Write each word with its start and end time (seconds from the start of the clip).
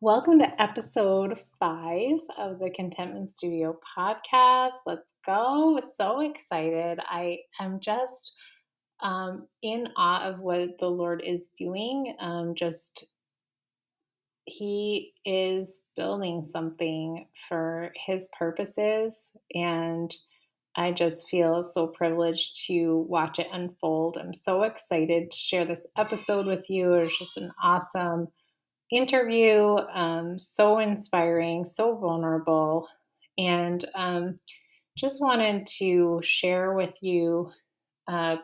Welcome 0.00 0.38
to 0.38 0.62
episode 0.62 1.42
five 1.58 2.20
of 2.38 2.60
the 2.60 2.70
Contentment 2.70 3.30
Studio 3.30 3.76
podcast. 3.98 4.74
Let's 4.86 5.08
go. 5.26 5.80
So 5.96 6.20
excited. 6.20 7.00
I 7.04 7.38
am 7.60 7.80
just 7.80 8.30
um, 9.02 9.48
in 9.60 9.88
awe 9.96 10.22
of 10.22 10.38
what 10.38 10.78
the 10.78 10.86
Lord 10.86 11.20
is 11.26 11.46
doing. 11.58 12.14
Um, 12.20 12.54
just, 12.56 13.08
He 14.44 15.14
is 15.24 15.68
building 15.96 16.48
something 16.48 17.26
for 17.48 17.90
His 18.06 18.28
purposes. 18.38 19.16
And 19.52 20.14
I 20.76 20.92
just 20.92 21.28
feel 21.28 21.68
so 21.74 21.88
privileged 21.88 22.68
to 22.68 23.04
watch 23.08 23.40
it 23.40 23.48
unfold. 23.52 24.16
I'm 24.16 24.32
so 24.32 24.62
excited 24.62 25.32
to 25.32 25.36
share 25.36 25.64
this 25.64 25.84
episode 25.96 26.46
with 26.46 26.70
you. 26.70 26.94
It's 26.94 27.18
just 27.18 27.36
an 27.36 27.50
awesome 27.60 28.28
interview. 28.90 29.76
Um, 29.92 30.38
so 30.38 30.78
inspiring, 30.78 31.66
so 31.66 31.96
vulnerable, 31.96 32.88
and 33.36 33.84
um, 33.94 34.38
just 34.96 35.20
wanted 35.20 35.66
to 35.78 36.20
share 36.24 36.72
with 36.72 36.94
you 37.00 37.50
a 38.08 38.38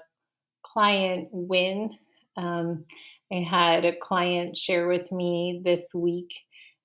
client 0.63 1.29
win. 1.33 1.91
Um, 2.37 2.85
I 3.33 3.37
had 3.37 3.85
a 3.85 3.97
client 3.97 4.57
share 4.57 4.87
with 4.87 5.11
me 5.11 5.63
this 5.65 5.87
week 5.95 6.33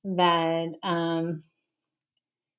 that 0.03 0.69
um, 0.83 1.43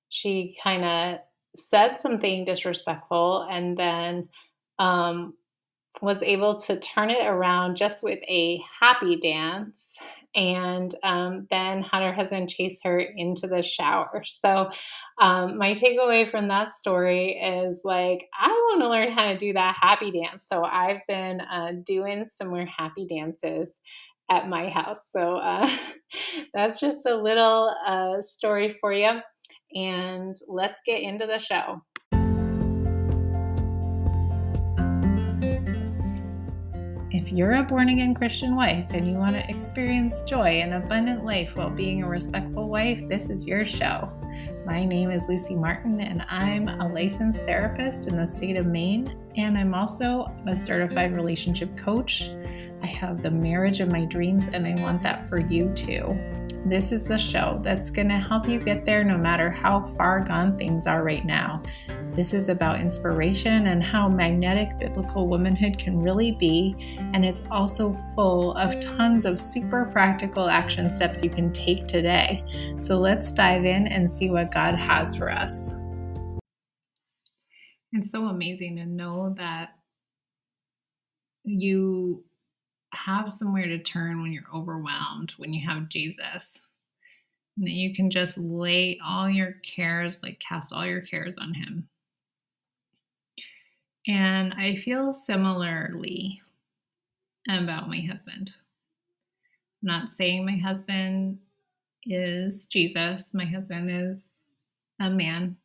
she 0.08 0.56
kind 0.62 0.84
of 0.84 1.19
said 1.56 2.00
something 2.00 2.44
disrespectful 2.44 3.48
and 3.50 3.77
then 3.77 4.28
um, 4.78 5.34
was 6.00 6.22
able 6.22 6.60
to 6.60 6.78
turn 6.78 7.10
it 7.10 7.27
around 7.27 7.77
just 7.77 8.02
with 8.02 8.20
a 8.28 8.60
happy 8.80 9.16
dance 9.16 9.98
and 10.34 10.95
um, 11.02 11.47
then 11.51 11.83
had 11.83 12.02
her 12.02 12.12
husband 12.12 12.48
chase 12.48 12.79
her 12.84 12.98
into 12.98 13.47
the 13.47 13.62
shower. 13.62 14.23
So, 14.25 14.70
um, 15.20 15.59
my 15.59 15.75
takeaway 15.75 16.31
from 16.31 16.48
that 16.48 16.75
story 16.77 17.33
is 17.33 17.81
like, 17.84 18.28
I 18.39 18.48
want 18.48 18.83
to 18.83 18.89
learn 18.89 19.12
how 19.12 19.28
to 19.33 19.39
do 19.39 19.53
that 19.55 19.77
happy 19.81 20.11
dance. 20.11 20.45
So, 20.50 20.64
I've 20.64 21.00
been 21.09 21.41
uh, 21.41 21.72
doing 21.84 22.27
some 22.39 22.48
more 22.48 22.67
happy 22.67 23.06
dances 23.06 23.70
at 24.31 24.48
my 24.48 24.69
house. 24.69 25.00
So, 25.12 25.37
uh, 25.37 25.69
that's 26.55 26.81
just 26.81 27.06
a 27.06 27.17
little 27.17 27.75
uh, 27.87 28.22
story 28.22 28.77
for 28.81 28.92
you. 28.92 29.20
And 29.75 30.37
let's 30.48 30.81
get 30.84 31.00
into 31.00 31.27
the 31.27 31.39
show. 31.39 31.83
If 37.20 37.30
you're 37.30 37.56
a 37.56 37.62
born 37.62 37.90
again 37.90 38.14
Christian 38.14 38.56
wife 38.56 38.94
and 38.94 39.06
you 39.06 39.18
want 39.18 39.32
to 39.32 39.46
experience 39.50 40.22
joy 40.22 40.62
and 40.62 40.72
abundant 40.72 41.22
life 41.22 41.54
while 41.54 41.68
being 41.68 42.02
a 42.02 42.08
respectful 42.08 42.66
wife, 42.66 43.06
this 43.10 43.28
is 43.28 43.46
your 43.46 43.66
show. 43.66 44.10
My 44.64 44.86
name 44.86 45.10
is 45.10 45.28
Lucy 45.28 45.54
Martin, 45.54 46.00
and 46.00 46.24
I'm 46.30 46.68
a 46.68 46.88
licensed 46.88 47.41
therapist 47.41 48.06
in 48.06 48.16
the 48.16 48.26
state 48.26 48.56
of 48.56 48.64
Maine, 48.64 49.18
and 49.36 49.58
I'm 49.58 49.74
also 49.74 50.34
a 50.46 50.56
certified 50.56 51.14
relationship 51.14 51.76
coach. 51.76 52.30
I 52.82 52.86
have 52.86 53.22
the 53.22 53.30
marriage 53.30 53.80
of 53.80 53.92
my 53.92 54.06
dreams, 54.06 54.48
and 54.50 54.66
I 54.66 54.82
want 54.82 55.02
that 55.02 55.28
for 55.28 55.38
you 55.38 55.70
too. 55.74 56.18
This 56.66 56.92
is 56.92 57.05
the 57.05 57.19
show 57.19 57.58
that's 57.62 57.89
going 57.89 58.08
to 58.08 58.19
help 58.19 58.47
you 58.47 58.61
get 58.61 58.84
there 58.84 59.03
no 59.03 59.16
matter 59.16 59.50
how 59.50 59.89
far 59.97 60.20
gone 60.20 60.58
things 60.58 60.86
are 60.86 61.03
right 61.03 61.25
now. 61.25 61.62
This 62.12 62.34
is 62.34 62.50
about 62.50 62.80
inspiration 62.80 63.69
and 63.69 63.83
how 63.83 64.08
magnetic 64.08 64.78
biblical 64.78 65.27
womanhood 65.27 65.78
can 65.78 66.00
really 66.00 66.33
be, 66.33 66.75
and 67.14 67.25
it's 67.25 67.42
also 67.50 67.97
full 68.14 68.53
of 68.56 68.78
tons 68.78 69.25
of 69.25 69.41
super 69.41 69.86
practical 69.86 70.48
action 70.48 70.91
steps 70.91 71.25
you 71.25 71.31
can 71.31 71.50
take 71.53 71.86
today. 71.86 72.44
So 72.78 72.98
let's 72.98 73.33
dive 73.33 73.64
in 73.64 73.86
and 73.86 74.11
see 74.11 74.28
what 74.28 74.53
God 74.53 74.75
has 74.75 75.16
for 75.16 75.31
us. 75.31 75.75
It's 77.92 78.11
so 78.11 78.27
amazing 78.27 78.77
to 78.77 78.87
know 78.87 79.34
that 79.38 79.71
you 81.42 82.25
have 82.95 83.33
somewhere 83.33 83.67
to 83.67 83.78
turn 83.78 84.23
when 84.23 84.33
you're 84.33 84.43
overwhelmed, 84.55 85.33
when 85.37 85.53
you 85.53 85.69
have 85.69 85.89
Jesus. 85.89 86.61
And 87.56 87.67
that 87.67 87.73
you 87.73 87.95
can 87.95 88.11
just 88.11 88.39
lay 88.39 88.99
all 89.05 89.28
your 89.28 89.56
cares, 89.62 90.23
like 90.23 90.41
cast 90.41 90.73
all 90.73 90.87
your 90.87 91.03
cares 91.03 91.34
on 91.39 91.55
Him. 91.55 91.89
And 94.06 94.55
I 94.55 94.77
feel 94.77 95.12
similarly 95.12 96.41
about 97.49 97.89
my 97.89 98.01
husband. 98.01 98.53
I'm 99.83 99.87
not 99.89 100.11
saying 100.11 100.45
my 100.45 100.57
husband 100.57 101.39
is 102.05 102.67
Jesus, 102.67 103.34
my 103.34 103.45
husband 103.45 103.91
is 103.91 104.51
a 105.01 105.11
man 105.11 105.57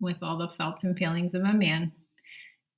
with 0.00 0.16
all 0.22 0.38
the 0.38 0.48
faults 0.48 0.84
and 0.84 0.96
feelings 0.96 1.34
of 1.34 1.42
a 1.42 1.52
man. 1.52 1.92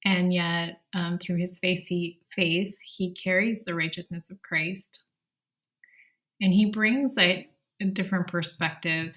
And 0.04 0.32
yet, 0.32 0.80
um, 0.94 1.18
through 1.18 1.36
his 1.36 1.58
face, 1.58 1.86
he, 1.86 2.17
faith, 2.34 2.76
he 2.82 3.12
carries 3.12 3.64
the 3.64 3.74
righteousness 3.74 4.30
of 4.30 4.42
Christ. 4.42 5.00
And 6.40 6.52
he 6.52 6.66
brings 6.66 7.16
a, 7.18 7.48
a 7.80 7.84
different 7.84 8.28
perspective 8.28 9.14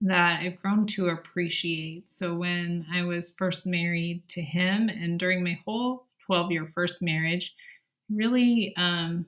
that 0.00 0.40
I've 0.40 0.60
grown 0.60 0.86
to 0.88 1.08
appreciate. 1.08 2.10
So, 2.10 2.34
when 2.34 2.86
I 2.92 3.02
was 3.02 3.34
first 3.36 3.66
married 3.66 4.22
to 4.28 4.42
him, 4.42 4.88
and 4.88 5.18
during 5.18 5.42
my 5.42 5.58
whole 5.64 6.06
12 6.26 6.52
year 6.52 6.70
first 6.74 7.02
marriage, 7.02 7.54
really, 8.10 8.74
um, 8.76 9.26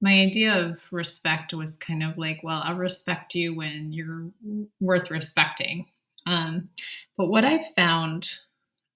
my 0.00 0.12
idea 0.12 0.54
of 0.54 0.80
respect 0.92 1.52
was 1.52 1.76
kind 1.76 2.02
of 2.02 2.16
like, 2.16 2.40
well, 2.42 2.62
I'll 2.64 2.76
respect 2.76 3.34
you 3.34 3.54
when 3.54 3.92
you're 3.92 4.30
worth 4.80 5.10
respecting. 5.10 5.86
Um, 6.26 6.68
but 7.16 7.26
what 7.26 7.44
I've 7.44 7.74
found 7.74 8.30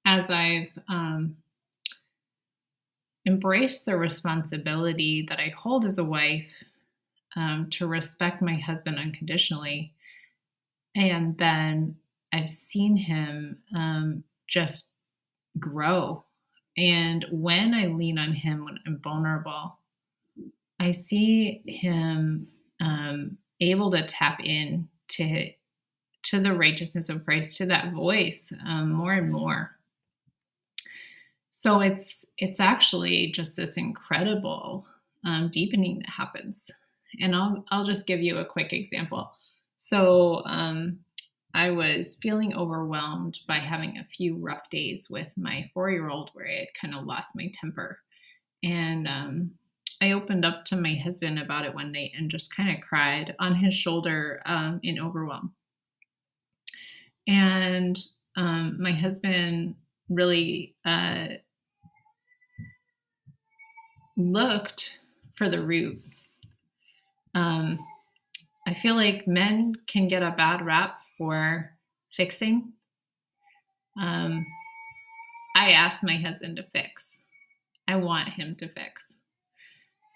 as 0.05 0.31
I've 0.31 0.71
um, 0.89 1.37
embraced 3.27 3.85
the 3.87 3.97
responsibility 3.97 5.25
that 5.29 5.39
I 5.39 5.55
hold 5.57 5.87
as 5.87 5.99
a 5.99 6.05
wife 6.05 6.51
um, 7.37 7.69
to 7.71 7.87
respect 7.87 8.43
my 8.43 8.55
husband 8.55 8.99
unconditionally, 8.99 9.95
and 10.95 11.37
then 11.39 11.97
I've 12.33 12.53
seen 12.53 12.97
him 12.97 13.59
um, 13.75 14.25
just 14.49 14.93
grow. 15.59 16.25
And 16.77 17.27
when 17.31 17.75
I 17.75 17.87
lean 17.87 18.19
on 18.19 18.33
him 18.33 18.65
when 18.65 18.79
I'm 18.87 18.99
vulnerable, 18.99 19.79
I 20.81 20.93
see 20.93 21.63
him 21.67 22.49
um, 22.81 23.37
able 23.61 23.91
to 23.93 24.05
tap 24.05 24.41
in 24.43 24.89
to 25.09 25.51
to 26.25 26.41
the 26.41 26.53
righteousness 26.53 27.09
of 27.09 27.25
Christ, 27.25 27.57
to 27.57 27.67
that 27.67 27.93
voice 27.93 28.53
um, 28.65 28.93
more 28.93 29.15
and 29.15 29.33
more. 29.33 29.77
So 31.55 31.81
it's 31.81 32.25
it's 32.39 32.61
actually 32.61 33.31
just 33.31 33.57
this 33.57 33.77
incredible 33.77 34.87
um, 35.25 35.51
deepening 35.51 35.99
that 35.99 36.09
happens. 36.09 36.71
And 37.21 37.37
I'll 37.37 37.65
I'll 37.71 37.85
just 37.85 38.07
give 38.07 38.21
you 38.23 38.39
a 38.39 38.45
quick 38.45 38.73
example. 38.73 39.31
So 39.77 40.43
um, 40.47 40.99
I 41.55 41.71
was 41.71 42.15
feeling 42.23 42.55
overwhelmed 42.55 43.39
by 43.47 43.59
having 43.59 43.99
a 43.99 44.05
few 44.17 44.37
rough 44.39 44.71
days 44.71 45.11
with 45.11 45.37
my 45.37 45.71
four 45.75 45.91
year 45.91 46.09
old 46.09 46.31
where 46.33 46.49
I 46.49 46.61
had 46.61 46.75
kind 46.81 46.97
of 46.97 47.05
lost 47.05 47.37
my 47.37 47.53
temper. 47.61 47.99
And 48.63 49.07
um, 49.07 49.51
I 50.01 50.13
opened 50.13 50.47
up 50.47 50.65
to 50.67 50.77
my 50.77 50.95
husband 50.95 51.39
about 51.39 51.67
it 51.67 51.75
one 51.75 51.93
night 51.93 52.13
and 52.17 52.31
just 52.31 52.57
kind 52.57 52.75
of 52.75 52.83
cried 52.83 53.37
on 53.39 53.55
his 53.57 53.75
shoulder 53.75 54.41
um, 54.47 54.81
in 54.83 54.99
overwhelm. 54.99 55.55
And 57.27 57.99
um, 58.37 58.83
my 58.83 58.93
husband 58.93 59.77
really 60.09 60.75
uh, 60.85 61.29
looked 64.17 64.99
for 65.35 65.49
the 65.49 65.65
root. 65.65 66.03
Um, 67.35 67.79
I 68.67 68.75
feel 68.75 68.95
like 68.95 69.27
men 69.27 69.75
can 69.87 70.09
get 70.09 70.23
a 70.23 70.35
bad 70.37 70.65
rap 70.65 70.99
for 71.19 71.71
fixing. 72.13 72.73
Um, 74.01 74.47
I 75.57 75.73
asked 75.73 76.03
my 76.03 76.17
husband 76.17 76.57
to 76.57 76.63
fix. 76.63 77.19
I 77.89 77.97
want 77.97 78.29
him 78.29 78.55
to 78.57 78.69
fix. 78.69 79.13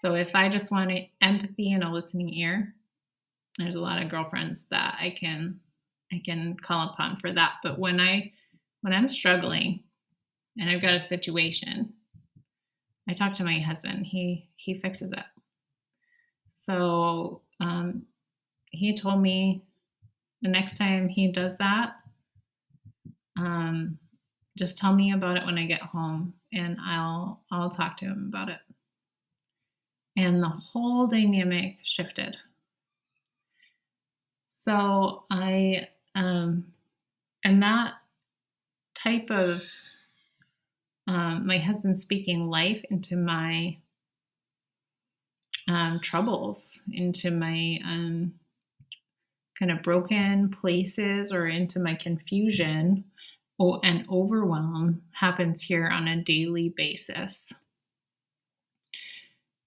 So 0.01 0.13
if 0.13 0.35
I 0.35 0.47
just 0.47 0.71
want 0.71 0.91
empathy 1.21 1.73
and 1.73 1.83
a 1.83 1.89
listening 1.89 2.33
ear, 2.33 2.73
there's 3.57 3.75
a 3.75 3.81
lot 3.81 4.01
of 4.01 4.09
girlfriends 4.09 4.67
that 4.69 4.97
I 4.99 5.09
can 5.09 5.59
I 6.13 6.21
can 6.23 6.55
call 6.55 6.89
upon 6.89 7.17
for 7.17 7.33
that. 7.33 7.55
But 7.63 7.79
when 7.79 7.99
I 7.99 8.31
when 8.81 8.93
I'm 8.93 9.09
struggling 9.09 9.83
and 10.59 10.69
I've 10.69 10.81
got 10.81 10.93
a 10.93 11.01
situation, 11.01 11.93
I 13.09 13.13
talk 13.13 13.33
to 13.35 13.43
my 13.43 13.59
husband. 13.59 14.05
He 14.05 14.49
he 14.55 14.79
fixes 14.79 15.11
it. 15.11 15.23
So 16.45 17.41
um, 17.59 18.05
he 18.71 18.93
told 18.95 19.21
me 19.21 19.63
the 20.41 20.49
next 20.49 20.77
time 20.77 21.07
he 21.07 21.31
does 21.31 21.57
that, 21.57 21.95
um, 23.37 23.97
just 24.57 24.77
tell 24.77 24.93
me 24.93 25.13
about 25.13 25.37
it 25.37 25.45
when 25.45 25.57
I 25.57 25.65
get 25.65 25.81
home, 25.81 26.33
and 26.53 26.77
I'll 26.81 27.41
I'll 27.51 27.69
talk 27.69 27.97
to 27.97 28.05
him 28.05 28.25
about 28.29 28.49
it. 28.49 28.59
And 30.17 30.41
the 30.41 30.49
whole 30.49 31.07
dynamic 31.07 31.77
shifted. 31.83 32.35
So 34.65 35.23
I 35.29 35.87
um 36.15 36.65
am 37.45 37.59
not 37.59 37.93
type 39.03 39.29
of 39.29 39.61
um, 41.07 41.47
my 41.47 41.57
husband 41.57 41.97
speaking 41.97 42.47
life 42.47 42.83
into 42.89 43.15
my 43.15 43.77
um, 45.69 45.99
troubles, 46.01 46.83
into 46.91 47.31
my 47.31 47.79
um, 47.85 48.33
kind 49.57 49.71
of 49.71 49.83
broken 49.83 50.49
places, 50.49 51.31
or 51.31 51.47
into 51.47 51.79
my 51.79 51.95
confusion 51.95 53.03
oh, 53.59 53.79
and 53.83 54.05
overwhelm 54.09 55.01
happens 55.11 55.61
here 55.61 55.87
on 55.87 56.07
a 56.07 56.21
daily 56.21 56.73
basis. 56.75 57.53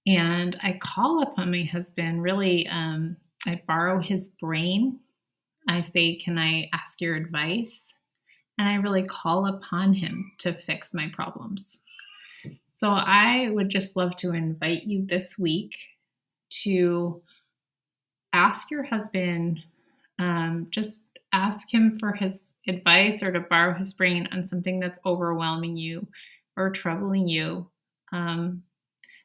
And 0.06 0.58
I 0.62 0.78
call 0.80 1.22
upon 1.22 1.50
my 1.50 1.62
husband, 1.62 2.22
really, 2.22 2.66
um, 2.68 3.16
I 3.46 3.62
borrow 3.66 4.00
his 4.00 4.28
brain. 4.28 5.00
I 5.68 5.82
say, 5.82 6.16
Can 6.16 6.38
I 6.38 6.68
ask 6.72 7.00
your 7.00 7.16
advice? 7.16 7.94
And 8.60 8.68
I 8.68 8.74
really 8.74 9.04
call 9.04 9.46
upon 9.46 9.94
Him 9.94 10.32
to 10.38 10.52
fix 10.52 10.92
my 10.92 11.10
problems. 11.14 11.78
So 12.66 12.90
I 12.90 13.48
would 13.52 13.70
just 13.70 13.96
love 13.96 14.14
to 14.16 14.34
invite 14.34 14.82
you 14.82 15.06
this 15.06 15.38
week 15.38 15.74
to 16.64 17.22
ask 18.34 18.70
your 18.70 18.82
husband, 18.82 19.60
um, 20.18 20.66
just 20.70 21.00
ask 21.32 21.72
him 21.72 21.98
for 21.98 22.12
his 22.12 22.52
advice 22.68 23.22
or 23.22 23.32
to 23.32 23.40
borrow 23.40 23.72
his 23.72 23.94
brain 23.94 24.28
on 24.30 24.44
something 24.44 24.78
that's 24.78 24.98
overwhelming 25.06 25.78
you 25.78 26.06
or 26.56 26.68
troubling 26.68 27.28
you. 27.28 27.66
Um, 28.12 28.62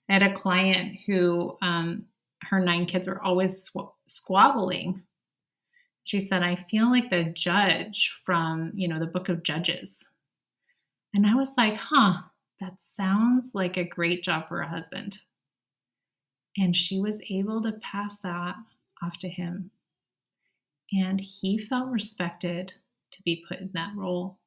I 0.10 0.14
had 0.14 0.24
a 0.24 0.34
client 0.34 1.00
who 1.06 1.58
um, 1.62 2.00
her 2.44 2.62
nine 2.62 2.86
kids 2.86 3.06
were 3.06 3.22
always 3.22 3.70
squabbling 4.08 5.04
she 6.06 6.20
said, 6.20 6.44
I 6.44 6.56
feel 6.56 6.90
like 6.90 7.10
the 7.10 7.24
judge 7.24 8.14
from, 8.24 8.72
you 8.76 8.88
know, 8.88 9.00
the 9.00 9.08
book 9.08 9.28
of 9.28 9.42
Judges. 9.42 10.08
And 11.16 11.26
I 11.26 11.34
was 11.34 11.54
like, 11.58 11.76
huh, 11.76 12.22
that 12.62 12.80
sounds 12.80 13.56
like 13.56 13.76
a 13.76 13.84
great 13.84 14.24
job 14.24 14.48
for 14.48 14.62
a 14.62 14.70
husband. 14.70 15.18
And 16.58 16.76
she 16.76 17.00
was 17.00 17.24
able 17.30 17.62
to 17.64 17.74
pass 17.74 18.20
that 18.20 18.56
off 19.02 19.18
to 19.20 19.30
him. 19.30 19.72
And 20.94 21.20
he 21.20 21.58
felt 21.58 21.90
respected 21.90 22.72
to 23.12 23.22
be 23.24 23.44
put 23.48 23.60
in 23.60 23.72
that 23.74 23.94
role. 23.96 24.38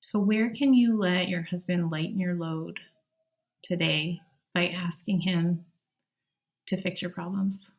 So, 0.00 0.18
where 0.18 0.50
can 0.50 0.74
you 0.74 0.98
let 0.98 1.28
your 1.28 1.42
husband 1.42 1.90
lighten 1.92 2.18
your 2.18 2.34
load 2.34 2.80
today 3.62 4.20
by 4.54 4.68
asking 4.68 5.20
him 5.20 5.64
to 6.66 6.76
fix 6.76 7.00
your 7.00 7.12
problems? 7.12 7.70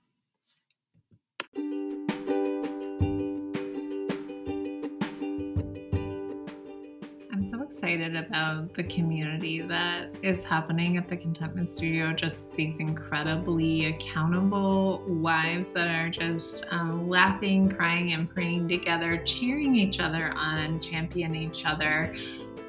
Excited 7.78 8.16
about 8.16 8.74
the 8.74 8.84
community 8.86 9.62
that 9.62 10.10
is 10.24 10.44
happening 10.44 10.98
at 10.98 11.08
the 11.08 11.16
Contentment 11.16 11.70
Studio. 11.70 12.12
Just 12.12 12.52
these 12.54 12.80
incredibly 12.80 13.86
accountable 13.86 15.04
wives 15.06 15.74
that 15.74 15.88
are 15.88 16.10
just 16.10 16.66
um, 16.72 17.08
laughing, 17.08 17.70
crying, 17.70 18.14
and 18.14 18.28
praying 18.28 18.68
together, 18.68 19.18
cheering 19.18 19.76
each 19.76 20.00
other 20.00 20.34
on, 20.36 20.80
championing 20.80 21.44
each 21.44 21.68
other 21.68 22.16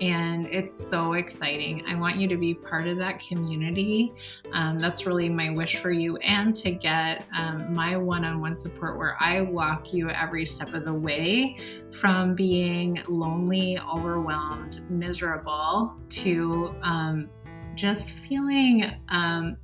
and 0.00 0.46
it's 0.46 0.72
so 0.72 1.14
exciting. 1.14 1.84
I 1.86 1.94
want 1.94 2.16
you 2.16 2.28
to 2.28 2.36
be 2.36 2.54
part 2.54 2.86
of 2.86 2.98
that 2.98 3.20
community. 3.20 4.12
Um, 4.52 4.78
that's 4.78 5.06
really 5.06 5.28
my 5.28 5.50
wish 5.50 5.78
for 5.78 5.90
you, 5.90 6.16
and 6.18 6.54
to 6.56 6.70
get 6.70 7.26
um, 7.36 7.72
my 7.72 7.96
one 7.96 8.24
on 8.24 8.40
one 8.40 8.56
support 8.56 8.98
where 8.98 9.16
I 9.20 9.40
walk 9.40 9.92
you 9.92 10.10
every 10.10 10.46
step 10.46 10.74
of 10.74 10.84
the 10.84 10.94
way 10.94 11.58
from 11.92 12.34
being 12.34 13.02
lonely, 13.08 13.78
overwhelmed, 13.78 14.88
miserable 14.90 15.96
to 16.10 16.74
um, 16.82 17.30
just 17.74 18.12
feeling 18.18 18.90
um, 19.08 19.56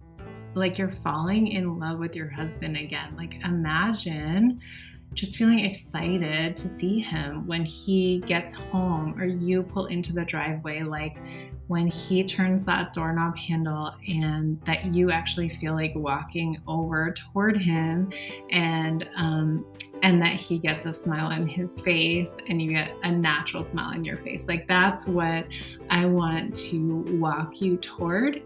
like 0.55 0.79
you're 0.79 0.93
falling 0.93 1.49
in 1.49 1.79
love 1.79 1.99
with 1.99 2.15
your 2.15 2.29
husband 2.29 2.77
again. 2.77 3.17
Like, 3.17 3.35
imagine 3.45 4.61
just 5.15 5.37
feeling 5.37 5.61
excited 5.61 6.57
to 6.57 6.69
see 6.69 7.01
him. 7.01 7.47
When 7.47 7.65
he 7.65 8.19
gets 8.27 8.53
home 8.53 9.21
or 9.21 9.25
you 9.25 9.63
pull 9.63 9.87
into 9.87 10.13
the 10.13 10.25
driveway 10.25 10.83
like 10.83 11.17
when 11.67 11.87
he 11.87 12.23
turns 12.25 12.65
that 12.67 12.93
doorknob 12.93 13.37
handle 13.37 13.93
and 14.07 14.61
that 14.65 14.95
you 14.95 15.11
actually 15.11 15.49
feel 15.49 15.73
like 15.73 15.93
walking 15.95 16.59
over 16.67 17.15
toward 17.33 17.57
him 17.57 18.13
and 18.51 19.09
um, 19.17 19.65
and 20.03 20.21
that 20.21 20.35
he 20.35 20.59
gets 20.59 20.85
a 20.85 20.93
smile 20.93 21.29
on 21.29 21.47
his 21.47 21.81
face 21.81 22.31
and 22.49 22.61
you 22.61 22.69
get 22.69 22.93
a 23.05 23.11
natural 23.11 23.63
smile 23.63 23.95
on 23.95 24.05
your 24.05 24.19
face. 24.19 24.47
Like 24.47 24.69
that's 24.69 25.07
what 25.07 25.47
i 25.89 26.05
want 26.05 26.55
to 26.55 27.05
walk 27.19 27.61
you 27.63 27.79
toward. 27.79 28.43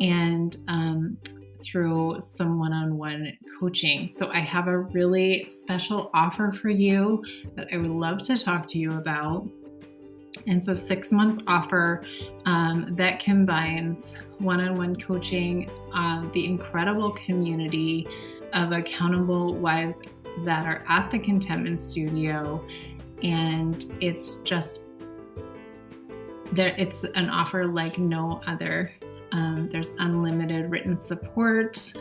And 0.00 0.56
um, 0.68 1.16
through 1.62 2.18
some 2.20 2.58
one 2.58 2.72
on 2.72 2.96
one 2.96 3.36
coaching. 3.58 4.08
So, 4.08 4.30
I 4.30 4.40
have 4.40 4.68
a 4.68 4.78
really 4.78 5.46
special 5.48 6.10
offer 6.14 6.52
for 6.52 6.68
you 6.68 7.24
that 7.56 7.68
I 7.72 7.76
would 7.76 7.90
love 7.90 8.22
to 8.22 8.36
talk 8.36 8.66
to 8.68 8.78
you 8.78 8.92
about. 8.92 9.48
And 10.46 10.58
it's 10.58 10.68
a 10.68 10.76
six 10.76 11.12
month 11.12 11.42
offer 11.46 12.02
um, 12.44 12.94
that 12.96 13.18
combines 13.20 14.18
one 14.38 14.60
on 14.60 14.76
one 14.76 14.96
coaching, 14.96 15.70
uh, 15.94 16.26
the 16.32 16.46
incredible 16.46 17.10
community 17.12 18.06
of 18.52 18.72
accountable 18.72 19.54
wives 19.54 20.00
that 20.44 20.66
are 20.66 20.84
at 20.88 21.10
the 21.10 21.18
Contentment 21.18 21.80
Studio. 21.80 22.64
And 23.22 23.84
it's 24.00 24.36
just 24.36 24.84
there, 26.52 26.74
it's 26.78 27.04
an 27.04 27.28
offer 27.28 27.66
like 27.66 27.98
no 27.98 28.40
other. 28.46 28.92
Um, 29.32 29.68
there's 29.68 29.88
unlimited 29.98 30.70
written 30.70 30.96
support. 30.96 31.92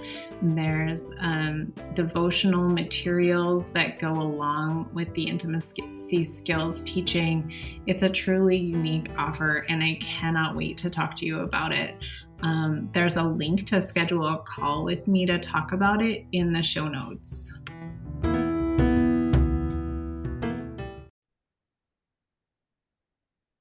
There's 0.41 1.01
um, 1.19 1.73
devotional 1.93 2.69
materials 2.69 3.71
that 3.71 3.99
go 3.99 4.11
along 4.11 4.89
with 4.93 5.13
the 5.13 5.23
intimacy 5.23 6.23
skills 6.23 6.81
teaching. 6.83 7.51
It's 7.85 8.03
a 8.03 8.09
truly 8.09 8.57
unique 8.57 9.09
offer, 9.17 9.65
and 9.69 9.83
I 9.83 9.99
cannot 10.01 10.55
wait 10.55 10.77
to 10.79 10.89
talk 10.89 11.15
to 11.17 11.25
you 11.25 11.41
about 11.41 11.71
it. 11.71 11.95
Um, 12.41 12.89
there's 12.93 13.17
a 13.17 13.23
link 13.23 13.65
to 13.67 13.81
schedule 13.81 14.27
a 14.27 14.37
call 14.39 14.83
with 14.83 15.07
me 15.07 15.25
to 15.25 15.39
talk 15.39 15.71
about 15.71 16.01
it 16.03 16.25
in 16.31 16.53
the 16.53 16.61
show 16.61 16.87
notes. 16.87 17.57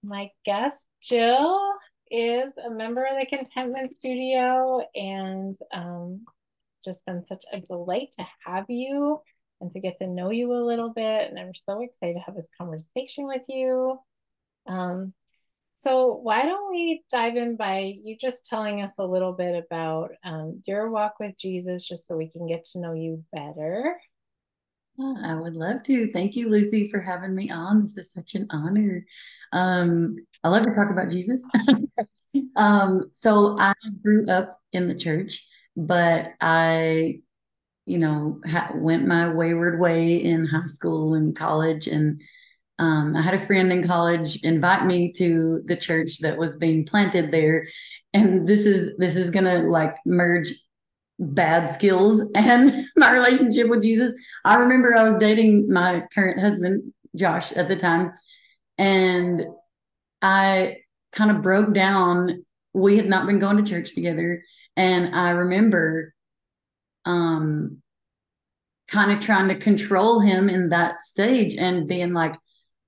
My 0.03 0.31
guest, 0.45 0.87
Jill, 1.03 1.59
is 2.11 2.53
a 2.65 2.71
member 2.71 3.05
of 3.05 3.19
the 3.19 3.27
Contentment 3.27 3.97
Studio, 3.97 4.83
and 4.95 5.57
um, 5.73 6.25
just 6.85 7.05
been 7.05 7.25
such 7.27 7.45
a 7.53 7.61
delight 7.61 8.09
to 8.19 8.27
have 8.45 8.67
you 8.69 9.21
and 9.61 9.73
to 9.73 9.81
get 9.81 9.99
to 9.99 10.07
know 10.07 10.31
you 10.31 10.53
a 10.53 10.67
little 10.67 10.91
bit. 10.91 11.31
And 11.31 11.39
I'm 11.39 11.53
so 11.69 11.83
excited 11.83 12.15
to 12.15 12.21
have 12.21 12.37
this 12.37 12.49
conversation 12.59 13.27
with 13.27 13.43
you. 13.49 13.99
Um, 14.67 15.15
so, 15.85 16.15
why 16.15 16.43
don't 16.43 16.71
we 16.71 17.05
dive 17.13 17.37
in 17.37 17.57
by 17.57 17.95
you 18.03 18.17
just 18.21 18.47
telling 18.47 18.83
us 18.83 18.93
a 18.99 19.07
little 19.07 19.33
bit 19.33 19.63
about 19.65 20.11
um, 20.25 20.63
your 20.67 20.91
walk 20.91 21.15
with 21.21 21.39
Jesus, 21.39 21.87
just 21.87 22.07
so 22.07 22.17
we 22.17 22.29
can 22.29 22.47
get 22.49 22.65
to 22.73 22.81
know 22.81 22.93
you 22.93 23.23
better? 23.33 23.97
I 24.99 25.35
would 25.35 25.55
love 25.55 25.83
to. 25.85 26.11
Thank 26.13 26.37
you, 26.37 26.49
Lucy, 26.49 26.91
for 26.91 27.01
having 27.01 27.35
me 27.35 27.51
on. 27.51 27.83
This 27.83 27.97
is 27.99 28.13
such 28.13 28.35
an 28.35 28.47
honor. 28.51 29.05
Um, 29.53 30.17
I 30.43 30.49
love 30.49 30.65
to 30.65 30.75
talk 30.75 30.91
about 30.91 31.11
Jesus. 31.11 31.43
um, 32.57 33.11
so 33.13 33.57
I 33.59 33.75
grew 34.03 34.27
up 34.29 34.59
in 34.73 34.89
the 34.89 34.95
church, 34.95 35.47
but 35.77 36.33
I, 36.41 37.21
you 37.85 37.99
know, 37.99 38.41
ha- 38.47 38.73
went 38.75 39.07
my 39.07 39.29
wayward 39.33 39.79
way 39.79 40.17
in 40.17 40.47
high 40.47 40.67
school 40.67 41.15
and 41.15 41.37
college, 41.37 41.87
and 41.87 42.23
um, 42.79 43.17
I 43.17 43.23
had 43.23 43.35
a 43.35 43.47
friend 43.47 43.73
in 43.73 43.87
college 43.87 44.43
invite 44.45 44.87
me 44.87 45.13
to 45.13 45.63
the 45.67 45.77
church 45.77 46.21
that 46.21 46.39
was 46.39 46.57
being 46.57 46.87
planted 46.87 47.31
there, 47.31 47.67
and 48.15 48.47
this 48.47 48.65
is 48.65 48.97
this 48.97 49.17
is 49.17 49.31
gonna 49.31 49.65
like 49.65 49.97
merge 50.07 50.53
bad 51.19 51.71
skills 51.71 52.23
and 52.35 52.87
my 52.97 53.13
relationship 53.13 53.69
with 53.69 53.83
Jesus. 53.83 54.13
I 54.45 54.57
remember 54.57 54.95
I 54.95 55.05
was 55.05 55.15
dating 55.17 55.73
my 55.73 56.05
current 56.15 56.41
husband, 56.41 56.93
Josh, 57.15 57.53
at 57.53 57.69
the 57.69 57.77
time, 57.77 58.13
and 58.79 59.45
I 60.23 60.79
kind 61.13 61.31
of 61.31 61.43
broke 61.43 61.73
down. 61.73 62.45
We 62.73 62.97
had 62.97 63.09
not 63.09 63.27
been 63.27 63.39
going 63.39 63.57
to 63.57 63.71
church 63.71 63.95
together. 63.95 64.43
And 64.77 65.15
I 65.15 65.31
remember 65.31 66.15
um 67.05 67.83
kind 68.89 69.11
of 69.11 69.21
trying 69.21 69.49
to 69.49 69.57
control 69.57 70.21
him 70.21 70.49
in 70.49 70.69
that 70.69 71.05
stage 71.05 71.55
and 71.55 71.89
being 71.89 72.13
like, 72.13 72.35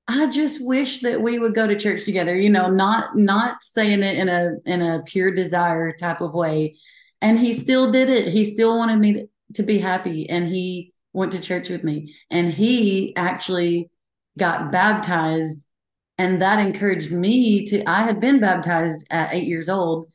I 0.06 0.26
just 0.26 0.64
wish 0.66 1.00
that 1.00 1.20
we 1.20 1.38
would 1.38 1.54
go 1.54 1.66
to 1.66 1.78
church 1.78 2.04
together, 2.04 2.34
you 2.34 2.50
know, 2.50 2.70
not 2.70 3.16
not 3.16 3.62
saying 3.62 4.02
it 4.02 4.18
in 4.18 4.28
a 4.28 4.52
in 4.64 4.80
a 4.80 5.02
pure 5.04 5.34
desire 5.34 5.92
type 5.92 6.20
of 6.20 6.32
way, 6.32 6.76
and 7.20 7.38
he 7.38 7.52
still 7.52 7.90
did 7.90 8.08
it 8.08 8.28
he 8.28 8.44
still 8.44 8.76
wanted 8.76 8.98
me 8.98 9.24
to, 9.54 9.62
be 9.62 9.78
happy 9.78 10.28
and 10.28 10.48
he 10.48 10.92
went 11.12 11.32
to 11.32 11.40
church 11.40 11.68
with 11.68 11.84
me, 11.84 12.14
and 12.30 12.52
he 12.52 13.14
actually 13.16 13.90
got 14.38 14.70
baptized, 14.70 15.68
and 16.16 16.40
that 16.42 16.58
encouraged 16.58 17.10
me 17.10 17.66
to. 17.66 17.88
I 17.88 18.02
had 18.02 18.20
been 18.20 18.40
baptized 18.40 19.06
at 19.10 19.34
eight 19.34 19.46
years 19.46 19.68
old, 19.68 20.06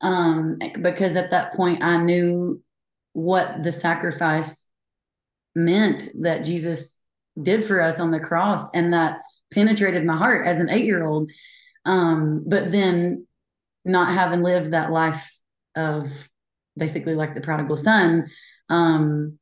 um, 0.00 0.58
because 0.80 1.16
at 1.16 1.30
that 1.30 1.54
point 1.54 1.82
I 1.82 1.96
knew 1.96 2.62
what 3.12 3.62
the 3.62 3.72
sacrifice 3.72 4.68
meant 5.54 6.08
that 6.22 6.44
Jesus 6.44 6.98
did 7.40 7.64
for 7.64 7.80
us 7.80 8.00
on 8.00 8.10
the 8.10 8.20
cross, 8.20 8.68
and 8.74 8.92
that 8.92 9.18
penetrated 9.52 10.04
my 10.04 10.16
heart 10.16 10.46
as 10.46 10.60
an 10.60 10.70
eight 10.70 10.84
year 10.84 11.04
old. 11.04 11.30
Um, 11.84 12.44
but 12.46 12.70
then 12.70 13.26
not 13.84 14.14
having 14.14 14.42
lived 14.42 14.70
that 14.70 14.92
life 14.92 15.34
of 15.74 16.28
basically 16.76 17.14
like 17.14 17.34
the 17.34 17.40
prodigal 17.40 17.76
son. 17.76 18.28
Um, 18.68 19.38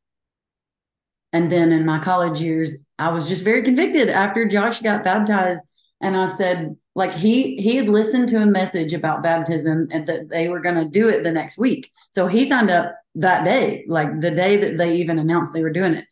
and 1.32 1.50
then 1.50 1.70
in 1.72 1.86
my 1.86 1.98
college 1.98 2.40
years, 2.40 2.86
I 2.98 3.10
was 3.12 3.28
just 3.28 3.44
very 3.44 3.62
convicted 3.62 4.08
after 4.08 4.48
Josh 4.48 4.80
got 4.80 5.04
baptized. 5.04 5.70
And 6.00 6.16
I 6.16 6.26
said, 6.26 6.76
like 6.94 7.14
he 7.14 7.56
he 7.56 7.76
had 7.76 7.88
listened 7.88 8.28
to 8.30 8.42
a 8.42 8.46
message 8.46 8.92
about 8.92 9.22
baptism 9.22 9.88
and 9.92 10.06
that 10.06 10.28
they 10.28 10.48
were 10.48 10.60
going 10.60 10.74
to 10.74 10.88
do 10.88 11.08
it 11.08 11.22
the 11.22 11.30
next 11.30 11.56
week. 11.56 11.90
So 12.10 12.26
he 12.26 12.44
signed 12.44 12.70
up 12.70 12.94
that 13.16 13.44
day, 13.44 13.84
like 13.86 14.20
the 14.20 14.30
day 14.30 14.56
that 14.56 14.76
they 14.76 14.96
even 14.96 15.18
announced 15.18 15.52
they 15.52 15.62
were 15.62 15.72
doing 15.72 15.94
it. 15.94 16.04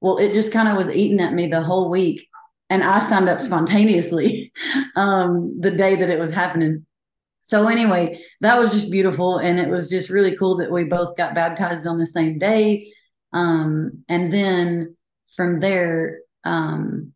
Well, 0.00 0.18
it 0.18 0.32
just 0.32 0.52
kind 0.52 0.68
of 0.68 0.76
was 0.76 0.90
eating 0.90 1.20
at 1.20 1.34
me 1.34 1.46
the 1.46 1.62
whole 1.62 1.90
week. 1.90 2.26
And 2.68 2.84
I 2.84 3.00
signed 3.00 3.28
up 3.28 3.40
spontaneously 3.40 4.52
um, 4.96 5.58
the 5.60 5.70
day 5.70 5.96
that 5.96 6.10
it 6.10 6.18
was 6.18 6.32
happening. 6.32 6.86
So 7.40 7.68
anyway, 7.68 8.20
that 8.40 8.58
was 8.58 8.72
just 8.72 8.90
beautiful, 8.90 9.38
and 9.38 9.58
it 9.58 9.68
was 9.68 9.90
just 9.90 10.10
really 10.10 10.36
cool 10.36 10.56
that 10.58 10.70
we 10.70 10.84
both 10.84 11.16
got 11.16 11.34
baptized 11.34 11.86
on 11.86 11.98
the 11.98 12.06
same 12.06 12.38
day. 12.38 12.92
Um, 13.32 14.04
and 14.08 14.32
then 14.32 14.96
from 15.36 15.60
there, 15.60 16.20
um, 16.44 17.12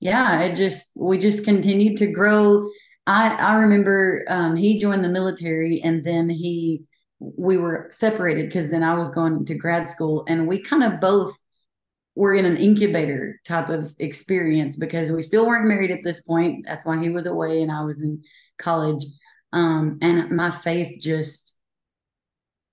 yeah, 0.00 0.42
it 0.42 0.56
just 0.56 0.92
we 0.96 1.18
just 1.18 1.44
continued 1.44 1.98
to 1.98 2.10
grow. 2.10 2.68
I 3.06 3.34
I 3.34 3.54
remember 3.56 4.24
um, 4.28 4.56
he 4.56 4.78
joined 4.78 5.04
the 5.04 5.08
military, 5.08 5.80
and 5.82 6.04
then 6.04 6.28
he 6.30 6.84
we 7.18 7.58
were 7.58 7.88
separated 7.90 8.46
because 8.46 8.70
then 8.70 8.82
I 8.82 8.94
was 8.94 9.10
going 9.10 9.44
to 9.46 9.54
grad 9.54 9.88
school, 9.90 10.24
and 10.28 10.48
we 10.48 10.60
kind 10.62 10.82
of 10.84 11.00
both 11.00 11.36
were 12.14 12.34
in 12.34 12.44
an 12.44 12.56
incubator 12.56 13.40
type 13.44 13.68
of 13.68 13.94
experience 13.98 14.76
because 14.76 15.12
we 15.12 15.22
still 15.22 15.46
weren't 15.46 15.68
married 15.68 15.90
at 15.90 16.02
this 16.04 16.20
point. 16.22 16.66
That's 16.66 16.84
why 16.84 17.00
he 17.00 17.08
was 17.08 17.26
away 17.26 17.62
and 17.62 17.70
I 17.70 17.82
was 17.82 18.00
in 18.00 18.22
college. 18.58 19.04
Um, 19.52 19.98
and 20.00 20.30
my 20.30 20.50
faith 20.50 21.00
just 21.00 21.56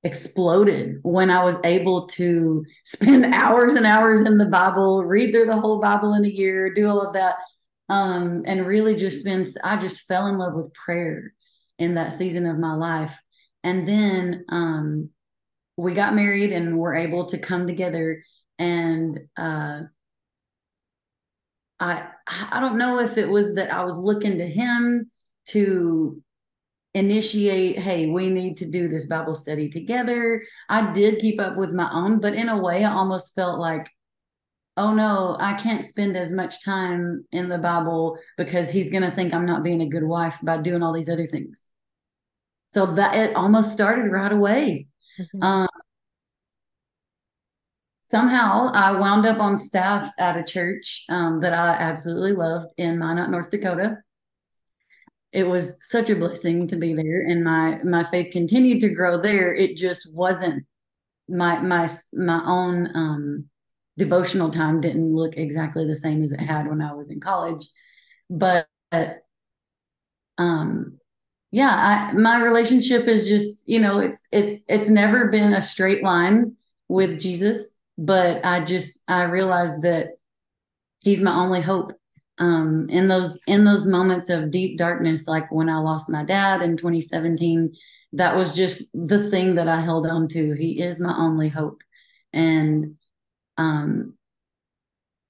exploded 0.04 1.00
when 1.04 1.30
I 1.30 1.44
was 1.44 1.56
able 1.64 2.08
to 2.08 2.66
spend 2.84 3.26
hours 3.34 3.76
and 3.76 3.86
hours 3.86 4.24
in 4.24 4.38
the 4.38 4.46
Bible, 4.46 5.04
read 5.04 5.32
through 5.32 5.46
the 5.48 5.60
whole 5.60 5.80
Bible 5.80 6.14
in 6.14 6.26
a 6.26 6.30
year, 6.30 6.74
do 6.74 6.88
all 6.88 7.02
of 7.02 7.14
that. 7.14 7.36
Um, 7.90 8.44
and 8.46 8.68
really 8.68 8.96
just 8.96 9.22
spend, 9.22 9.48
I 9.64 9.78
just 9.78 10.08
fell 10.08 10.28
in 10.28 10.38
love 10.38 10.54
with 10.56 10.74
prayer 10.74 11.34
in 11.80 11.96
that 11.96 12.12
season 12.12 12.46
of 12.46 12.58
my 12.58 12.74
life. 12.74 13.18
And 13.64 13.88
then 13.88 14.46
um, 14.50 15.10
we 15.78 15.94
got 15.94 16.14
married 16.14 16.52
and 16.52 16.78
were 16.78 16.96
able 16.96 17.26
to 17.28 17.38
come 17.38 17.66
together. 17.66 18.24
And 18.60 19.20
uh, 19.38 19.82
I, 21.80 22.08
I 22.28 22.60
don't 22.60 22.78
know 22.78 23.00
if 23.00 23.18
it 23.18 23.30
was 23.30 23.56
that 23.56 23.74
I 23.74 23.86
was 23.86 23.98
looking 23.98 24.40
to 24.40 24.48
him 24.48 25.12
to 25.50 26.22
initiate 26.98 27.78
hey 27.78 28.08
we 28.08 28.28
need 28.28 28.58
to 28.58 28.66
do 28.66 28.88
this 28.88 29.06
bible 29.06 29.36
study 29.36 29.70
together. 29.70 30.44
I 30.68 30.92
did 30.94 31.20
keep 31.20 31.40
up 31.40 31.56
with 31.56 31.72
my 31.72 31.90
own 31.92 32.20
but 32.20 32.34
in 32.34 32.50
a 32.50 32.58
way 32.58 32.84
i 32.84 32.92
almost 32.92 33.36
felt 33.36 33.60
like 33.60 33.88
oh 34.78 34.94
no 34.94 35.38
i 35.40 35.54
can't 35.54 35.86
spend 35.86 36.18
as 36.18 36.32
much 36.32 36.64
time 36.66 37.24
in 37.32 37.50
the 37.50 37.60
bible 37.60 38.18
because 38.36 38.72
he's 38.72 38.90
going 38.90 39.04
to 39.04 39.12
think 39.12 39.32
i'm 39.32 39.46
not 39.46 39.64
being 39.64 39.82
a 39.82 39.90
good 39.90 40.04
wife 40.04 40.40
by 40.42 40.58
doing 40.58 40.82
all 40.82 40.94
these 40.94 41.10
other 41.10 41.28
things. 41.28 41.70
So 42.70 42.86
that 42.86 43.16
it 43.16 43.36
almost 43.36 43.72
started 43.72 44.12
right 44.12 44.32
away. 44.32 44.88
Mm-hmm. 45.20 45.42
um, 45.42 45.68
somehow 48.12 48.72
i 48.74 48.92
wound 48.92 49.26
up 49.26 49.40
on 49.40 49.58
staff 49.58 50.12
at 50.20 50.38
a 50.38 50.44
church 50.44 51.04
um, 51.10 51.42
that 51.42 51.54
i 51.54 51.70
absolutely 51.70 52.34
loved 52.34 52.72
in 52.78 52.98
minot 53.00 53.30
north 53.30 53.50
dakota 53.50 53.98
it 55.32 55.44
was 55.48 55.78
such 55.82 56.10
a 56.10 56.16
blessing 56.16 56.68
to 56.68 56.76
be 56.76 56.94
there 56.94 57.22
and 57.22 57.44
my 57.44 57.82
my 57.84 58.04
faith 58.04 58.32
continued 58.32 58.82
to 58.82 58.90
grow 58.90 59.20
there. 59.22 59.54
It 59.54 59.76
just 59.76 60.14
wasn't 60.16 60.66
my 61.30 61.60
my 61.60 61.90
my 62.14 62.42
own 62.46 62.90
um 62.96 63.46
devotional 63.98 64.50
time 64.50 64.80
didn't 64.80 65.16
look 65.16 65.38
exactly 65.38 65.86
the 65.86 65.96
same 65.96 66.24
as 66.24 66.32
it 66.32 66.40
had 66.40 66.68
when 66.68 66.82
I 66.82 66.94
was 66.94 67.10
in 67.10 67.20
college. 67.20 67.68
But 68.30 68.68
um 70.38 70.98
yeah 71.52 72.10
I, 72.12 72.14
my 72.14 72.42
relationship 72.42 73.08
is 73.08 73.28
just 73.28 73.68
you 73.68 73.80
know 73.80 74.00
it's 74.00 74.26
it's 74.32 74.62
it's 74.68 74.90
never 74.90 75.30
been 75.30 75.54
a 75.54 75.62
straight 75.62 76.04
line 76.04 76.56
with 76.88 77.20
Jesus 77.20 77.74
but 77.98 78.46
I 78.46 78.64
just 78.64 79.00
I 79.08 79.24
realized 79.24 79.82
that 79.82 80.10
he's 81.00 81.22
my 81.22 81.36
only 81.36 81.62
hope 81.62 81.94
um, 82.40 82.88
in 82.90 83.08
those 83.08 83.42
in 83.48 83.64
those 83.64 83.86
moments 83.86 84.30
of 84.30 84.52
deep 84.52 84.78
darkness, 84.78 85.28
like 85.28 85.52
when 85.52 85.70
I 85.70 85.80
lost 85.80 86.10
my 86.10 86.24
dad 86.24 86.62
in 86.62 86.78
2017, 86.78 87.74
that 88.14 88.36
was 88.36 88.56
just 88.56 88.92
the 88.94 89.30
thing 89.30 89.56
that 89.56 89.68
I 89.68 89.82
held 89.82 90.06
on 90.06 90.28
to. 90.30 90.54
He 90.54 90.82
is 90.82 91.00
my 91.00 91.16
only 91.18 91.50
hope, 91.50 91.82
and 92.34 92.96
um, 93.58 94.14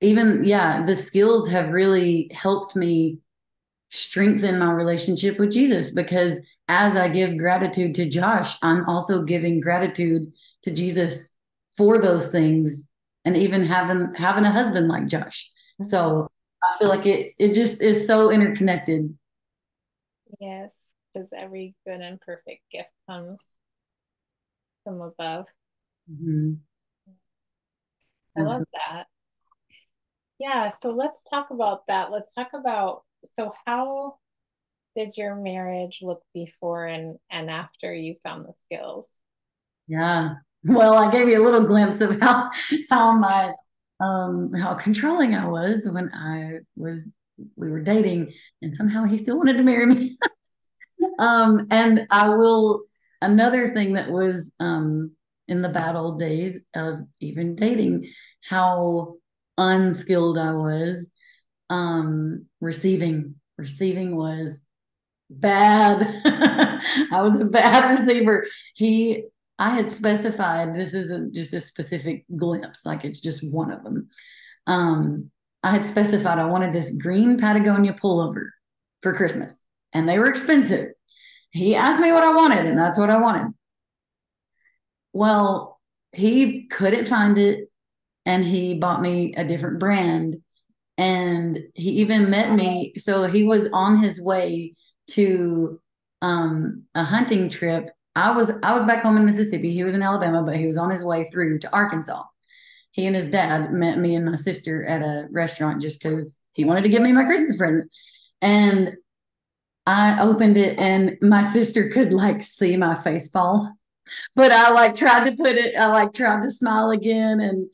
even 0.01 0.43
yeah, 0.43 0.85
the 0.85 0.95
skills 0.95 1.49
have 1.49 1.69
really 1.69 2.29
helped 2.33 2.75
me 2.75 3.19
strengthen 3.89 4.59
my 4.59 4.71
relationship 4.71 5.39
with 5.39 5.51
Jesus 5.51 5.91
because 5.91 6.37
as 6.67 6.95
I 6.95 7.07
give 7.07 7.37
gratitude 7.37 7.95
to 7.95 8.09
Josh, 8.09 8.57
I'm 8.61 8.85
also 8.85 9.23
giving 9.23 9.61
gratitude 9.61 10.33
to 10.63 10.71
Jesus 10.71 11.33
for 11.77 11.99
those 11.99 12.27
things 12.27 12.89
and 13.23 13.37
even 13.37 13.65
having 13.65 14.13
having 14.15 14.43
a 14.43 14.51
husband 14.51 14.87
like 14.87 15.07
Josh. 15.07 15.49
So 15.81 16.29
I 16.63 16.77
feel 16.77 16.89
like 16.89 17.05
it 17.05 17.33
it 17.37 17.53
just 17.53 17.81
is 17.81 18.07
so 18.07 18.31
interconnected. 18.31 19.17
Yes, 20.39 20.73
because 21.13 21.29
every 21.35 21.75
good 21.85 22.01
and 22.01 22.19
perfect 22.19 22.63
gift 22.71 22.91
comes 23.09 23.39
from 24.83 25.01
above. 25.01 25.45
Mm-hmm. 26.11 26.53
I 28.37 28.41
love 28.41 28.63
that. 28.73 29.07
Yeah, 30.39 30.71
so 30.81 30.91
let's 30.91 31.23
talk 31.23 31.49
about 31.49 31.87
that. 31.87 32.11
Let's 32.11 32.33
talk 32.33 32.49
about 32.53 33.03
so 33.35 33.53
how 33.65 34.17
did 34.95 35.17
your 35.17 35.35
marriage 35.35 35.99
look 36.01 36.21
before 36.33 36.85
and 36.85 37.17
and 37.29 37.49
after 37.49 37.93
you 37.93 38.15
found 38.23 38.45
the 38.45 38.53
skills? 38.59 39.07
Yeah. 39.87 40.35
Well, 40.63 40.95
I 40.95 41.11
gave 41.11 41.29
you 41.29 41.41
a 41.41 41.45
little 41.45 41.65
glimpse 41.65 42.01
of 42.01 42.19
how 42.19 42.49
how 42.89 43.13
my 43.13 43.53
um, 43.99 44.53
how 44.53 44.73
controlling 44.75 45.35
I 45.35 45.47
was 45.47 45.87
when 45.89 46.11
I 46.13 46.59
was 46.75 47.09
we 47.55 47.69
were 47.69 47.81
dating, 47.81 48.33
and 48.61 48.73
somehow 48.73 49.03
he 49.03 49.17
still 49.17 49.37
wanted 49.37 49.57
to 49.57 49.63
marry 49.63 49.85
me. 49.85 50.17
um, 51.19 51.67
and 51.69 52.07
I 52.09 52.29
will 52.29 52.83
another 53.21 53.73
thing 53.73 53.93
that 53.93 54.09
was 54.09 54.51
um, 54.59 55.11
in 55.47 55.61
the 55.61 55.69
battle 55.69 56.17
days 56.17 56.59
of 56.75 57.01
even 57.19 57.55
dating, 57.55 58.09
how 58.47 59.15
unskilled 59.57 60.37
I 60.37 60.53
was. 60.53 61.11
Um, 61.69 62.45
receiving 62.61 63.35
receiving 63.57 64.15
was 64.15 64.61
bad. 65.29 66.07
I 67.11 67.21
was 67.21 67.39
a 67.39 67.45
bad 67.45 67.89
receiver. 67.89 68.47
He 68.75 69.23
I 69.59 69.71
had 69.71 69.89
specified 69.89 70.75
this 70.75 70.93
isn't 70.93 71.33
just 71.33 71.53
a 71.53 71.61
specific 71.61 72.25
glimpse, 72.35 72.85
like 72.85 73.03
it's 73.03 73.19
just 73.19 73.43
one 73.51 73.71
of 73.71 73.83
them. 73.83 74.07
Um, 74.67 75.31
I 75.63 75.71
had 75.71 75.85
specified 75.85 76.37
I 76.37 76.45
wanted 76.45 76.73
this 76.73 76.91
green 76.91 77.37
Patagonia 77.37 77.93
pullover 77.93 78.49
for 79.01 79.13
Christmas, 79.13 79.63
and 79.93 80.07
they 80.07 80.19
were 80.19 80.27
expensive. 80.27 80.89
He 81.51 81.75
asked 81.75 81.99
me 81.99 82.11
what 82.11 82.23
I 82.23 82.33
wanted, 82.33 82.65
and 82.65 82.77
that's 82.77 82.99
what 82.99 83.09
I 83.09 83.17
wanted. 83.17 83.53
Well, 85.13 85.79
he 86.11 86.67
couldn't 86.67 87.07
find 87.07 87.37
it, 87.37 87.71
and 88.25 88.43
he 88.43 88.75
bought 88.75 89.01
me 89.01 89.33
a 89.35 89.43
different 89.43 89.79
brand. 89.79 90.37
And 90.99 91.59
he 91.75 92.01
even 92.01 92.29
met 92.29 92.53
me. 92.53 92.93
So 92.97 93.25
he 93.25 93.43
was 93.43 93.69
on 93.71 94.01
his 94.01 94.21
way 94.21 94.73
to 95.11 95.79
um, 96.21 96.83
a 96.95 97.03
hunting 97.03 97.49
trip 97.49 97.89
I 98.17 98.31
was 98.31 98.51
I 98.63 98.73
was 98.73 98.83
back 98.83 99.03
home 99.03 99.17
in 99.17 99.25
Mississippi. 99.25 99.71
He 99.73 99.83
was 99.83 99.93
in 99.93 100.01
Alabama, 100.01 100.43
but 100.43 100.57
he 100.57 100.67
was 100.67 100.77
on 100.77 100.89
his 100.89 101.03
way 101.03 101.25
through 101.25 101.59
to 101.59 101.73
Arkansas. 101.73 102.23
He 102.91 103.05
and 103.05 103.15
his 103.15 103.27
dad 103.27 103.71
met 103.71 103.99
me 103.99 104.15
and 104.15 104.25
my 104.25 104.35
sister 104.35 104.83
at 104.85 105.01
a 105.01 105.27
restaurant 105.31 105.81
just 105.81 106.01
because 106.01 106.39
he 106.53 106.65
wanted 106.65 106.81
to 106.81 106.89
give 106.89 107.01
me 107.01 107.11
my 107.11 107.25
Christmas 107.25 107.57
present. 107.57 107.91
And 108.41 108.95
I 109.85 110.21
opened 110.21 110.57
it 110.57 110.77
and 110.79 111.17
my 111.21 111.43
sister 111.43 111.89
could 111.89 112.11
like 112.11 112.41
see 112.41 112.75
my 112.75 112.95
face 112.95 113.29
fall. 113.29 113.71
But 114.35 114.51
I 114.51 114.71
like 114.71 114.95
tried 114.95 115.29
to 115.29 115.35
put 115.35 115.55
it, 115.55 115.75
I 115.75 115.87
like 115.87 116.13
tried 116.13 116.41
to 116.41 116.49
smile 116.49 116.91
again. 116.91 117.39
And 117.39 117.67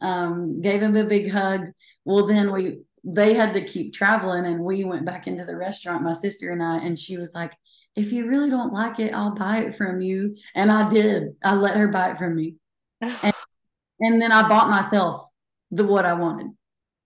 um, 0.00 0.60
gave 0.60 0.82
him 0.82 0.96
a 0.96 1.04
big 1.04 1.30
hug. 1.30 1.72
Well, 2.04 2.26
then 2.26 2.52
we 2.52 2.80
they 3.02 3.34
had 3.34 3.54
to 3.54 3.64
keep 3.64 3.94
traveling, 3.94 4.44
and 4.44 4.60
we 4.60 4.84
went 4.84 5.06
back 5.06 5.26
into 5.26 5.44
the 5.44 5.56
restaurant, 5.56 6.02
my 6.02 6.12
sister 6.12 6.50
and 6.50 6.62
I, 6.62 6.78
and 6.78 6.98
she 6.98 7.16
was 7.16 7.32
like, 7.34 7.52
"If 7.96 8.12
you 8.12 8.28
really 8.28 8.50
don't 8.50 8.72
like 8.72 8.98
it, 8.98 9.14
I'll 9.14 9.34
buy 9.34 9.58
it 9.58 9.74
from 9.74 10.00
you." 10.00 10.36
And 10.54 10.70
I 10.70 10.88
did. 10.88 11.36
I 11.42 11.54
let 11.54 11.76
her 11.76 11.88
buy 11.88 12.10
it 12.12 12.18
from 12.18 12.36
me, 12.36 12.56
and, 13.00 13.34
and 14.00 14.22
then 14.22 14.32
I 14.32 14.48
bought 14.48 14.70
myself 14.70 15.28
the 15.70 15.84
what 15.84 16.06
I 16.06 16.14
wanted. 16.14 16.48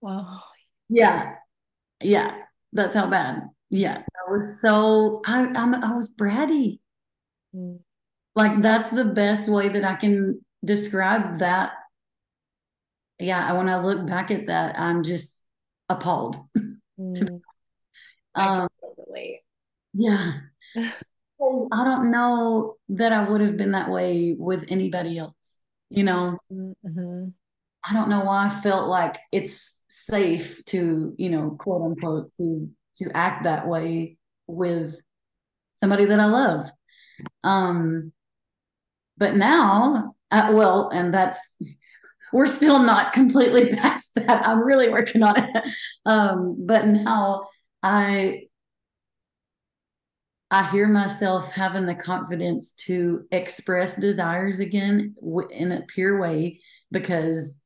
Wow. 0.00 0.42
Yeah, 0.88 1.34
yeah, 2.02 2.36
that's 2.72 2.94
how 2.94 3.08
bad. 3.08 3.42
Yeah, 3.70 3.98
I 3.98 4.30
was 4.30 4.60
so 4.60 5.22
I 5.26 5.46
I'm, 5.46 5.74
I 5.74 5.94
was 5.94 6.12
bratty. 6.12 6.80
Mm. 7.54 7.80
Like 8.34 8.62
that's 8.62 8.90
the 8.90 9.04
best 9.04 9.48
way 9.48 9.68
that 9.68 9.84
I 9.84 9.94
can 9.94 10.44
describe 10.64 11.38
that. 11.38 11.72
Yeah, 13.18 13.52
when 13.52 13.68
I 13.68 13.80
look 13.80 14.06
back 14.06 14.30
at 14.30 14.46
that, 14.48 14.78
I'm 14.78 15.02
just 15.02 15.42
appalled. 15.88 16.36
Mm. 16.96 17.40
um, 18.36 18.68
relate. 19.08 19.40
Yeah. 19.94 20.32
I 20.76 21.84
don't 21.84 22.10
know 22.10 22.76
that 22.90 23.12
I 23.12 23.28
would 23.28 23.40
have 23.40 23.56
been 23.56 23.72
that 23.72 23.90
way 23.90 24.34
with 24.38 24.64
anybody 24.68 25.18
else. 25.18 25.34
You 25.90 26.04
know, 26.04 26.38
mm-hmm. 26.52 27.28
I 27.84 27.92
don't 27.92 28.08
know 28.08 28.24
why 28.24 28.46
I 28.46 28.48
felt 28.48 28.88
like 28.88 29.18
it's 29.30 29.80
safe 29.88 30.64
to, 30.66 31.14
you 31.16 31.28
know, 31.28 31.56
quote 31.58 31.82
unquote, 31.82 32.32
to 32.38 32.70
to 32.96 33.10
act 33.14 33.44
that 33.44 33.66
way 33.68 34.16
with 34.46 35.00
somebody 35.80 36.04
that 36.06 36.20
I 36.20 36.26
love. 36.26 36.70
Um, 37.42 38.12
but 39.16 39.36
now, 39.36 40.14
uh, 40.30 40.50
well, 40.52 40.90
and 40.90 41.12
that's 41.12 41.56
we're 42.32 42.46
still 42.46 42.80
not 42.80 43.12
completely 43.12 43.74
past 43.76 44.14
that. 44.16 44.46
I'm 44.46 44.60
really 44.60 44.88
working 44.88 45.22
on 45.22 45.38
it. 45.38 45.64
Um, 46.04 46.56
but 46.66 46.86
now 46.86 47.44
I 47.82 48.48
I 50.50 50.70
hear 50.70 50.86
myself 50.86 51.52
having 51.52 51.86
the 51.86 51.94
confidence 51.94 52.72
to 52.86 53.24
express 53.32 53.96
desires 53.96 54.60
again 54.60 55.14
in 55.50 55.72
a 55.72 55.82
pure 55.82 56.20
way 56.20 56.60
because 56.92 57.56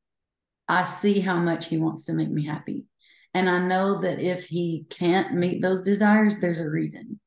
I 0.67 0.83
see 0.83 1.19
how 1.19 1.37
much 1.37 1.67
he 1.67 1.77
wants 1.77 2.05
to 2.05 2.13
make 2.13 2.29
me 2.29 2.45
happy. 2.45 2.85
And 3.33 3.49
I 3.49 3.59
know 3.59 4.01
that 4.01 4.19
if 4.19 4.45
he 4.45 4.85
can't 4.89 5.35
meet 5.35 5.61
those 5.61 5.83
desires, 5.83 6.39
there's 6.39 6.59
a 6.59 6.69
reason. 6.69 7.19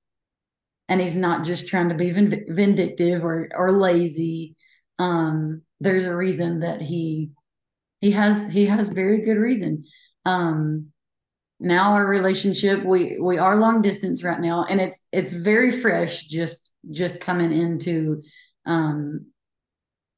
And 0.88 1.00
he's 1.00 1.16
not 1.16 1.44
just 1.44 1.68
trying 1.68 1.90
to 1.90 1.94
be 1.94 2.10
vindictive 2.10 3.24
or, 3.24 3.48
or 3.54 3.72
lazy. 3.72 4.56
Um, 4.98 5.62
there's 5.80 6.04
a 6.04 6.14
reason 6.14 6.60
that 6.60 6.80
he 6.80 7.30
he 8.00 8.10
has 8.10 8.52
he 8.52 8.66
has 8.66 8.88
very 8.88 9.24
good 9.24 9.38
reason. 9.38 9.84
Um, 10.24 10.92
now 11.62 11.92
our 11.92 12.06
relationship 12.06 12.84
we 12.84 13.18
we 13.20 13.38
are 13.38 13.56
long 13.56 13.80
distance 13.80 14.22
right 14.22 14.40
now 14.40 14.66
and 14.68 14.80
it's 14.80 15.00
it's 15.12 15.32
very 15.32 15.70
fresh 15.70 16.24
just 16.26 16.72
just 16.90 17.20
coming 17.20 17.52
into 17.52 18.20
um 18.66 19.26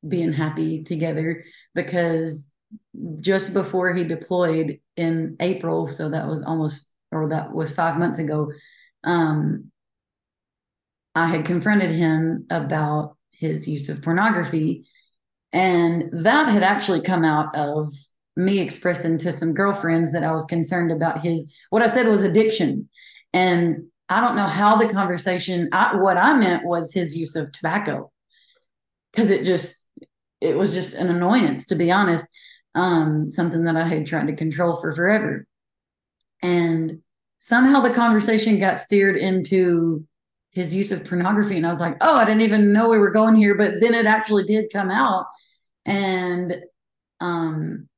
being 0.06 0.32
happy 0.32 0.82
together 0.82 1.44
because 1.74 2.50
just 3.20 3.52
before 3.54 3.92
he 3.94 4.04
deployed 4.04 4.80
in 4.96 5.36
April, 5.40 5.88
so 5.88 6.08
that 6.10 6.28
was 6.28 6.42
almost 6.42 6.90
or 7.10 7.28
that 7.28 7.52
was 7.52 7.72
five 7.72 7.98
months 7.98 8.18
ago, 8.18 8.52
um, 9.04 9.70
I 11.14 11.26
had 11.26 11.44
confronted 11.44 11.90
him 11.90 12.46
about 12.50 13.16
his 13.30 13.68
use 13.68 13.88
of 13.88 14.02
pornography. 14.02 14.86
And 15.52 16.24
that 16.24 16.48
had 16.48 16.64
actually 16.64 17.02
come 17.02 17.24
out 17.24 17.54
of 17.54 17.94
me 18.36 18.58
expressing 18.58 19.18
to 19.18 19.32
some 19.32 19.54
girlfriends 19.54 20.12
that 20.12 20.24
I 20.24 20.32
was 20.32 20.44
concerned 20.44 20.90
about 20.90 21.22
his, 21.22 21.52
what 21.70 21.82
I 21.82 21.86
said 21.86 22.06
was 22.06 22.22
addiction. 22.22 22.88
And 23.32 23.84
I 24.08 24.20
don't 24.20 24.36
know 24.36 24.46
how 24.46 24.76
the 24.76 24.88
conversation, 24.88 25.68
I, 25.72 25.96
what 25.96 26.16
I 26.16 26.36
meant 26.36 26.64
was 26.64 26.92
his 26.92 27.16
use 27.16 27.36
of 27.36 27.52
tobacco. 27.52 28.10
Cause 29.12 29.30
it 29.30 29.44
just, 29.44 29.86
it 30.40 30.56
was 30.56 30.72
just 30.74 30.94
an 30.94 31.08
annoyance, 31.08 31.66
to 31.66 31.76
be 31.76 31.90
honest 31.90 32.28
um, 32.74 33.30
something 33.30 33.64
that 33.64 33.76
I 33.76 33.84
had 33.84 34.06
tried 34.06 34.26
to 34.26 34.36
control 34.36 34.76
for 34.76 34.92
forever. 34.94 35.46
And 36.42 37.00
somehow 37.38 37.80
the 37.80 37.94
conversation 37.94 38.58
got 38.58 38.78
steered 38.78 39.16
into 39.16 40.06
his 40.50 40.74
use 40.74 40.92
of 40.92 41.04
pornography. 41.04 41.56
And 41.56 41.66
I 41.66 41.70
was 41.70 41.80
like, 41.80 41.96
oh, 42.00 42.16
I 42.16 42.24
didn't 42.24 42.42
even 42.42 42.72
know 42.72 42.88
we 42.88 42.98
were 42.98 43.10
going 43.10 43.36
here. 43.36 43.54
But 43.54 43.80
then 43.80 43.94
it 43.94 44.06
actually 44.06 44.44
did 44.44 44.72
come 44.72 44.90
out. 44.90 45.26
And 45.84 46.60
um, 47.20 47.88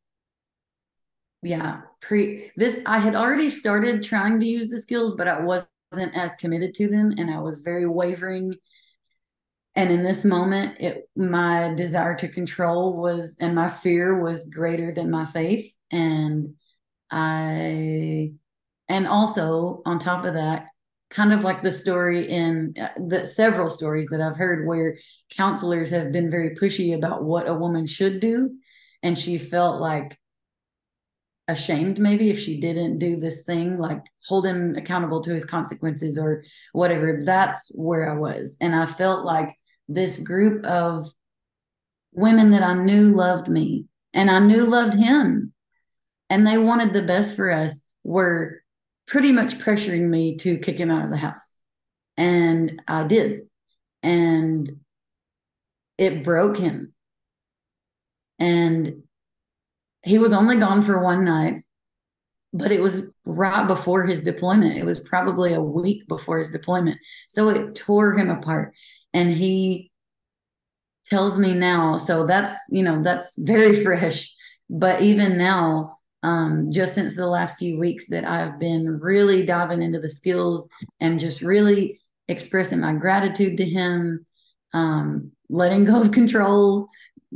yeah, 1.42 1.82
pre 2.00 2.50
this, 2.56 2.80
I 2.86 2.98
had 2.98 3.14
already 3.14 3.50
started 3.50 4.02
trying 4.02 4.40
to 4.40 4.46
use 4.46 4.68
the 4.68 4.80
skills, 4.80 5.14
but 5.14 5.28
I 5.28 5.40
wasn't 5.40 5.68
as 6.14 6.34
committed 6.36 6.74
to 6.74 6.88
them. 6.88 7.12
And 7.16 7.30
I 7.30 7.40
was 7.40 7.60
very 7.60 7.86
wavering 7.86 8.56
and 9.76 9.90
in 9.92 10.02
this 10.02 10.24
moment 10.24 10.80
it 10.80 11.08
my 11.14 11.72
desire 11.74 12.16
to 12.16 12.28
control 12.28 12.96
was 12.96 13.36
and 13.38 13.54
my 13.54 13.68
fear 13.68 14.20
was 14.20 14.48
greater 14.48 14.90
than 14.90 15.10
my 15.10 15.26
faith 15.26 15.70
and 15.92 16.54
i 17.10 18.32
and 18.88 19.06
also 19.06 19.82
on 19.86 19.98
top 19.98 20.24
of 20.24 20.34
that 20.34 20.66
kind 21.10 21.32
of 21.32 21.44
like 21.44 21.62
the 21.62 21.70
story 21.70 22.28
in 22.28 22.74
uh, 22.80 22.88
the 23.06 23.26
several 23.26 23.70
stories 23.70 24.08
that 24.08 24.20
i've 24.20 24.36
heard 24.36 24.66
where 24.66 24.96
counselors 25.36 25.90
have 25.90 26.10
been 26.10 26.30
very 26.30 26.56
pushy 26.56 26.96
about 26.96 27.22
what 27.22 27.48
a 27.48 27.54
woman 27.54 27.86
should 27.86 28.18
do 28.18 28.50
and 29.02 29.16
she 29.16 29.38
felt 29.38 29.80
like 29.80 30.18
ashamed 31.48 31.98
maybe 31.98 32.28
if 32.28 32.38
she 32.38 32.58
didn't 32.60 32.98
do 32.98 33.16
this 33.16 33.44
thing 33.44 33.78
like 33.78 34.02
hold 34.26 34.44
him 34.44 34.74
accountable 34.76 35.22
to 35.22 35.32
his 35.32 35.44
consequences 35.44 36.18
or 36.18 36.42
whatever 36.72 37.22
that's 37.24 37.70
where 37.76 38.10
i 38.10 38.14
was 38.14 38.56
and 38.60 38.74
i 38.74 38.84
felt 38.84 39.24
like 39.24 39.54
this 39.88 40.18
group 40.18 40.64
of 40.64 41.06
women 42.16 42.50
that 42.50 42.62
I 42.62 42.74
knew 42.74 43.14
loved 43.14 43.48
me 43.48 43.86
and 44.12 44.30
I 44.30 44.40
knew 44.40 44.64
loved 44.64 44.94
him 44.94 45.52
and 46.28 46.46
they 46.46 46.58
wanted 46.58 46.92
the 46.92 47.02
best 47.02 47.36
for 47.36 47.50
us 47.50 47.82
were 48.02 48.62
pretty 49.06 49.30
much 49.30 49.58
pressuring 49.58 50.08
me 50.08 50.36
to 50.38 50.58
kick 50.58 50.78
him 50.78 50.90
out 50.90 51.04
of 51.04 51.10
the 51.10 51.16
house. 51.16 51.56
And 52.16 52.82
I 52.88 53.04
did. 53.04 53.42
And 54.02 54.80
it 55.98 56.24
broke 56.24 56.56
him. 56.56 56.94
And 58.38 59.02
he 60.06 60.18
was 60.18 60.32
only 60.32 60.56
gone 60.56 60.82
for 60.82 61.02
one 61.02 61.24
night, 61.24 61.62
but 62.52 62.72
it 62.72 62.80
was 62.80 63.12
right 63.24 63.66
before 63.66 64.06
his 64.06 64.22
deployment. 64.22 64.78
It 64.78 64.84
was 64.84 65.00
probably 65.00 65.52
a 65.52 65.60
week 65.60 66.06
before 66.08 66.38
his 66.38 66.50
deployment. 66.50 66.98
So 67.28 67.48
it 67.50 67.74
tore 67.74 68.16
him 68.16 68.30
apart 68.30 68.72
and 69.12 69.32
he 69.32 69.90
tells 71.08 71.38
me 71.38 71.54
now 71.54 71.96
so 71.96 72.26
that's 72.26 72.54
you 72.70 72.82
know 72.82 73.02
that's 73.02 73.36
very 73.38 73.82
fresh 73.82 74.32
but 74.68 75.02
even 75.02 75.38
now 75.38 75.98
um, 76.22 76.72
just 76.72 76.94
since 76.94 77.14
the 77.14 77.26
last 77.26 77.56
few 77.56 77.78
weeks 77.78 78.08
that 78.08 78.26
i've 78.26 78.58
been 78.58 78.98
really 79.00 79.44
diving 79.44 79.82
into 79.82 80.00
the 80.00 80.10
skills 80.10 80.68
and 81.00 81.20
just 81.20 81.40
really 81.40 82.00
expressing 82.28 82.80
my 82.80 82.92
gratitude 82.92 83.56
to 83.56 83.64
him 83.64 84.24
um, 84.74 85.32
letting 85.48 85.84
go 85.84 86.00
of 86.00 86.10
control 86.10 86.88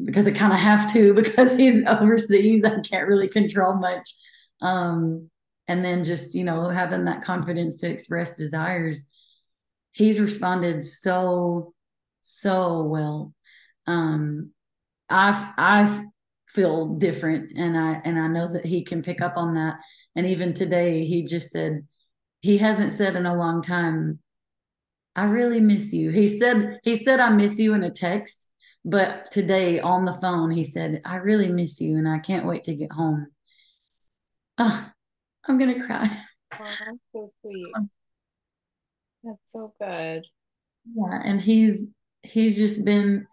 because 0.05 0.29
i 0.29 0.33
kind 0.33 0.53
of 0.53 0.59
have 0.59 0.93
to 0.93 1.15
because 1.23 1.57
he's 1.57 1.85
overseas 1.87 2.65
i 2.65 2.81
can't 2.81 3.09
really 3.09 3.29
control 3.29 3.75
much. 3.75 4.15
Um, 4.63 5.31
and 5.69 5.85
then 5.85 6.05
just 6.05 6.35
you 6.35 6.45
know 6.45 6.69
having 6.69 7.05
that 7.05 7.23
confidence 7.23 7.79
to 7.79 7.91
express 7.91 8.37
desires 8.37 9.09
he's 9.93 10.21
responded 10.21 10.85
so 10.85 11.75
so 12.23 12.83
well. 12.83 13.35
Um 13.87 14.51
i 15.09 15.53
i 15.57 16.05
feel 16.49 16.97
different 16.97 17.57
and 17.57 17.79
i 17.79 18.01
and 18.05 18.19
i 18.19 18.27
know 18.27 18.53
that 18.53 18.67
he 18.67 18.85
can 18.85 19.03
pick 19.03 19.21
up 19.21 19.35
on 19.37 19.55
that. 19.55 19.77
And 20.17 20.27
even 20.27 20.53
today 20.53 21.05
he 21.05 21.23
just 21.25 21.51
said 21.51 21.87
he 22.41 22.59
hasn't 22.59 22.93
said 22.93 23.17
in 23.17 23.27
a 23.27 23.37
long 23.37 23.63
time 23.63 24.21
i 25.17 25.25
really 25.25 25.61
miss 25.61 25.93
you. 25.93 26.11
He 26.11 26.29
said 26.29 26.81
he 26.83 26.95
said 26.95 27.21
i 27.21 27.31
miss 27.31 27.59
you 27.59 27.75
in 27.75 27.85
a 27.85 27.91
text 27.91 28.50
but 28.85 29.31
today 29.31 29.81
on 29.81 30.05
the 30.05 30.13
phone 30.13 30.51
he 30.51 30.65
said 30.65 31.01
i 31.05 31.17
really 31.17 31.49
miss 31.49 31.81
you 31.81 31.97
and 31.97 32.09
i 32.09 32.19
can't 32.19 32.47
wait 32.47 32.65
to 32.65 32.75
get 32.75 32.93
home. 32.93 33.27
Oh 34.59 34.91
i'm 35.47 35.59
gonna 35.59 35.85
cry. 35.85 36.23
Oh, 36.53 36.65
that's 36.65 36.99
so 37.13 37.31
sweet. 37.43 37.73
That's 39.23 39.39
so 39.49 39.73
good. 39.81 40.27
Yeah, 40.95 41.21
and 41.25 41.41
he's 41.41 41.89
he's 42.23 42.57
just 42.57 42.85
been 42.85 43.27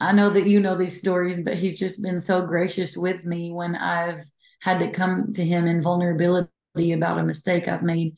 I 0.00 0.12
know 0.12 0.30
that 0.30 0.46
you 0.46 0.60
know 0.60 0.76
these 0.76 0.98
stories, 0.98 1.40
but 1.42 1.54
he's 1.54 1.78
just 1.78 2.02
been 2.02 2.20
so 2.20 2.46
gracious 2.46 2.96
with 2.96 3.24
me 3.24 3.52
when 3.52 3.74
I've 3.74 4.22
had 4.60 4.78
to 4.80 4.90
come 4.90 5.32
to 5.34 5.44
him 5.44 5.66
in 5.66 5.82
vulnerability 5.82 6.48
about 6.78 7.18
a 7.18 7.24
mistake 7.24 7.66
I've 7.66 7.82
made, 7.82 8.14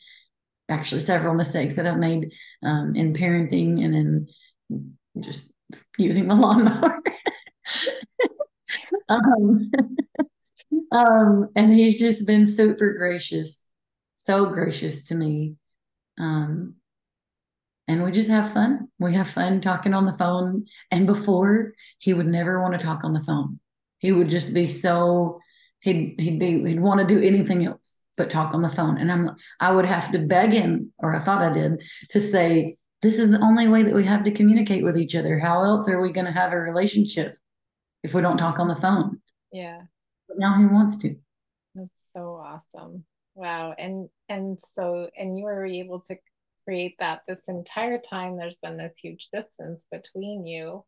actually 0.68 1.00
several 1.00 1.34
mistakes 1.34 1.76
that 1.76 1.86
I've 1.86 1.98
made 1.98 2.34
um, 2.62 2.94
in 2.94 3.14
parenting 3.14 3.82
and 3.82 3.94
in 3.94 4.96
just 5.18 5.54
using 5.98 6.28
the 6.28 6.34
lawnmower. 6.34 7.02
um, 9.08 9.70
um, 10.92 11.48
and 11.54 11.72
he's 11.72 11.98
just 11.98 12.26
been 12.26 12.46
super 12.46 12.94
gracious, 12.94 13.66
so 14.16 14.46
gracious 14.46 15.04
to 15.04 15.14
me. 15.14 15.56
Um, 16.18 16.74
and 17.88 18.04
we 18.04 18.12
just 18.12 18.30
have 18.30 18.52
fun. 18.52 18.88
We 19.00 19.14
have 19.14 19.28
fun 19.28 19.60
talking 19.60 19.94
on 19.94 20.06
the 20.06 20.16
phone. 20.16 20.66
And 20.92 21.06
before, 21.06 21.72
he 21.98 22.14
would 22.14 22.28
never 22.28 22.60
want 22.60 22.78
to 22.78 22.84
talk 22.84 23.02
on 23.02 23.12
the 23.12 23.20
phone. 23.20 23.58
He 23.98 24.12
would 24.12 24.28
just 24.28 24.54
be 24.54 24.66
so 24.66 25.40
he'd 25.80 26.14
he'd 26.18 26.38
be 26.38 26.64
he'd 26.64 26.80
want 26.80 27.00
to 27.00 27.06
do 27.06 27.20
anything 27.20 27.66
else 27.66 28.00
but 28.16 28.30
talk 28.30 28.54
on 28.54 28.62
the 28.62 28.68
phone. 28.68 28.98
And 28.98 29.10
I'm 29.10 29.30
I 29.58 29.72
would 29.72 29.86
have 29.86 30.12
to 30.12 30.18
beg 30.18 30.52
him, 30.52 30.92
or 30.98 31.14
I 31.14 31.18
thought 31.18 31.42
I 31.42 31.52
did, 31.52 31.82
to 32.10 32.20
say, 32.20 32.76
this 33.02 33.18
is 33.18 33.30
the 33.30 33.40
only 33.40 33.68
way 33.68 33.82
that 33.82 33.94
we 33.94 34.04
have 34.04 34.24
to 34.24 34.30
communicate 34.30 34.84
with 34.84 34.98
each 34.98 35.14
other. 35.14 35.38
How 35.38 35.62
else 35.62 35.88
are 35.88 36.00
we 36.00 36.12
going 36.12 36.26
to 36.26 36.32
have 36.32 36.52
a 36.52 36.58
relationship 36.58 37.36
if 38.02 38.14
we 38.14 38.20
don't 38.20 38.36
talk 38.36 38.58
on 38.58 38.68
the 38.68 38.76
phone? 38.76 39.20
Yeah. 39.52 39.82
But 40.28 40.38
now 40.38 40.58
he 40.58 40.66
wants 40.66 40.98
to. 40.98 41.16
That's 41.74 41.88
so 42.14 42.34
awesome. 42.34 43.04
Wow. 43.34 43.74
And 43.78 44.08
and 44.28 44.58
so 44.60 45.08
and 45.16 45.38
you 45.38 45.44
were 45.44 45.64
able 45.64 46.00
to 46.00 46.16
create 46.64 46.96
that 46.98 47.22
this 47.26 47.48
entire 47.48 47.98
time 47.98 48.36
there's 48.36 48.58
been 48.62 48.76
this 48.76 48.98
huge 48.98 49.28
distance 49.32 49.84
between 49.90 50.46
you. 50.46 50.84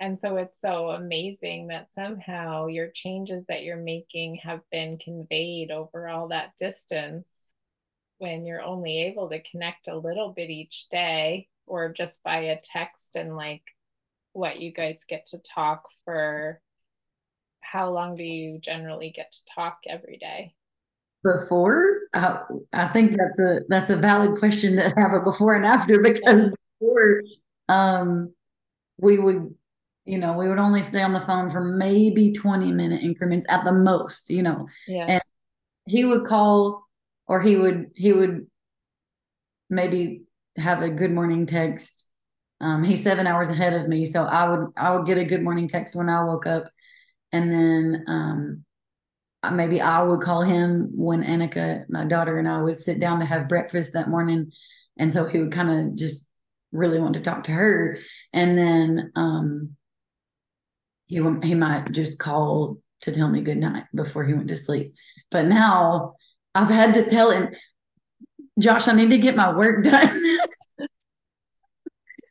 And 0.00 0.18
so 0.18 0.36
it's 0.36 0.60
so 0.60 0.90
amazing 0.90 1.68
that 1.68 1.92
somehow 1.94 2.66
your 2.66 2.88
changes 2.92 3.44
that 3.48 3.62
you're 3.62 3.76
making 3.76 4.40
have 4.42 4.60
been 4.72 4.98
conveyed 4.98 5.70
over 5.70 6.08
all 6.08 6.28
that 6.28 6.52
distance 6.58 7.28
when 8.22 8.46
you're 8.46 8.62
only 8.62 9.02
able 9.02 9.28
to 9.28 9.42
connect 9.42 9.88
a 9.88 9.98
little 9.98 10.32
bit 10.32 10.48
each 10.48 10.86
day 10.92 11.48
or 11.66 11.92
just 11.92 12.22
by 12.22 12.36
a 12.36 12.60
text 12.62 13.16
and 13.16 13.34
like 13.34 13.64
what 14.32 14.60
you 14.60 14.72
guys 14.72 15.04
get 15.08 15.26
to 15.26 15.38
talk 15.38 15.88
for 16.04 16.60
how 17.60 17.90
long 17.90 18.14
do 18.14 18.22
you 18.22 18.60
generally 18.60 19.10
get 19.10 19.32
to 19.32 19.54
talk 19.56 19.78
every 19.88 20.18
day? 20.18 20.54
Before? 21.24 21.84
Uh, 22.14 22.38
i 22.72 22.86
think 22.88 23.16
that's 23.16 23.40
a 23.40 23.60
that's 23.68 23.90
a 23.90 23.96
valid 23.96 24.38
question 24.38 24.76
to 24.76 24.92
have 24.96 25.14
a 25.14 25.20
before 25.20 25.54
and 25.54 25.64
after 25.64 26.00
because 26.00 26.50
before 26.78 27.22
um 27.68 28.34
we 28.98 29.18
would 29.18 29.54
you 30.04 30.18
know 30.18 30.34
we 30.36 30.48
would 30.48 30.58
only 30.58 30.82
stay 30.82 31.00
on 31.00 31.12
the 31.12 31.20
phone 31.20 31.48
for 31.48 31.60
maybe 31.60 32.32
20 32.32 32.70
minute 32.72 33.02
increments 33.02 33.46
at 33.48 33.64
the 33.64 33.72
most 33.72 34.30
you 34.30 34.42
know? 34.42 34.68
Yeah. 34.86 35.06
And 35.08 35.22
he 35.86 36.04
would 36.04 36.24
call 36.24 36.86
or 37.32 37.40
he 37.40 37.56
would 37.56 37.86
he 37.94 38.12
would 38.12 38.46
maybe 39.70 40.22
have 40.56 40.82
a 40.82 40.90
good 40.90 41.10
morning 41.10 41.46
text 41.46 42.06
um, 42.60 42.84
he's 42.84 43.02
seven 43.02 43.26
hours 43.26 43.48
ahead 43.48 43.72
of 43.72 43.88
me 43.88 44.04
so 44.04 44.24
i 44.24 44.48
would 44.48 44.68
i 44.76 44.94
would 44.94 45.06
get 45.06 45.16
a 45.16 45.24
good 45.24 45.42
morning 45.42 45.66
text 45.66 45.96
when 45.96 46.10
i 46.10 46.22
woke 46.22 46.46
up 46.46 46.68
and 47.32 47.50
then 47.50 48.04
um, 48.06 48.64
maybe 49.50 49.80
I 49.80 50.02
would 50.02 50.20
call 50.20 50.42
him 50.42 50.90
when 50.94 51.24
Annika, 51.24 51.84
my 51.88 52.04
daughter, 52.04 52.38
and 52.38 52.46
I 52.46 52.62
would 52.62 52.78
sit 52.78 53.00
down 53.00 53.18
to 53.20 53.24
have 53.24 53.48
breakfast 53.48 53.94
that 53.94 54.08
morning. 54.08 54.52
And 54.98 55.12
so 55.12 55.24
he 55.24 55.38
would 55.38 55.52
kind 55.52 55.70
of 55.70 55.96
just 55.96 56.28
really 56.70 57.00
want 57.00 57.14
to 57.14 57.20
talk 57.20 57.44
to 57.44 57.52
her. 57.52 57.98
And 58.32 58.56
then 58.56 59.12
um, 59.16 59.76
he 61.06 61.16
he 61.42 61.54
might 61.54 61.90
just 61.92 62.18
call 62.18 62.78
to 63.00 63.12
tell 63.12 63.28
me 63.28 63.40
good 63.40 63.58
night 63.58 63.84
before 63.94 64.24
he 64.24 64.34
went 64.34 64.48
to 64.48 64.56
sleep. 64.56 64.94
But 65.30 65.46
now 65.46 66.14
I've 66.54 66.68
had 66.68 66.94
to 66.94 67.08
tell 67.08 67.30
him, 67.30 67.54
Josh, 68.58 68.88
I 68.88 68.94
need 68.94 69.10
to 69.10 69.18
get 69.18 69.36
my 69.36 69.54
work 69.54 69.84
done. 69.84 70.38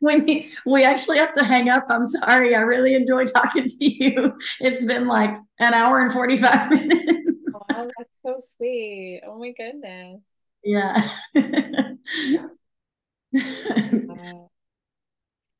we 0.01 0.51
we 0.65 0.84
actually 0.84 1.17
have 1.17 1.34
to 1.34 1.43
hang 1.43 1.69
up. 1.69 1.86
I'm 1.89 2.03
sorry. 2.03 2.55
I 2.55 2.62
really 2.62 2.93
enjoy 2.93 3.25
talking 3.25 3.67
to 3.67 3.86
you. 3.86 4.38
It's 4.60 4.86
been 4.86 5.07
like 5.07 5.31
an 5.60 5.73
hour 5.73 5.99
and 5.99 6.12
45 6.12 6.71
minutes. 6.71 7.31
Oh, 7.73 7.89
that's 7.97 8.17
so 8.23 8.39
sweet. 8.57 9.21
Oh 9.25 9.39
my 9.39 9.53
goodness. 9.57 10.21
Yeah. 10.63 11.10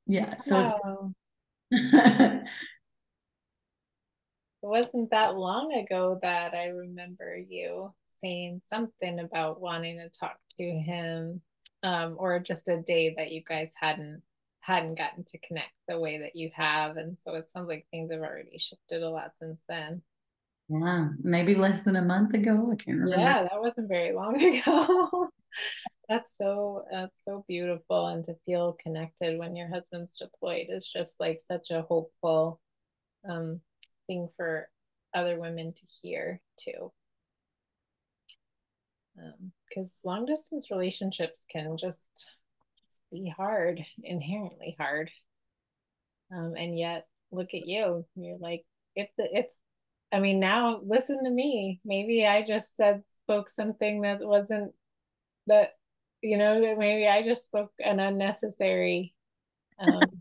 Yeah. 0.08 0.36
So 0.40 0.56
wow. 0.56 1.14
it 1.72 2.44
wasn't 4.62 5.12
that 5.12 5.38
long 5.38 5.72
ago 5.72 6.20
that 6.22 6.54
I 6.54 6.66
remember 6.66 7.38
you 7.38 7.94
saying 8.24 8.62
something 8.70 9.20
about 9.20 9.62
wanting 9.62 9.98
to 9.98 10.10
talk 10.20 10.38
to 10.58 10.64
him 10.64 11.42
um, 11.84 12.16
or 12.18 12.40
just 12.40 12.68
a 12.68 12.82
day 12.82 13.14
that 13.18 13.32
you 13.32 13.42
guys 13.48 13.72
hadn't 13.80 14.22
hadn't 14.62 14.98
gotten 14.98 15.24
to 15.26 15.40
connect 15.40 15.74
the 15.88 16.00
way 16.00 16.20
that 16.20 16.36
you 16.36 16.52
have. 16.54 16.98
And 16.98 17.18
so 17.24 17.34
it 17.34 17.50
sounds 17.52 17.68
like 17.68 17.88
things 17.90 18.12
have 18.12 18.22
already 18.22 18.60
shifted 18.60 19.02
a 19.02 19.10
lot 19.10 19.32
since 19.36 19.60
then. 19.68 20.04
Yeah, 20.70 21.10
maybe 21.22 21.56
less 21.56 21.82
than 21.82 21.96
a 21.96 22.02
month 22.02 22.34
ago. 22.36 22.70
I 22.72 22.76
can't 22.76 23.00
remember. 23.00 23.18
Yeah, 23.20 23.44
that 23.44 23.60
wasn't 23.60 23.90
very 23.90 24.14
long 24.14 24.42
ago. 24.44 25.30
that's 26.08 26.32
so 26.38 26.84
that's 26.92 27.18
so 27.26 27.44
beautiful 27.48 28.08
and 28.08 28.24
to 28.26 28.36
feel 28.46 28.78
connected 28.82 29.38
when 29.38 29.56
your 29.56 29.68
husband's 29.68 30.18
deployed 30.18 30.68
is 30.70 30.88
just 30.88 31.20
like 31.20 31.42
such 31.48 31.72
a 31.72 31.82
hopeful 31.82 32.60
um 33.30 33.60
thing 34.08 34.30
for 34.38 34.70
other 35.14 35.40
women 35.40 35.74
to 35.74 35.82
hear 36.02 36.40
too 36.60 36.92
because 39.16 39.88
um, 39.88 39.92
long 40.06 40.26
distance 40.26 40.72
relationships 40.72 41.46
can 41.52 41.78
just 41.78 42.26
be 43.12 43.34
hard, 43.36 43.82
inherently 44.04 44.76
hard. 44.80 45.12
Um, 46.34 46.54
and 46.58 46.78
yet, 46.78 47.08
look 47.32 47.50
at 47.54 47.68
you. 47.68 48.06
You're 48.16 48.38
like, 48.38 48.64
it's 48.96 49.14
it's. 49.18 49.60
I 50.14 50.20
mean, 50.20 50.40
now 50.40 50.82
listen 50.86 51.24
to 51.24 51.30
me. 51.30 51.80
Maybe 51.86 52.26
I 52.26 52.42
just 52.42 52.76
said 52.76 53.04
spoke 53.24 53.50
something 53.50 54.02
that 54.02 54.20
wasn't 54.20 54.74
that 55.48 55.72
you 56.22 56.38
know 56.38 56.76
maybe 56.78 57.08
I 57.08 57.24
just 57.24 57.46
spoke 57.46 57.72
an 57.80 58.00
unnecessary. 58.00 59.14
Um, 59.80 60.21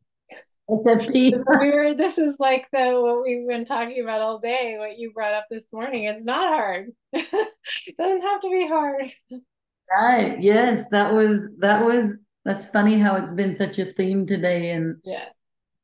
SFP. 0.70 1.42
we 1.60 1.70
were, 1.70 1.94
this 1.94 2.18
is 2.18 2.36
like 2.38 2.66
the 2.72 3.00
what 3.00 3.22
we've 3.22 3.46
been 3.48 3.64
talking 3.64 4.02
about 4.02 4.20
all 4.20 4.38
day. 4.38 4.76
What 4.78 4.98
you 4.98 5.12
brought 5.12 5.34
up 5.34 5.46
this 5.50 5.66
morning. 5.72 6.04
It's 6.04 6.24
not 6.24 6.48
hard. 6.48 6.90
it 7.12 7.48
doesn't 7.98 8.22
have 8.22 8.40
to 8.42 8.50
be 8.50 8.68
hard. 8.68 9.12
Right. 9.90 10.40
Yes, 10.40 10.88
that 10.90 11.12
was 11.12 11.48
that 11.58 11.84
was 11.84 12.14
that's 12.44 12.68
funny 12.68 12.98
how 12.98 13.16
it's 13.16 13.32
been 13.32 13.54
such 13.54 13.78
a 13.78 13.92
theme 13.92 14.26
today 14.26 14.70
and 14.70 14.96
yeah 15.04 15.26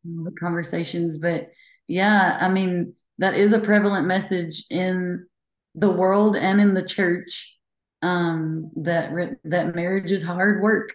the 0.04 0.32
conversations 0.32 1.18
but 1.18 1.50
yeah 1.88 2.38
i 2.40 2.48
mean 2.48 2.94
that 3.18 3.34
is 3.34 3.52
a 3.52 3.58
prevalent 3.58 4.06
message 4.06 4.64
in 4.70 5.26
the 5.74 5.90
world 5.90 6.36
and 6.36 6.60
in 6.60 6.74
the 6.74 6.82
church 6.82 7.58
um 8.02 8.70
that 8.76 9.12
that 9.44 9.74
marriage 9.74 10.12
is 10.12 10.22
hard 10.22 10.62
work 10.62 10.94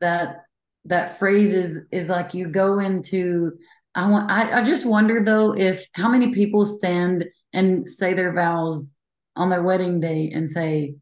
that 0.00 0.43
that 0.86 1.18
phrase 1.18 1.52
is 1.52 1.80
is 1.90 2.08
like 2.08 2.34
you 2.34 2.48
go 2.48 2.78
into 2.78 3.52
i 3.94 4.08
want 4.08 4.30
I, 4.30 4.60
I 4.60 4.64
just 4.64 4.86
wonder 4.86 5.22
though 5.24 5.54
if 5.56 5.86
how 5.92 6.08
many 6.08 6.32
people 6.34 6.66
stand 6.66 7.24
and 7.52 7.90
say 7.90 8.14
their 8.14 8.32
vows 8.32 8.94
on 9.36 9.50
their 9.50 9.62
wedding 9.62 10.00
day 10.00 10.30
and 10.32 10.48
say 10.48 10.96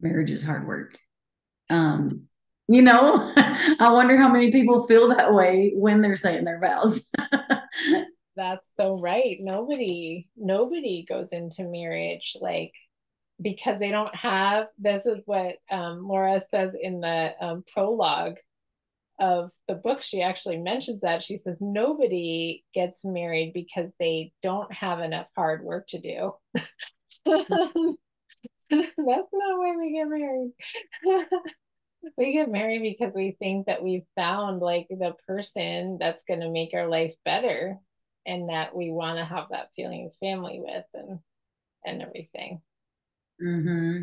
marriage 0.00 0.30
is 0.30 0.42
hard 0.42 0.66
work 0.66 0.98
um, 1.70 2.28
you 2.68 2.82
know, 2.82 3.32
I 3.36 3.90
wonder 3.92 4.16
how 4.16 4.28
many 4.28 4.50
people 4.50 4.84
feel 4.84 5.08
that 5.08 5.34
way 5.34 5.72
when 5.74 6.00
they're 6.00 6.16
saying 6.16 6.44
their 6.44 6.60
vows. 6.60 7.04
That's 8.36 8.68
so 8.76 8.98
right. 8.98 9.36
Nobody, 9.40 10.28
nobody 10.36 11.04
goes 11.08 11.28
into 11.30 11.64
marriage 11.64 12.36
like 12.40 12.72
because 13.40 13.78
they 13.78 13.90
don't 13.90 14.14
have. 14.14 14.66
This 14.78 15.06
is 15.06 15.18
what 15.26 15.56
um, 15.70 16.06
Laura 16.06 16.40
says 16.50 16.72
in 16.80 17.00
the 17.00 17.32
um, 17.40 17.64
prologue 17.72 18.36
of 19.20 19.50
the 19.68 19.74
book. 19.74 20.02
She 20.02 20.22
actually 20.22 20.58
mentions 20.58 21.02
that. 21.02 21.22
She 21.22 21.38
says 21.38 21.58
nobody 21.60 22.64
gets 22.72 23.04
married 23.04 23.52
because 23.52 23.90
they 23.98 24.32
don't 24.42 24.72
have 24.72 25.00
enough 25.00 25.26
hard 25.36 25.64
work 25.64 25.86
to 25.88 26.00
do. 26.00 26.34
That's 28.70 28.98
not 29.06 29.58
why 29.58 29.74
we 29.76 29.92
get 29.92 30.08
married. 30.08 30.52
we 32.16 32.32
get 32.32 32.50
married 32.50 32.82
because 32.82 33.14
we 33.14 33.36
think 33.38 33.66
that 33.66 33.82
we've 33.82 34.06
found 34.16 34.60
like 34.60 34.86
the 34.88 35.14
person 35.26 35.98
that's 35.98 36.24
going 36.24 36.40
to 36.40 36.50
make 36.50 36.74
our 36.74 36.88
life 36.88 37.14
better 37.24 37.78
and 38.26 38.48
that 38.48 38.74
we 38.74 38.90
want 38.90 39.18
to 39.18 39.24
have 39.24 39.46
that 39.50 39.68
feeling 39.76 40.06
of 40.06 40.16
family 40.18 40.60
with 40.62 40.84
and 40.94 41.18
and 41.84 42.02
everything. 42.02 42.62
Mm-hmm. 43.42 44.02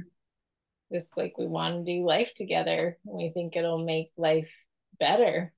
Just 0.94 1.10
like 1.16 1.38
we 1.38 1.48
want 1.48 1.86
to 1.86 1.92
do 1.92 2.06
life 2.06 2.32
together. 2.36 2.98
And 3.06 3.18
we 3.18 3.32
think 3.34 3.56
it'll 3.56 3.84
make 3.84 4.12
life 4.18 4.50
better. 5.00 5.54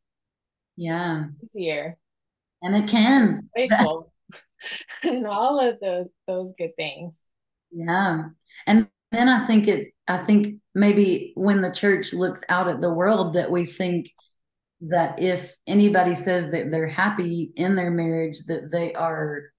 Yeah. 0.76 1.26
Easier. 1.44 1.98
And 2.62 2.76
it 2.76 2.90
can. 2.90 3.50
Grateful. 3.54 4.14
and 5.04 5.28
all 5.28 5.60
of 5.60 5.80
those 5.80 6.08
those 6.28 6.54
good 6.58 6.76
things. 6.76 7.20
Yeah. 7.72 8.26
And 8.66 8.88
then 9.12 9.30
I 9.30 9.46
think 9.46 9.68
it 9.68 9.94
I 10.08 10.18
think 10.18 10.60
maybe 10.74 11.34
when 11.36 11.62
the 11.62 11.72
church 11.72 12.14
looks 12.14 12.42
out 12.50 12.68
at 12.68 12.82
the 12.82 12.94
world 12.94 13.34
that 13.36 13.52
we 13.52 13.66
think 13.66 14.12
that 14.82 15.22
if 15.22 15.56
anybody 15.66 16.16
says 16.16 16.52
that 16.52 16.70
they're 16.70 16.88
happy 16.88 17.54
in 17.56 17.76
their 17.76 17.92
marriage 17.92 18.40
that 18.48 18.70
they 18.72 18.94
are 18.94 19.53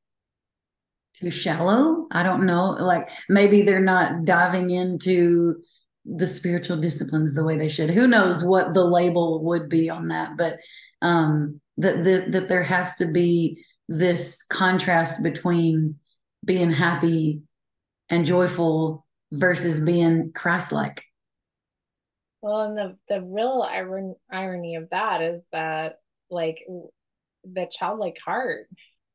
too 1.19 1.31
shallow. 1.31 2.07
I 2.11 2.23
don't 2.23 2.47
know. 2.47 2.71
Like 2.71 3.09
maybe 3.29 3.63
they're 3.63 3.81
not 3.81 4.25
diving 4.25 4.71
into 4.71 5.63
the 6.05 6.27
spiritual 6.27 6.77
disciplines 6.77 7.35
the 7.35 7.45
way 7.45 7.57
they 7.57 7.69
should. 7.69 7.91
Who 7.91 8.07
knows 8.07 8.45
what 8.45 8.75
the 8.75 8.85
label 8.85 9.43
would 9.45 9.69
be 9.69 9.89
on 9.89 10.09
that? 10.09 10.37
But 10.37 10.59
um, 11.01 11.61
that 11.79 12.05
that 12.05 12.33
that 12.33 12.49
there 12.49 12.63
has 12.63 12.97
to 12.97 13.07
be 13.07 13.65
this 13.89 14.43
contrast 14.43 15.23
between 15.23 15.97
being 16.45 16.71
happy 16.71 17.43
and 18.09 18.27
joyful 18.27 19.07
versus 19.33 19.81
being 19.81 20.33
Christ-like. 20.35 21.03
Well, 22.43 22.63
and 22.63 22.77
the 22.77 22.97
the 23.09 23.23
real 23.23 23.67
iron, 23.67 24.15
irony 24.31 24.77
of 24.77 24.91
that 24.91 25.23
is 25.23 25.43
that 25.53 26.01
like 26.31 26.59
the 27.45 27.67
childlike 27.71 28.19
heart. 28.25 28.69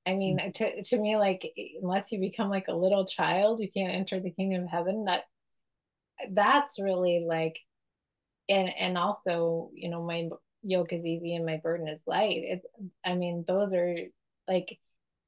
I 0.05 0.15
mean, 0.15 0.39
mm-hmm. 0.39 0.51
to 0.51 0.83
to 0.83 0.97
me, 0.97 1.17
like 1.17 1.51
unless 1.81 2.11
you 2.11 2.19
become 2.19 2.49
like 2.49 2.67
a 2.67 2.73
little 2.73 3.05
child, 3.05 3.59
you 3.59 3.69
can't 3.71 3.93
enter 3.93 4.19
the 4.19 4.31
kingdom 4.31 4.63
of 4.63 4.69
heaven. 4.69 5.05
That 5.05 5.23
that's 6.31 6.79
really 6.79 7.25
like, 7.27 7.57
and 8.47 8.69
and 8.69 8.97
also, 8.97 9.69
you 9.73 9.89
know, 9.89 10.03
my 10.03 10.29
yoke 10.63 10.93
is 10.93 11.05
easy 11.05 11.35
and 11.35 11.45
my 11.45 11.57
burden 11.57 11.87
is 11.87 12.01
light. 12.07 12.41
It's, 12.43 12.65
I 13.05 13.15
mean, 13.15 13.45
those 13.47 13.73
are 13.73 13.95
like, 14.47 14.79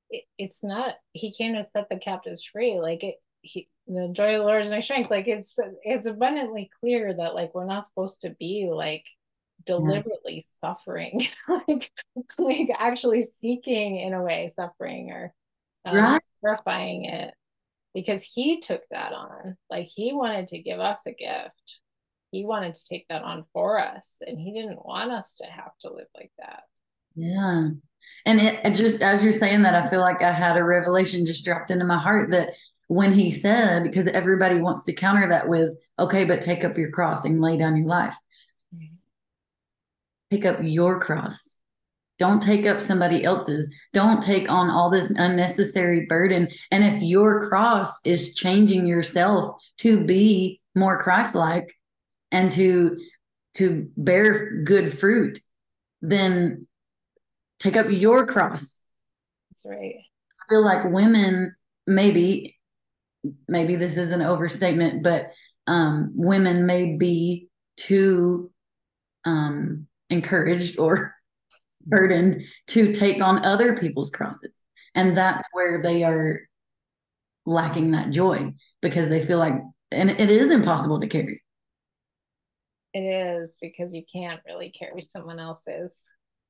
it, 0.10 0.24
it's 0.38 0.64
not. 0.64 0.96
He 1.14 1.34
came 1.34 1.54
to 1.54 1.66
set 1.72 1.90
the 1.90 1.98
captives 1.98 2.44
free. 2.44 2.80
Like 2.80 3.04
it, 3.04 3.16
he 3.42 3.70
the 3.88 4.12
joy 4.14 4.36
of 4.36 4.42
the 4.42 4.46
Lord 4.46 4.66
is 4.66 4.72
my 4.72 4.80
strength. 4.80 5.12
Like 5.12 5.28
it's 5.28 5.58
it's 5.84 6.08
abundantly 6.08 6.70
clear 6.80 7.14
that 7.14 7.36
like 7.36 7.54
we're 7.54 7.66
not 7.66 7.88
supposed 7.88 8.22
to 8.22 8.32
be 8.40 8.70
like 8.72 9.06
deliberately 9.66 10.46
yeah. 10.46 10.70
suffering, 10.70 11.28
like 11.68 11.92
like 12.38 12.70
actually 12.78 13.22
seeking 13.22 13.98
in 13.98 14.14
a 14.14 14.22
way 14.22 14.52
suffering 14.56 15.12
or 15.12 15.34
um, 15.86 15.96
right. 15.96 16.22
it, 17.06 17.34
because 17.94 18.24
He 18.24 18.60
took 18.60 18.82
that 18.92 19.14
on. 19.14 19.58
Like 19.70 19.88
He 19.88 20.14
wanted 20.14 20.50
to 20.50 20.60
give 20.60 20.80
us 20.80 21.00
a 21.06 21.12
gift. 21.12 21.80
He 22.32 22.46
wanted 22.46 22.76
to 22.76 22.88
take 22.88 23.08
that 23.10 23.24
on 23.24 23.46
for 23.54 23.80
us, 23.80 24.22
and 24.26 24.40
He 24.40 24.54
didn't 24.54 24.86
want 24.86 25.12
us 25.12 25.38
to 25.38 25.46
have 25.46 25.78
to 25.82 25.94
live 25.94 26.08
like 26.16 26.32
that. 26.38 26.64
Yeah. 27.16 27.70
And 28.26 28.42
it, 28.42 28.60
it 28.64 28.72
just 28.72 29.02
as 29.02 29.24
you're 29.24 29.34
saying 29.34 29.64
that, 29.64 29.76
I 29.76 29.90
feel 29.90 30.02
like 30.02 30.22
I 30.22 30.32
had 30.32 30.58
a 30.58 30.64
revelation 30.64 31.26
just 31.26 31.46
dropped 31.46 31.72
into 31.72 31.86
my 31.86 31.98
heart 31.98 32.32
that 32.32 32.54
when 32.88 33.14
he 33.14 33.32
said, 33.32 33.84
because 33.84 34.08
everybody 34.08 34.60
wants 34.60 34.84
to 34.84 34.94
counter 34.94 35.30
that 35.30 35.48
with, 35.48 35.76
okay, 35.98 36.26
but 36.26 36.42
take 36.42 36.66
up 36.66 36.78
your 36.78 36.92
cross 36.92 37.24
and 37.24 37.40
lay 37.40 37.56
down 37.56 37.78
your 37.78 37.88
life. 37.88 38.16
Pick 40.32 40.46
up 40.46 40.58
your 40.62 41.00
cross. 41.00 41.58
Don't 42.18 42.42
take 42.42 42.66
up 42.66 42.82
somebody 42.82 43.24
else's. 43.24 43.70
Don't 43.94 44.22
take 44.24 44.50
on 44.50 44.70
all 44.70 44.90
this 44.90 45.10
unnecessary 45.10 46.06
burden. 46.08 46.48
And 46.72 46.84
if 46.84 47.02
your 47.02 47.50
cross 47.50 48.00
is 48.06 48.34
changing 48.34 48.88
yourself 48.88 49.62
to 49.80 50.06
be 50.06 50.62
more 50.76 51.02
Christ-like 51.02 51.74
and 52.32 52.52
to 52.54 52.98
to 53.56 53.90
bear 53.98 54.62
good 54.64 54.98
fruit, 54.98 55.40
then 56.02 56.66
take 57.60 57.76
up 57.76 57.88
your 57.90 58.26
cross. 58.26 58.82
That's 59.52 59.66
right. 59.66 59.96
I 59.96 60.44
feel 60.50 60.64
like 60.64 60.92
women 60.92 61.56
maybe 61.86 62.58
maybe 63.48 63.76
this 63.76 63.98
is 63.98 64.12
an 64.12 64.22
overstatement, 64.22 65.04
but 65.04 65.34
um, 65.68 66.12
women 66.16 66.66
may 66.66 66.96
be 66.98 67.50
too 67.78 68.52
um, 69.26 69.88
encouraged 70.12 70.78
or 70.78 71.16
burdened 71.86 72.44
to 72.68 72.94
take 72.94 73.22
on 73.22 73.44
other 73.44 73.78
people's 73.78 74.10
crosses. 74.10 74.62
And 74.94 75.18
that's 75.18 75.48
where 75.54 75.82
they 75.82 76.04
are 76.04 76.42
lacking 77.46 77.92
that 77.92 78.12
joy 78.12 78.54
because 78.82 79.10
they 79.10 79.24
feel 79.24 79.38
like, 79.38 79.56
and 79.92 80.10
it 80.10 80.30
is 80.30 80.52
impossible 80.52 81.00
to 81.00 81.08
carry. 81.08 81.42
It 82.94 83.00
is 83.00 83.56
because 83.62 83.94
you 83.94 84.04
can't 84.12 84.42
really 84.46 84.70
carry 84.70 85.02
someone 85.02 85.40
else's. 85.40 85.98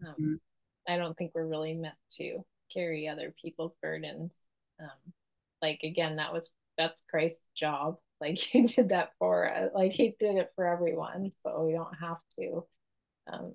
Um, 0.06 0.15
mm-hmm. 0.19 0.34
I 0.88 0.97
don't 0.97 1.15
think 1.15 1.32
we're 1.36 1.45
really 1.45 1.76
meant 1.76 1.95
to 2.17 2.39
carry 2.74 3.08
other 3.08 3.34
people's 3.41 3.74
burdens. 3.82 4.36
Um, 4.80 5.13
like 5.62 5.82
again, 5.84 6.15
that 6.15 6.34
was 6.34 6.52
that's 6.78 7.02
Christ's 7.10 7.47
job. 7.56 7.97
Like 8.21 8.38
he 8.38 8.62
did 8.62 8.89
that 8.89 9.13
for 9.17 9.52
us. 9.52 9.71
Like 9.74 9.93
he 9.93 10.13
did 10.19 10.36
it 10.36 10.52
for 10.56 10.67
everyone. 10.67 11.32
So 11.39 11.63
we 11.65 11.74
don't 11.74 11.95
have 12.00 12.19
to 12.38 12.67
um, 13.32 13.54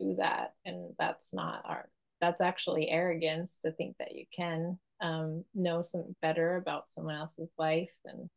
do 0.00 0.16
that. 0.18 0.54
And 0.64 0.94
that's 0.98 1.32
not 1.32 1.62
our 1.64 1.88
that's 2.20 2.40
actually 2.40 2.88
arrogance 2.88 3.58
to 3.62 3.72
think 3.72 3.96
that 3.98 4.14
you 4.14 4.24
can 4.34 4.78
um, 5.02 5.44
know 5.54 5.82
something 5.82 6.16
better 6.22 6.56
about 6.56 6.88
someone 6.88 7.14
else's 7.14 7.50
life 7.58 7.90
and 8.06 8.30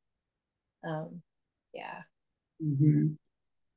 um, 0.86 1.22
yeah 1.74 2.02
mm-hmm. 2.62 3.14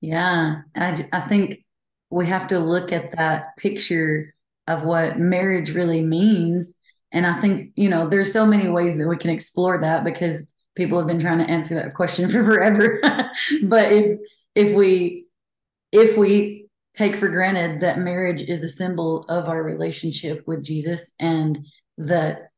yeah 0.01 0.63
I, 0.75 1.09
I 1.13 1.21
think 1.21 1.65
we 2.11 2.27
have 2.27 2.49
to 2.49 2.59
look 2.59 2.91
at 2.91 3.17
that 3.17 3.57
picture 3.57 4.35
of 4.67 4.83
what 4.83 5.21
marriage 5.21 5.71
really 5.71 6.03
means 6.03 6.75
and 7.13 7.27
I 7.27 7.39
think, 7.41 7.73
you 7.77 7.91
know, 7.91 8.09
there's 8.09 8.33
so 8.33 8.47
many 8.47 8.69
ways 8.69 8.97
that 8.97 9.07
we 9.07 9.19
can 9.19 9.31
explore 9.31 9.79
that 9.81 10.03
because 10.03 10.51
people 10.75 10.97
have 10.99 11.07
been 11.07 11.21
trying 11.21 11.39
to 11.39 11.51
answer 11.51 11.75
that 11.75 11.95
question 11.95 12.29
for 12.29 12.45
forever. 12.45 13.01
but 13.65 13.93
if 13.93 14.19
if 14.55 14.75
we 14.75 15.27
if 15.93 16.17
we 16.17 16.62
take 16.95 17.17
for 17.17 17.29
granted 17.29 17.81
that 17.81 17.99
marriage 17.99 18.43
is 18.43 18.63
a 18.63 18.69
symbol 18.69 19.25
of 19.29 19.49
our 19.49 19.63
relationship 19.63 20.43
with 20.47 20.65
Jesus 20.65 21.15
and 21.19 21.67
that 21.99 22.51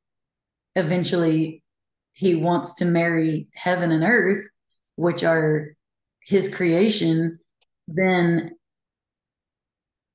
eventually 0.75 1.63
he 2.13 2.35
wants 2.35 2.75
to 2.75 2.85
marry 2.85 3.49
heaven 3.55 3.93
and 3.93 4.05
earth, 4.05 4.47
which 4.97 5.23
are 5.23 5.77
his 6.23 6.53
creation, 6.53 7.39
then 7.87 8.53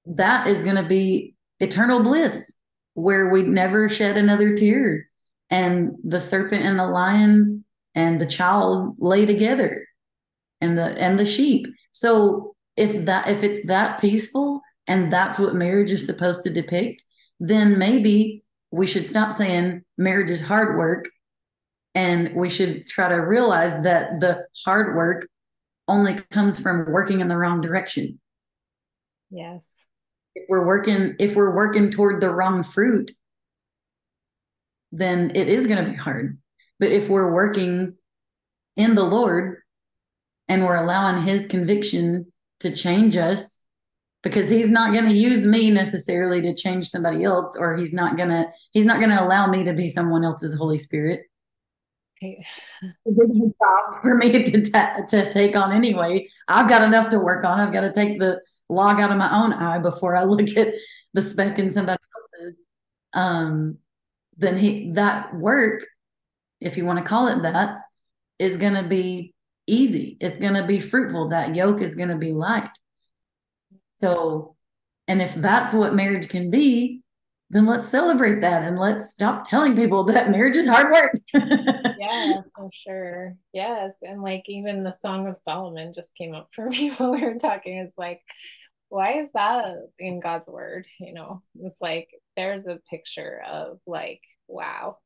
that 0.05 0.47
is 0.47 0.63
going 0.63 0.75
to 0.75 0.88
be 0.88 1.36
eternal 1.60 2.03
bliss 2.03 2.53
where 2.93 3.29
we 3.29 3.43
never 3.43 3.88
shed 3.89 4.17
another 4.17 4.55
tear. 4.55 5.08
And 5.49 5.93
the 6.03 6.21
serpent 6.21 6.63
and 6.63 6.77
the 6.77 6.88
lion 6.88 7.63
and 7.95 8.19
the 8.19 8.25
child 8.25 8.97
lay 8.99 9.25
together 9.25 9.86
and 10.62 10.77
the 10.77 10.84
and 10.84 11.17
the 11.17 11.25
sheep. 11.25 11.67
So 11.91 12.55
if 12.80 13.06
that 13.06 13.28
if 13.28 13.44
it's 13.44 13.68
that 13.68 14.00
peaceful 14.00 14.62
and 14.88 15.12
that's 15.12 15.38
what 15.38 15.54
marriage 15.54 15.92
is 15.92 16.06
supposed 16.06 16.44
to 16.44 16.50
depict, 16.50 17.04
then 17.39 17.78
maybe 17.78 18.44
we 18.72 18.88
should 18.88 19.06
stop 19.06 19.34
saying 19.34 19.84
marriage 19.98 20.32
is 20.32 20.42
hard 20.42 20.78
work. 20.78 21.10
And 21.94 22.34
we 22.36 22.50
should 22.50 22.88
try 22.88 23.10
to 23.10 23.15
realize 23.15 23.84
that 23.84 24.22
the 24.22 24.46
hard 24.65 24.96
work 24.96 25.28
only 25.88 26.13
comes 26.32 26.60
from 26.60 26.86
working 26.89 27.20
in 27.20 27.28
the 27.28 27.36
wrong 27.36 27.62
direction. 27.62 28.20
Yes. 29.30 29.65
If 30.34 30.46
we're 30.48 30.65
working 30.65 31.15
if 31.20 31.36
we're 31.36 31.54
working 31.54 31.92
toward 31.92 32.22
the 32.22 32.30
wrong 32.30 32.63
fruit 32.63 33.12
then 34.92 35.32
it 35.36 35.48
is 35.48 35.68
going 35.68 35.84
to 35.84 35.92
be 35.92 35.96
hard. 35.96 36.39
But 36.80 36.92
if 36.92 37.10
we're 37.10 37.32
working 37.32 37.96
in 38.76 38.96
the 38.96 39.04
lord 39.04 39.58
and 40.48 40.65
we're 40.65 40.82
allowing 40.82 41.22
his 41.22 41.46
conviction 41.46 42.32
to 42.60 42.76
change 42.76 43.15
us 43.15 43.63
because 44.22 44.50
he's 44.50 44.69
not 44.69 44.93
going 44.93 45.06
to 45.06 45.15
use 45.15 45.45
me 45.45 45.72
necessarily 45.72 46.41
to 46.41 46.54
change 46.54 46.89
somebody 46.89 47.24
else 47.24 47.56
or 47.58 47.78
he's 47.78 47.93
not 47.93 48.17
going 48.17 48.30
to 48.30 48.45
he's 48.72 48.86
not 48.86 49.00
going 49.00 49.10
to 49.10 49.24
allow 49.24 49.48
me 49.48 49.63
to 49.63 49.74
be 49.74 49.88
someone 49.88 50.24
else's 50.24 50.56
holy 50.56 50.78
spirit. 50.78 51.22
Okay. 52.22 52.45
job 53.08 54.02
for 54.02 54.15
me 54.15 54.43
to, 54.43 54.69
ta- 54.69 55.06
to 55.08 55.32
take 55.32 55.56
on 55.56 55.72
anyway. 55.72 56.28
I've 56.50 56.67
got 56.67 56.82
enough 56.82 57.10
to 57.12 57.19
work 57.19 57.45
on. 57.45 57.62
I've 57.62 57.72
got 57.72 57.82
to 57.82 57.93
take 57.93 58.19
the 58.19 58.41
log 58.67 59.00
out 59.00 59.12
of 59.12 59.17
my 59.17 59.41
own 59.41 59.54
eye 59.54 59.80
before 59.80 60.15
I 60.15 60.24
look 60.26 60.50
at 60.58 60.74
the 61.13 61.22
speck 61.22 61.60
in 61.60 61.69
somebody 61.69 62.02
else's, 62.15 62.62
um, 63.13 63.78
then 64.38 64.58
he 64.58 64.91
that 64.93 65.34
work, 65.34 65.86
if 66.60 66.78
you 66.78 66.86
want 66.86 67.00
to 67.00 67.06
call 67.06 67.28
it 67.28 67.41
that, 67.43 67.80
is 68.38 68.58
going 68.58 68.76
to 68.76 68.84
be 68.84 69.34
easy. 69.69 70.17
It's 70.19 70.38
going 70.38 70.55
to 70.55 70.65
be 70.65 70.79
fruitful. 70.79 71.29
That 71.29 71.55
yoke 71.55 71.82
is 71.82 71.95
going 71.95 72.10
to 72.10 72.17
be 72.17 72.34
light. 72.34 72.69
So, 74.01 74.55
and 75.08 75.21
if 75.21 75.36
that's 75.36 75.73
what 75.73 75.93
marriage 75.93 76.29
can 76.29 76.49
be, 76.49 77.01
then 77.51 77.65
let's 77.65 77.89
celebrate 77.89 78.41
that 78.41 78.63
and 78.63 78.77
let's 78.77 79.12
stop 79.12 79.47
telling 79.47 79.75
people 79.75 80.03
that 80.05 80.29
marriage 80.29 80.55
is 80.55 80.67
hard 80.67 80.91
work. 80.91 81.15
yeah, 81.34 82.41
for 82.55 82.69
sure. 82.73 83.36
Yes. 83.53 83.93
And 84.01 84.21
like 84.21 84.43
even 84.47 84.84
the 84.84 84.95
Song 85.01 85.27
of 85.27 85.38
Solomon 85.38 85.93
just 85.95 86.13
came 86.15 86.34
up 86.34 86.49
for 86.53 86.65
me 86.69 86.91
while 86.91 87.12
we 87.12 87.23
were 87.23 87.39
talking. 87.39 87.77
It's 87.77 87.97
like, 87.97 88.21
why 88.89 89.19
is 89.21 89.29
that 89.34 89.75
in 89.99 90.19
God's 90.19 90.47
word? 90.47 90.86
You 90.99 91.13
know, 91.13 91.43
it's 91.62 91.79
like 91.79 92.10
there's 92.36 92.65
a 92.65 92.79
picture 92.89 93.41
of 93.47 93.79
like, 93.86 94.21
wow, 94.47 94.97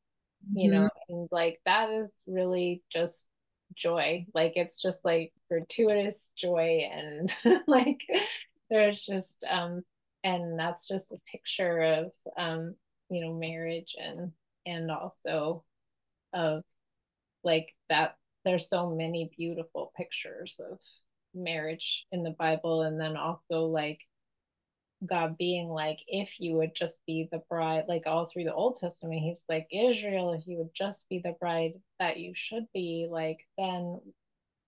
you 0.54 0.70
mm-hmm. 0.70 0.82
know, 0.82 0.90
and 1.08 1.28
like 1.30 1.60
that 1.66 1.90
is 1.90 2.14
really 2.26 2.82
just 2.90 3.28
joy. 3.76 4.26
Like 4.34 4.52
it's 4.56 4.80
just 4.80 5.04
like 5.04 5.32
gratuitous 5.50 6.30
joy 6.36 6.88
and 6.92 7.34
like 7.66 8.00
there's 8.70 9.04
just 9.04 9.44
um 9.48 9.82
and 10.22 10.58
that's 10.58 10.88
just 10.88 11.12
a 11.12 11.18
picture 11.30 11.80
of 11.82 12.12
um 12.38 12.74
you 13.10 13.20
know 13.20 13.34
marriage 13.34 13.94
and 13.98 14.32
and 14.66 14.90
also 14.90 15.64
of 16.32 16.62
like 17.42 17.68
that 17.88 18.16
there's 18.44 18.68
so 18.68 18.90
many 18.90 19.30
beautiful 19.36 19.92
pictures 19.96 20.60
of 20.70 20.78
marriage 21.34 22.06
in 22.12 22.22
the 22.22 22.30
Bible 22.30 22.82
and 22.82 23.00
then 23.00 23.16
also 23.16 23.66
like 23.66 24.00
God 25.04 25.36
being 25.38 25.68
like, 25.68 26.00
if 26.06 26.30
you 26.38 26.56
would 26.56 26.74
just 26.74 26.98
be 27.06 27.28
the 27.30 27.42
bride, 27.48 27.84
like 27.88 28.06
all 28.06 28.26
through 28.26 28.44
the 28.44 28.54
Old 28.54 28.78
Testament, 28.80 29.20
he's 29.20 29.44
like, 29.48 29.68
Israel, 29.70 30.32
if 30.32 30.46
you 30.46 30.58
would 30.58 30.74
just 30.74 31.08
be 31.08 31.20
the 31.22 31.36
bride 31.38 31.74
that 31.98 32.18
you 32.18 32.32
should 32.34 32.66
be, 32.72 33.06
like, 33.10 33.38
then 33.58 34.00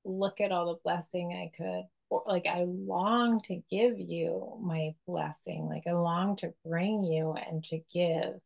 look 0.05 0.41
at 0.41 0.53
all 0.53 0.75
the 0.75 0.81
blessing 0.85 1.33
I 1.33 1.57
could. 1.57 1.85
Or, 2.09 2.23
like, 2.27 2.47
I 2.47 2.65
long 2.65 3.41
to 3.43 3.63
give 3.71 3.99
you 3.99 4.59
my 4.63 4.95
blessing. 5.07 5.67
Like, 5.69 5.85
I 5.89 5.93
long 5.93 6.37
to 6.37 6.53
bring 6.65 7.03
you 7.03 7.33
and 7.33 7.65
to 7.65 7.81
give 7.93 8.41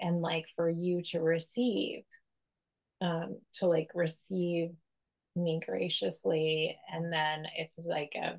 and 0.00 0.20
like 0.20 0.46
for 0.56 0.68
you 0.68 1.02
to 1.02 1.20
receive, 1.20 2.02
um, 3.00 3.38
to 3.54 3.66
like 3.66 3.90
receive 3.94 4.70
me 5.36 5.60
graciously. 5.64 6.76
And 6.92 7.12
then 7.12 7.46
it's 7.56 7.78
like 7.78 8.14
a 8.16 8.38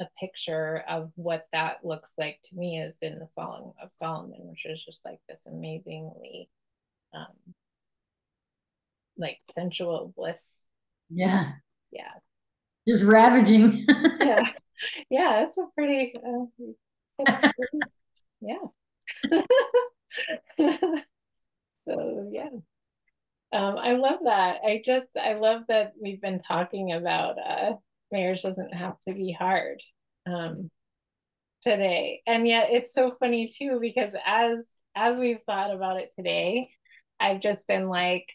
a 0.00 0.08
picture 0.18 0.82
of 0.88 1.12
what 1.16 1.46
that 1.52 1.84
looks 1.84 2.14
like 2.18 2.40
to 2.44 2.56
me 2.56 2.80
is 2.80 2.96
in 3.02 3.18
the 3.18 3.28
Song 3.34 3.74
of 3.82 3.90
Solomon, 3.98 4.48
which 4.48 4.66
is 4.66 4.82
just 4.82 5.04
like 5.04 5.20
this 5.28 5.40
amazingly 5.46 6.48
um 7.14 7.54
like 9.16 9.38
sensual 9.54 10.12
bliss. 10.16 10.68
Yeah. 11.10 11.52
Yeah. 11.92 12.12
Just 12.88 13.04
ravaging. 13.04 13.86
yeah. 14.20 14.48
Yeah, 15.10 15.44
it's 15.44 15.58
a 15.58 15.66
pretty, 15.76 16.14
uh, 16.16 16.46
yeah. 18.40 18.56
so 21.86 22.30
yeah. 22.32 22.48
Um, 23.52 23.76
I 23.78 23.92
love 23.94 24.20
that. 24.24 24.60
I 24.64 24.80
just 24.84 25.08
I 25.20 25.34
love 25.34 25.62
that 25.68 25.92
we've 26.00 26.20
been 26.20 26.40
talking 26.40 26.92
about 26.92 27.36
uh 27.38 27.72
marriage 28.12 28.42
doesn't 28.42 28.74
have 28.74 28.98
to 29.00 29.14
be 29.14 29.32
hard 29.32 29.82
um, 30.26 30.70
today. 31.62 32.22
And 32.26 32.46
yet 32.46 32.68
it's 32.70 32.92
so 32.92 33.14
funny 33.18 33.48
too 33.48 33.78
because 33.80 34.14
as 34.24 34.66
as 34.94 35.18
we've 35.18 35.42
thought 35.46 35.74
about 35.74 35.98
it 35.98 36.12
today, 36.16 36.70
I've 37.18 37.40
just 37.40 37.66
been 37.66 37.88
like, 37.88 38.26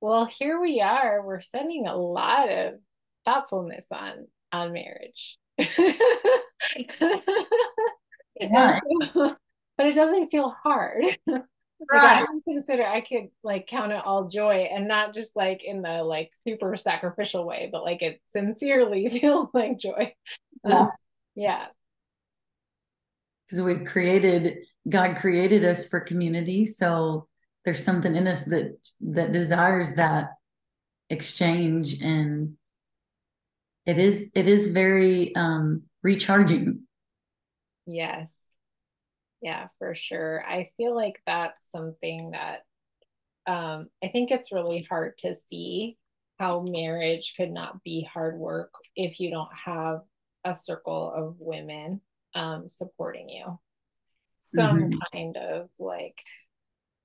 well, 0.00 0.24
here 0.26 0.60
we 0.60 0.80
are. 0.80 1.24
We're 1.24 1.42
spending 1.42 1.86
a 1.86 1.96
lot 1.96 2.50
of 2.50 2.74
thoughtfulness 3.24 3.86
on 3.92 4.26
on 4.52 4.72
marriage. 4.72 5.38
yeah. 8.38 8.80
but 9.14 9.86
it 9.86 9.94
doesn't 9.94 10.30
feel 10.30 10.54
hard. 10.62 11.04
Right. 11.90 12.26
I 12.28 12.40
consider 12.48 12.84
I 12.84 13.00
could 13.00 13.28
like 13.42 13.66
count 13.66 13.92
it 13.92 14.02
all 14.04 14.28
joy 14.28 14.68
and 14.72 14.86
not 14.86 15.14
just 15.14 15.34
like 15.34 15.62
in 15.64 15.82
the 15.82 16.02
like 16.02 16.30
super 16.44 16.76
sacrificial 16.76 17.46
way, 17.46 17.68
but 17.70 17.82
like 17.82 18.02
it 18.02 18.20
sincerely 18.28 19.08
feels 19.20 19.48
like 19.54 19.78
joy. 19.78 20.14
Yeah. 20.64 20.80
Um, 20.80 20.90
yeah. 21.34 21.66
Because 23.46 23.62
we've 23.62 23.84
created 23.84 24.58
God 24.88 25.16
created 25.16 25.64
us 25.64 25.86
for 25.86 26.00
community. 26.00 26.64
So 26.64 27.28
there's 27.64 27.84
something 27.84 28.16
in 28.16 28.26
us 28.26 28.44
that 28.44 28.76
that 29.00 29.32
desires 29.32 29.94
that 29.96 30.30
exchange 31.10 32.00
and 32.00 32.54
it 33.86 33.98
is 33.98 34.30
it 34.34 34.48
is 34.48 34.68
very 34.68 35.34
um 35.34 35.82
recharging. 36.02 36.82
Yes 37.86 38.41
yeah 39.42 39.68
for 39.78 39.94
sure 39.94 40.44
i 40.46 40.70
feel 40.76 40.94
like 40.94 41.20
that's 41.26 41.70
something 41.70 42.32
that 42.32 42.60
um, 43.46 43.88
i 44.02 44.08
think 44.08 44.30
it's 44.30 44.52
really 44.52 44.86
hard 44.88 45.18
to 45.18 45.34
see 45.48 45.98
how 46.38 46.60
marriage 46.60 47.34
could 47.36 47.50
not 47.50 47.82
be 47.82 48.08
hard 48.12 48.38
work 48.38 48.72
if 48.96 49.20
you 49.20 49.30
don't 49.30 49.52
have 49.52 50.00
a 50.44 50.54
circle 50.54 51.12
of 51.14 51.36
women 51.38 52.00
um, 52.34 52.68
supporting 52.68 53.28
you 53.28 53.58
some 54.54 54.78
mm-hmm. 54.78 54.98
kind 55.12 55.36
of 55.36 55.68
like 55.78 56.18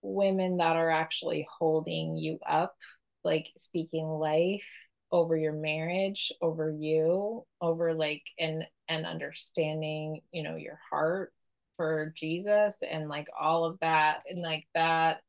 women 0.01 0.57
that 0.57 0.75
are 0.75 0.91
actually 0.91 1.47
holding 1.59 2.15
you 2.15 2.39
up 2.47 2.75
like 3.23 3.47
speaking 3.57 4.05
life 4.05 4.65
over 5.11 5.35
your 5.37 5.53
marriage 5.53 6.31
over 6.41 6.71
you 6.71 7.43
over 7.61 7.93
like 7.93 8.23
and 8.39 8.65
and 8.89 9.05
understanding 9.05 10.21
you 10.31 10.43
know 10.43 10.55
your 10.55 10.79
heart 10.89 11.31
for 11.77 12.13
Jesus 12.17 12.77
and 12.89 13.07
like 13.07 13.27
all 13.39 13.65
of 13.65 13.79
that. 13.79 14.23
And 14.29 14.41
like 14.41 14.67
that 14.73 15.21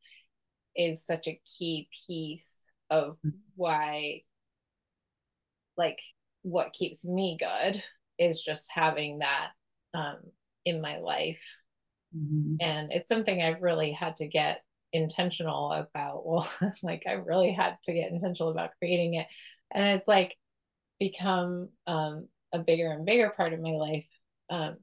is 0.75 1.05
such 1.05 1.27
a 1.27 1.41
key 1.59 1.89
piece 2.07 2.65
of 2.91 3.19
mm-hmm. 3.25 3.31
why, 3.57 4.23
like, 5.77 6.01
what 6.43 6.73
keeps 6.73 7.05
me 7.05 7.37
good 7.39 7.83
is 8.19 8.41
just 8.41 8.71
having 8.73 9.19
that 9.19 9.51
um, 9.95 10.17
in 10.65 10.81
my 10.81 10.99
life. 10.99 11.43
Mm-hmm. 12.17 12.57
And 12.61 12.93
it's 12.93 13.09
something 13.09 13.43
I've 13.43 13.63
really 13.63 13.93
had 13.93 14.17
to 14.17 14.27
get 14.27 14.63
intentional 14.93 15.73
about. 15.73 16.23
Well, 16.27 16.51
like, 16.83 17.05
I 17.07 17.13
really 17.13 17.53
had 17.53 17.77
to 17.85 17.93
get 17.93 18.11
intentional 18.11 18.51
about 18.51 18.71
creating 18.79 19.15
it. 19.15 19.27
And 19.73 19.99
it's 19.99 20.09
like 20.09 20.37
become 20.99 21.69
um, 21.87 22.29
a 22.53 22.59
bigger 22.59 22.91
and 22.91 23.05
bigger 23.05 23.31
part 23.31 23.53
of 23.53 23.61
my 23.61 23.73
life. 23.73 24.07
Um, 24.51 24.77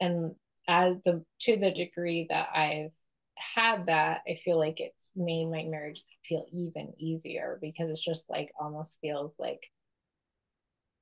and 0.00 0.34
as 0.68 0.96
the 1.04 1.24
to 1.40 1.56
the 1.56 1.72
degree 1.72 2.26
that 2.30 2.50
I've 2.54 2.92
had 3.36 3.86
that, 3.86 4.22
I 4.28 4.38
feel 4.44 4.58
like 4.58 4.80
it's 4.80 5.10
made 5.16 5.46
my 5.46 5.64
marriage 5.64 6.02
feel 6.28 6.46
even 6.52 6.92
easier 6.98 7.58
because 7.60 7.90
it's 7.90 8.04
just 8.04 8.28
like 8.30 8.52
almost 8.60 8.98
feels 9.00 9.36
like 9.38 9.70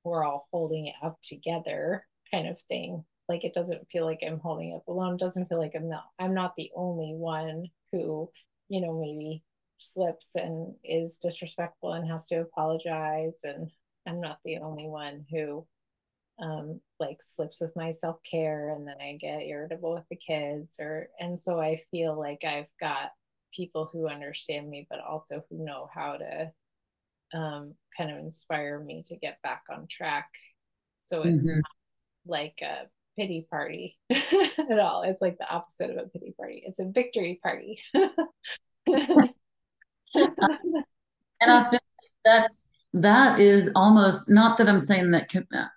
we're 0.03 0.23
all 0.23 0.47
holding 0.51 0.87
it 0.87 0.95
up 1.03 1.19
together 1.21 2.05
kind 2.31 2.47
of 2.47 2.59
thing. 2.69 3.03
Like 3.27 3.43
it 3.43 3.53
doesn't 3.53 3.89
feel 3.91 4.05
like 4.05 4.19
I'm 4.25 4.39
holding 4.39 4.73
up 4.73 4.87
alone. 4.87 5.15
It 5.15 5.19
doesn't 5.19 5.47
feel 5.47 5.59
like 5.59 5.73
I'm 5.75 5.89
not 5.89 6.05
I'm 6.17 6.33
not 6.33 6.53
the 6.57 6.71
only 6.75 7.13
one 7.13 7.67
who, 7.91 8.29
you 8.69 8.81
know, 8.81 8.99
maybe 8.99 9.43
slips 9.79 10.29
and 10.35 10.75
is 10.83 11.19
disrespectful 11.19 11.93
and 11.93 12.09
has 12.09 12.25
to 12.27 12.39
apologize 12.41 13.35
and 13.43 13.69
I'm 14.07 14.21
not 14.21 14.39
the 14.45 14.59
only 14.59 14.87
one 14.87 15.25
who 15.29 15.67
um, 16.39 16.79
like 16.99 17.17
slips 17.21 17.61
with 17.61 17.75
my 17.75 17.91
self 17.91 18.17
care 18.29 18.69
and 18.69 18.87
then 18.87 18.95
I 19.01 19.17
get 19.19 19.41
irritable 19.41 19.93
with 19.93 20.05
the 20.09 20.15
kids 20.15 20.75
or 20.79 21.09
and 21.19 21.41
so 21.41 21.59
I 21.59 21.81
feel 21.91 22.17
like 22.17 22.43
I've 22.43 22.67
got 22.79 23.11
people 23.55 23.89
who 23.91 24.07
understand 24.07 24.69
me 24.69 24.85
but 24.89 24.99
also 24.99 25.43
who 25.49 25.63
know 25.63 25.89
how 25.93 26.17
to 26.17 26.51
um, 27.33 27.73
kind 27.97 28.11
of 28.11 28.17
inspire 28.17 28.79
me 28.79 29.03
to 29.07 29.15
get 29.15 29.41
back 29.41 29.63
on 29.69 29.87
track. 29.89 30.29
So 31.07 31.21
it's 31.21 31.45
mm-hmm. 31.45 31.55
not 31.55 31.63
like 32.25 32.59
a 32.61 32.87
pity 33.17 33.47
party 33.49 33.97
at 34.11 34.79
all. 34.79 35.03
It's 35.03 35.21
like 35.21 35.37
the 35.37 35.49
opposite 35.49 35.89
of 35.89 35.97
a 35.97 36.09
pity 36.09 36.33
party. 36.37 36.63
It's 36.65 36.79
a 36.79 36.85
victory 36.85 37.39
party. 37.41 37.81
and 37.93 39.33
I 41.41 41.63
feel 41.63 41.71
like 41.71 41.81
that's 42.23 42.67
that 42.93 43.39
is 43.39 43.69
almost 43.75 44.29
not 44.29 44.57
that 44.57 44.69
I'm 44.69 44.79
saying 44.79 45.11
that 45.11 45.29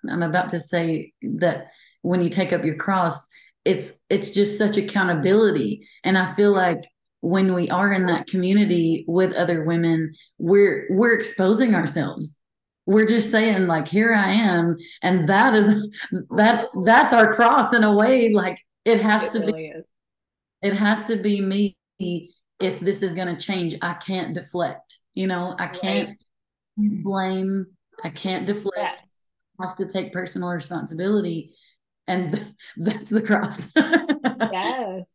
I'm 0.09 0.23
about 0.23 0.49
to 0.49 0.59
say 0.59 1.13
that 1.21 1.67
when 2.01 2.23
you 2.23 2.29
take 2.29 2.53
up 2.53 2.65
your 2.65 2.75
cross, 2.75 3.27
it's 3.65 3.93
it's 4.09 4.31
just 4.31 4.57
such 4.57 4.77
accountability. 4.77 5.87
And 6.03 6.17
I 6.17 6.33
feel 6.33 6.51
like 6.51 6.81
when 7.21 7.53
we 7.53 7.69
are 7.69 7.91
in 7.91 8.07
that 8.07 8.27
community 8.27 9.05
with 9.07 9.33
other 9.33 9.63
women, 9.63 10.13
we're 10.37 10.87
we're 10.89 11.13
exposing 11.13 11.75
ourselves. 11.75 12.39
We're 12.87 13.05
just 13.05 13.29
saying, 13.29 13.67
like, 13.67 13.87
here 13.87 14.13
I 14.13 14.33
am. 14.33 14.75
And 15.03 15.29
that 15.29 15.53
is 15.53 15.67
that 16.31 16.67
that's 16.83 17.13
our 17.13 17.33
cross 17.33 17.73
in 17.73 17.83
a 17.83 17.95
way. 17.95 18.29
Like 18.29 18.57
it 18.85 19.01
has 19.01 19.23
it 19.25 19.33
to 19.33 19.39
really 19.45 19.53
be 19.53 19.67
is. 19.67 19.87
it 20.61 20.73
has 20.73 21.05
to 21.05 21.17
be 21.17 21.41
me 21.41 21.77
if 22.59 22.79
this 22.79 23.03
is 23.03 23.13
gonna 23.13 23.37
change. 23.37 23.75
I 23.81 23.93
can't 23.93 24.33
deflect. 24.33 24.97
You 25.13 25.27
know, 25.27 25.55
I 25.59 25.67
can't 25.67 26.09
right 26.09 26.17
blame. 26.77 27.67
I 28.03 28.09
can't 28.09 28.45
deflect. 28.45 28.77
Yes. 28.77 29.09
I 29.59 29.67
have 29.67 29.77
to 29.77 29.87
take 29.87 30.13
personal 30.13 30.49
responsibility. 30.49 31.53
And 32.07 32.55
that's 32.77 33.09
the 33.09 33.21
cross. 33.21 33.71
yes. 33.75 35.13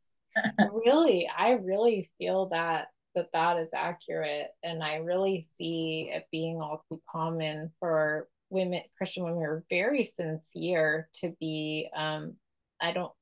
Really, 0.73 1.29
I 1.37 1.53
really 1.53 2.11
feel 2.19 2.49
that 2.51 2.89
that 3.17 3.33
that 3.33 3.57
is 3.57 3.71
accurate 3.75 4.49
and 4.63 4.85
i 4.85 4.97
really 4.97 5.45
see 5.57 6.11
it 6.13 6.27
being 6.31 6.61
all 6.61 6.85
too 6.89 7.01
common 7.11 7.73
for 7.81 8.29
women 8.51 8.83
christian 8.97 9.25
women 9.25 9.39
who 9.39 9.45
are 9.45 9.65
very 9.69 10.05
sincere 10.05 11.09
to 11.13 11.35
be 11.41 11.89
um 11.97 12.35
i 12.81 12.93
don't 12.93 13.13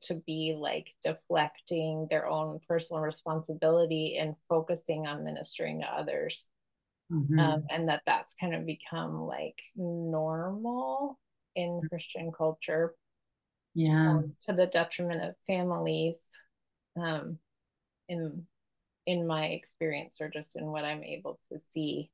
to 0.00 0.14
be 0.26 0.56
like 0.58 0.94
deflecting 1.04 2.06
their 2.08 2.26
own 2.28 2.60
personal 2.68 3.02
responsibility 3.02 4.16
and 4.18 4.34
focusing 4.48 5.06
on 5.06 5.24
ministering 5.24 5.80
to 5.80 5.86
others 5.86 6.48
mm-hmm. 7.12 7.38
um, 7.38 7.64
and 7.70 7.88
that 7.88 8.02
that's 8.06 8.34
kind 8.40 8.54
of 8.54 8.66
become 8.66 9.26
like 9.26 9.60
normal 9.76 11.18
in 11.54 11.80
Christian 11.88 12.32
culture. 12.36 12.94
Yeah. 13.74 14.10
Um, 14.10 14.34
to 14.46 14.52
the 14.52 14.66
detriment 14.66 15.22
of 15.22 15.34
families. 15.46 16.26
Um, 17.00 17.38
in 18.08 18.46
in 19.06 19.26
my 19.26 19.46
experience 19.46 20.20
or 20.20 20.28
just 20.28 20.56
in 20.56 20.66
what 20.66 20.84
I'm 20.84 21.02
able 21.02 21.40
to 21.50 21.58
see 21.70 22.10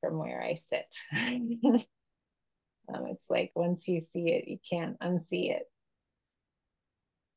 from 0.00 0.18
where 0.18 0.42
I 0.42 0.54
sit. 0.54 0.94
um, 1.12 1.84
it's 3.06 3.28
like 3.28 3.50
once 3.54 3.86
you 3.86 4.00
see 4.00 4.30
it, 4.30 4.48
you 4.48 4.58
can't 4.70 4.98
unsee 5.00 5.50
it. 5.50 5.64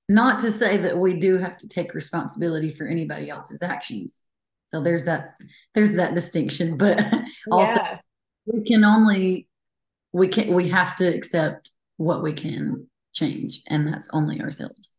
Not 0.08 0.40
to 0.42 0.52
say 0.52 0.78
that 0.78 0.98
we 0.98 1.20
do 1.20 1.38
have 1.38 1.58
to 1.58 1.68
take 1.68 1.94
responsibility 1.94 2.72
for 2.72 2.86
anybody 2.88 3.30
else's 3.30 3.62
actions. 3.62 4.24
So 4.72 4.82
there's 4.82 5.04
that 5.04 5.36
there's 5.76 5.92
that 5.92 6.16
distinction, 6.16 6.78
but 6.78 6.98
also 7.52 7.74
yeah. 7.74 8.00
we 8.46 8.64
can 8.64 8.86
only 8.86 9.48
we 10.14 10.30
can 10.30 10.54
we 10.54 10.70
have 10.70 10.96
to 10.98 11.08
accept 11.08 11.72
what 11.98 12.24
we 12.24 12.34
can 12.34 12.88
change 13.14 13.62
and 13.68 13.86
that's 13.86 14.10
only 14.14 14.42
ourselves. 14.42 14.98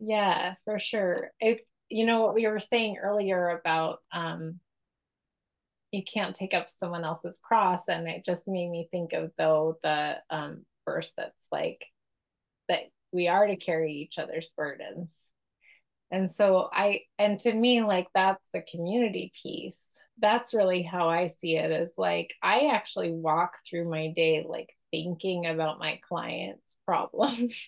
Yeah, 0.00 0.54
for 0.64 0.80
sure. 0.80 1.30
If 1.38 1.60
you 1.88 2.06
know 2.06 2.22
what 2.22 2.34
we 2.34 2.46
were 2.48 2.58
saying 2.58 2.96
earlier 3.00 3.48
about 3.50 3.98
um 4.12 4.58
you 5.92 6.02
can't 6.02 6.34
take 6.34 6.54
up 6.54 6.70
someone 6.70 7.04
else's 7.04 7.38
cross 7.40 7.86
and 7.86 8.08
it 8.08 8.24
just 8.24 8.48
made 8.48 8.68
me 8.68 8.88
think 8.90 9.12
of 9.12 9.30
though 9.38 9.76
the 9.82 10.16
um 10.30 10.64
verse 10.86 11.12
that's 11.16 11.46
like 11.52 11.84
that 12.68 12.80
we 13.12 13.28
are 13.28 13.46
to 13.46 13.56
carry 13.56 13.92
each 13.92 14.18
other's 14.18 14.48
burdens 14.56 15.26
and 16.12 16.30
so 16.30 16.68
i 16.72 17.00
and 17.18 17.40
to 17.40 17.52
me 17.52 17.82
like 17.82 18.06
that's 18.14 18.46
the 18.52 18.62
community 18.70 19.32
piece. 19.42 19.98
That's 20.18 20.54
really 20.54 20.82
how 20.82 21.08
i 21.08 21.26
see 21.26 21.56
it 21.56 21.72
is 21.72 21.94
like 21.98 22.32
i 22.42 22.68
actually 22.68 23.10
walk 23.10 23.54
through 23.68 23.90
my 23.90 24.12
day 24.14 24.44
like 24.48 24.68
thinking 24.92 25.46
about 25.46 25.80
my 25.80 25.98
clients 26.08 26.76
problems. 26.86 27.60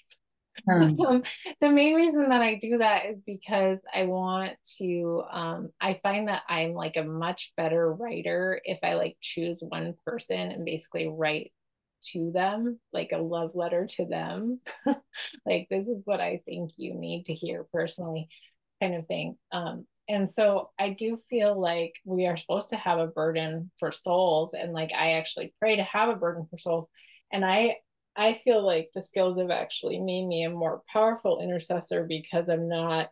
Um, 0.70 1.24
the 1.60 1.70
main 1.70 1.94
reason 1.94 2.28
that 2.28 2.40
I 2.40 2.54
do 2.54 2.78
that 2.78 3.06
is 3.06 3.20
because 3.26 3.80
I 3.92 4.04
want 4.04 4.52
to, 4.78 5.24
um, 5.28 5.70
I 5.80 5.98
find 6.00 6.28
that 6.28 6.42
I'm 6.48 6.74
like 6.74 6.96
a 6.96 7.02
much 7.02 7.52
better 7.56 7.92
writer 7.92 8.60
if 8.64 8.78
I 8.84 8.94
like 8.94 9.16
choose 9.20 9.64
one 9.66 9.94
person 10.06 10.38
and 10.52 10.64
basically 10.64 11.08
write 11.08 11.52
to 12.12 12.30
them, 12.32 12.78
like 12.92 13.12
a 13.12 13.18
love 13.18 13.52
letter 13.54 13.86
to 13.86 14.06
them. 14.06 14.60
like, 15.46 15.68
this 15.70 15.86
is 15.88 16.02
what 16.04 16.20
I 16.20 16.42
think 16.44 16.72
you 16.76 16.94
need 16.94 17.26
to 17.26 17.34
hear 17.34 17.66
personally, 17.72 18.28
kind 18.80 18.94
of 18.94 19.06
thing. 19.06 19.36
Um, 19.52 19.86
and 20.08 20.30
so 20.30 20.70
I 20.78 20.90
do 20.90 21.20
feel 21.30 21.58
like 21.58 21.94
we 22.04 22.26
are 22.26 22.36
supposed 22.36 22.70
to 22.70 22.76
have 22.76 22.98
a 22.98 23.06
burden 23.06 23.70
for 23.78 23.90
souls. 23.90 24.54
And 24.54 24.72
like, 24.72 24.92
I 24.92 25.12
actually 25.12 25.54
pray 25.58 25.76
to 25.76 25.84
have 25.84 26.08
a 26.08 26.16
burden 26.16 26.46
for 26.50 26.58
souls. 26.58 26.86
And 27.32 27.44
I 27.44 27.78
I 28.16 28.40
feel 28.44 28.64
like 28.64 28.90
the 28.94 29.02
skills 29.02 29.38
have 29.38 29.50
actually 29.50 29.98
made 29.98 30.26
me 30.26 30.44
a 30.44 30.50
more 30.50 30.82
powerful 30.92 31.40
intercessor 31.40 32.04
because 32.04 32.48
I'm 32.48 32.68
not 32.68 33.10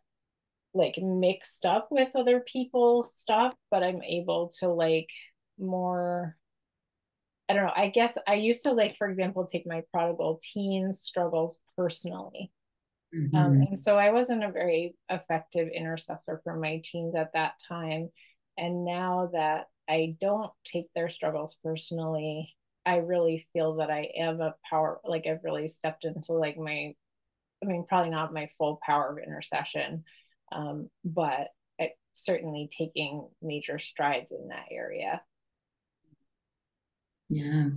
like 0.74 0.96
mixed 0.98 1.66
up 1.66 1.88
with 1.90 2.14
other 2.14 2.40
people's 2.40 3.14
stuff, 3.14 3.54
but 3.70 3.82
I'm 3.82 4.02
able 4.02 4.48
to 4.60 4.68
like 4.68 5.10
more 5.58 6.36
I 7.52 7.54
don't 7.54 7.66
know. 7.66 7.72
I 7.76 7.88
guess 7.88 8.16
I 8.26 8.34
used 8.34 8.62
to 8.62 8.72
like, 8.72 8.96
for 8.96 9.06
example, 9.06 9.46
take 9.46 9.66
my 9.66 9.82
prodigal 9.92 10.40
teen 10.42 10.94
struggles 10.94 11.58
personally. 11.76 12.50
Mm-hmm. 13.14 13.36
Um, 13.36 13.52
and 13.68 13.78
so 13.78 13.98
I 13.98 14.10
wasn't 14.10 14.42
a 14.42 14.50
very 14.50 14.96
effective 15.10 15.68
intercessor 15.68 16.40
for 16.44 16.56
my 16.56 16.80
teens 16.82 17.14
at 17.14 17.34
that 17.34 17.52
time. 17.68 18.08
And 18.56 18.86
now 18.86 19.28
that 19.34 19.66
I 19.86 20.16
don't 20.18 20.50
take 20.64 20.90
their 20.94 21.10
struggles 21.10 21.58
personally, 21.62 22.56
I 22.86 22.96
really 22.96 23.46
feel 23.52 23.76
that 23.76 23.90
I 23.90 24.08
am 24.16 24.40
a 24.40 24.54
power, 24.68 25.02
like 25.04 25.26
I've 25.26 25.44
really 25.44 25.68
stepped 25.68 26.06
into 26.06 26.32
like 26.32 26.56
my, 26.56 26.94
I 27.62 27.66
mean, 27.66 27.84
probably 27.86 28.12
not 28.12 28.32
my 28.32 28.48
full 28.56 28.80
power 28.82 29.10
of 29.12 29.22
intercession, 29.22 30.04
um, 30.52 30.88
but 31.04 31.48
it, 31.78 31.92
certainly 32.14 32.70
taking 32.74 33.28
major 33.42 33.78
strides 33.78 34.32
in 34.32 34.48
that 34.48 34.68
area. 34.70 35.20
Yeah, 37.32 37.68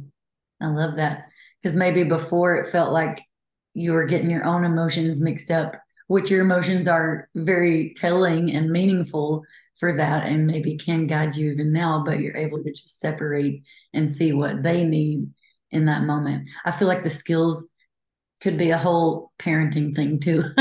I 0.61 0.67
love 0.67 0.97
that. 0.97 1.29
Because 1.61 1.77
maybe 1.77 2.03
before 2.03 2.57
it 2.57 2.71
felt 2.71 2.91
like 2.91 3.21
you 3.73 3.93
were 3.93 4.05
getting 4.05 4.29
your 4.29 4.43
own 4.43 4.65
emotions 4.65 5.21
mixed 5.21 5.49
up, 5.49 5.75
which 6.07 6.29
your 6.29 6.41
emotions 6.41 6.89
are 6.89 7.29
very 7.35 7.93
telling 7.95 8.51
and 8.51 8.69
meaningful 8.69 9.43
for 9.79 9.95
that 9.95 10.25
and 10.25 10.45
maybe 10.45 10.75
can 10.77 11.07
guide 11.07 11.35
you 11.35 11.51
even 11.53 11.71
now, 11.71 12.03
but 12.05 12.19
you're 12.19 12.35
able 12.35 12.61
to 12.63 12.71
just 12.71 12.99
separate 12.99 13.63
and 13.93 14.11
see 14.11 14.33
what 14.33 14.61
they 14.61 14.85
need 14.85 15.29
in 15.71 15.85
that 15.85 16.03
moment. 16.03 16.49
I 16.65 16.71
feel 16.71 16.89
like 16.89 17.03
the 17.03 17.09
skills 17.09 17.69
could 18.41 18.57
be 18.57 18.71
a 18.71 18.77
whole 18.77 19.31
parenting 19.39 19.95
thing 19.95 20.19
too. 20.19 20.43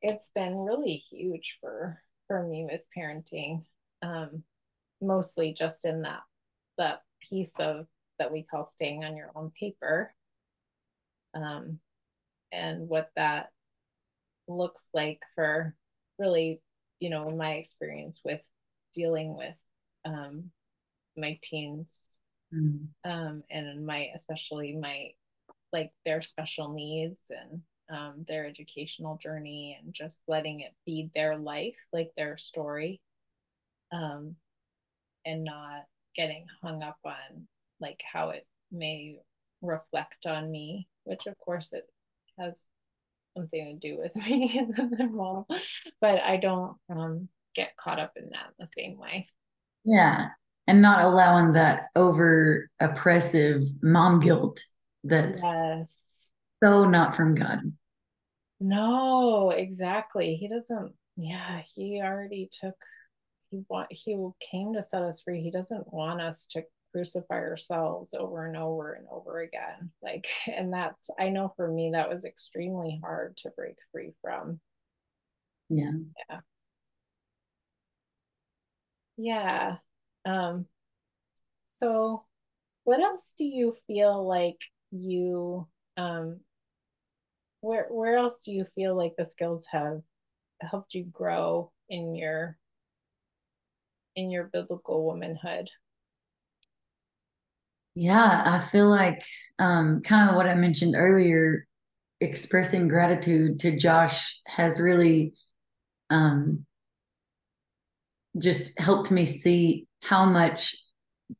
it's 0.00 0.30
been 0.34 0.56
really 0.56 0.94
huge 0.94 1.58
for 1.60 2.00
for 2.28 2.46
me 2.46 2.66
with 2.70 2.80
parenting. 2.96 3.64
Um, 4.00 4.42
mostly 5.02 5.52
just 5.52 5.84
in 5.84 6.02
that 6.02 6.20
that 6.78 7.02
piece 7.28 7.52
of 7.58 7.86
that 8.18 8.32
we 8.32 8.42
call 8.42 8.64
staying 8.64 9.04
on 9.04 9.16
your 9.16 9.30
own 9.34 9.50
paper. 9.58 10.14
Um, 11.34 11.80
and 12.52 12.88
what 12.88 13.10
that 13.16 13.48
looks 14.46 14.84
like 14.94 15.20
for 15.34 15.74
really 16.18 16.60
you 17.04 17.10
know, 17.10 17.28
in 17.28 17.36
my 17.36 17.52
experience 17.54 18.20
with 18.24 18.40
dealing 18.94 19.36
with 19.36 19.54
um, 20.04 20.50
my 21.16 21.38
teens 21.42 22.00
mm. 22.50 22.86
um, 23.04 23.42
and 23.50 23.84
my, 23.84 24.08
especially 24.16 24.74
my, 24.74 25.10
like 25.70 25.92
their 26.06 26.22
special 26.22 26.72
needs 26.72 27.24
and 27.30 27.60
um, 27.90 28.24
their 28.26 28.46
educational 28.46 29.18
journey 29.18 29.78
and 29.82 29.92
just 29.92 30.22
letting 30.28 30.60
it 30.60 30.72
feed 30.86 31.10
their 31.14 31.36
life, 31.36 31.76
like 31.92 32.10
their 32.16 32.38
story, 32.38 33.02
um, 33.92 34.36
and 35.26 35.44
not 35.44 35.84
getting 36.14 36.46
hung 36.62 36.82
up 36.82 36.98
on 37.04 37.46
like 37.80 38.00
how 38.10 38.30
it 38.30 38.46
may 38.70 39.18
reflect 39.62 40.26
on 40.26 40.50
me, 40.50 40.88
which 41.04 41.26
of 41.26 41.36
course 41.38 41.72
it 41.72 41.84
has 42.38 42.66
something 43.36 43.78
to 43.80 43.88
do 43.88 43.98
with 43.98 44.14
me 44.26 44.58
and 44.58 44.96
their 44.98 45.08
mom, 45.08 45.44
but 46.00 46.20
I 46.20 46.36
don't 46.36 46.76
um, 46.88 47.28
get 47.54 47.76
caught 47.76 47.98
up 47.98 48.12
in 48.16 48.30
that 48.30 48.52
the 48.58 48.68
same 48.78 48.98
way. 48.98 49.28
Yeah. 49.84 50.28
And 50.66 50.80
not 50.80 51.04
allowing 51.04 51.52
that 51.52 51.88
over 51.94 52.70
oppressive 52.80 53.64
mom 53.82 54.20
guilt 54.20 54.64
that's 55.04 55.42
yes. 55.42 56.30
so 56.62 56.86
not 56.86 57.14
from 57.14 57.34
God. 57.34 57.60
No, 58.60 59.50
exactly. 59.50 60.34
He 60.34 60.48
doesn't, 60.48 60.94
yeah, 61.16 61.60
he 61.74 62.00
already 62.02 62.48
took, 62.50 62.74
he 63.54 63.64
want, 63.68 63.88
he 63.90 64.16
came 64.50 64.74
to 64.74 64.82
set 64.82 65.02
us 65.02 65.22
free. 65.22 65.42
He 65.42 65.50
doesn't 65.50 65.92
want 65.92 66.20
us 66.20 66.46
to 66.52 66.64
crucify 66.92 67.34
ourselves 67.36 68.14
over 68.14 68.46
and 68.46 68.56
over 68.56 68.92
and 68.92 69.06
over 69.10 69.40
again. 69.40 69.90
Like 70.02 70.26
and 70.46 70.72
that's 70.72 71.10
i 71.18 71.28
know 71.28 71.52
for 71.56 71.68
me 71.68 71.90
that 71.92 72.08
was 72.08 72.24
extremely 72.24 73.00
hard 73.02 73.36
to 73.38 73.50
break 73.56 73.76
free 73.92 74.12
from. 74.22 74.60
Yeah. 75.68 75.92
Yeah. 76.30 76.40
Yeah. 79.16 79.76
Um 80.24 80.66
so 81.80 82.24
what 82.84 83.00
else 83.00 83.34
do 83.38 83.44
you 83.44 83.76
feel 83.86 84.26
like 84.26 84.58
you 84.90 85.68
um 85.96 86.40
where 87.60 87.86
where 87.90 88.16
else 88.16 88.36
do 88.44 88.52
you 88.52 88.66
feel 88.74 88.94
like 88.96 89.14
the 89.16 89.24
skills 89.24 89.64
have 89.70 90.02
helped 90.60 90.94
you 90.94 91.04
grow 91.04 91.72
in 91.88 92.14
your 92.14 92.56
in 94.16 94.30
your 94.30 94.44
biblical 94.44 95.06
womanhood 95.06 95.68
yeah, 97.94 98.42
I 98.44 98.58
feel 98.58 98.88
like 98.88 99.22
um, 99.58 100.02
kind 100.02 100.28
of 100.28 100.36
what 100.36 100.48
I 100.48 100.54
mentioned 100.54 100.94
earlier, 100.96 101.66
expressing 102.20 102.88
gratitude 102.88 103.60
to 103.60 103.76
Josh 103.76 104.40
has 104.46 104.80
really 104.80 105.34
um, 106.10 106.66
just 108.36 108.78
helped 108.80 109.10
me 109.10 109.24
see 109.24 109.86
how 110.02 110.26
much 110.26 110.74